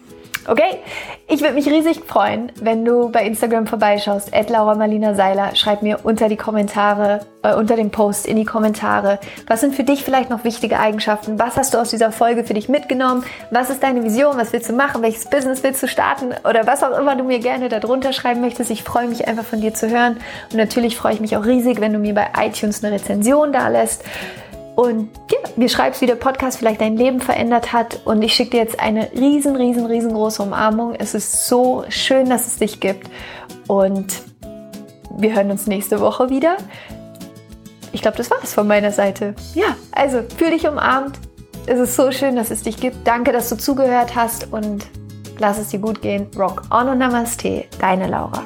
Okay? 0.47 0.78
Ich 1.28 1.43
würde 1.43 1.55
mich 1.55 1.66
riesig 1.66 2.05
freuen, 2.07 2.51
wenn 2.61 2.84
du 2.84 3.11
bei 3.11 3.24
Instagram 3.24 3.66
vorbeischaust, 3.66 4.30
Laura 4.49 4.74
Marlina 4.74 5.14
Seiler. 5.14 5.55
Schreib 5.55 5.82
mir 5.82 6.01
unter 6.03 6.28
die 6.28 6.36
Kommentare, 6.36 7.20
äh, 7.43 7.55
unter 7.55 7.76
dem 7.76 7.91
Post 7.91 8.26
in 8.26 8.36
die 8.36 8.45
Kommentare. 8.45 9.20
Was 9.47 9.61
sind 9.61 9.74
für 9.74 9.84
dich 9.84 10.03
vielleicht 10.03 10.30
noch 10.30 10.45
wichtige 10.45 10.80
Eigenschaften? 10.80 11.38
Was 11.38 11.57
hast 11.57 11.74
du 11.74 11.78
aus 11.78 11.91
dieser 11.91 12.11
Folge 12.11 12.45
für 12.45 12.55
dich 12.55 12.68
mitgenommen? 12.68 13.24
Was 13.51 13.70
ist 13.70 13.82
deine 13.82 14.03
Vision? 14.03 14.36
Was 14.38 14.53
willst 14.53 14.68
du 14.68 14.72
machen? 14.72 15.03
Welches 15.03 15.26
Business 15.26 15.62
willst 15.62 15.82
du 15.82 15.88
starten? 15.88 16.34
Oder 16.49 16.66
was 16.66 16.82
auch 16.82 16.99
immer 16.99 17.14
du 17.16 17.24
mir 17.24 17.38
gerne 17.38 17.68
darunter 17.68 18.12
schreiben 18.12 18.41
möchtest. 18.41 18.70
Ich 18.70 18.82
freue 18.82 19.07
mich 19.07 19.28
einfach 19.28 19.45
von 19.45 19.61
dir 19.61 19.74
zu 19.74 19.88
hören. 19.88 20.16
Und 20.51 20.57
natürlich 20.57 20.97
freue 20.97 21.14
ich 21.14 21.20
mich 21.20 21.36
auch 21.36 21.45
riesig, 21.45 21.80
wenn 21.80 21.93
du 21.93 21.99
mir 21.99 22.14
bei 22.14 22.28
iTunes 22.38 22.82
eine 22.82 22.95
Rezension 22.95 23.53
da 23.53 23.68
lässt. 23.68 24.05
Und 24.77 25.11
ja, 25.31 25.39
mir 25.57 25.68
schreibst, 25.68 26.01
wie 26.01 26.07
der 26.07 26.14
Podcast 26.14 26.59
vielleicht 26.59 26.81
dein 26.81 26.97
Leben 26.97 27.21
verändert 27.21 27.73
hat. 27.73 28.01
Und 28.05 28.23
ich 28.23 28.35
schicke 28.35 28.51
dir 28.51 28.59
jetzt 28.59 28.81
eine 28.81 29.12
riesen, 29.12 29.57
riesen, 29.57 29.87
riesengroße 29.87 30.43
Umarmung. 30.43 30.95
Es 30.95 31.14
ist 31.14 31.47
so 31.47 31.85
schön, 31.89 32.31
dass 32.31 32.47
es 32.47 32.57
dich 32.57 32.81
gibt. 32.81 33.11
Und 33.68 34.23
wir 35.16 35.35
hören 35.35 35.51
uns 35.51 35.66
nächste 35.66 36.01
Woche 36.01 36.31
wieder. 36.31 36.57
Ich 37.93 38.03
glaube, 38.03 38.16
das 38.16 38.31
war 38.31 38.39
es 38.43 38.55
von 38.55 38.66
meiner 38.66 38.93
Seite. 38.93 39.35
Ja, 39.55 39.77
also 39.93 40.23
fühl 40.37 40.51
dich 40.51 40.66
umarmt. 40.66 41.18
Es 41.66 41.79
ist 41.79 41.97
so 41.97 42.11
schön, 42.11 42.37
dass 42.37 42.51
es 42.51 42.62
dich 42.62 42.77
gibt. 42.79 43.07
Danke, 43.07 43.33
dass 43.33 43.49
du 43.49 43.57
zugehört 43.57 44.14
hast 44.14 44.53
und 44.53 44.87
lass 45.39 45.59
es 45.59 45.68
dir 45.68 45.81
gut 45.81 46.01
gehen. 46.01 46.29
Rock 46.39 46.62
on 46.71 46.89
und 46.89 46.99
Namaste, 46.99 47.64
deine 47.81 48.07
Laura. 48.07 48.45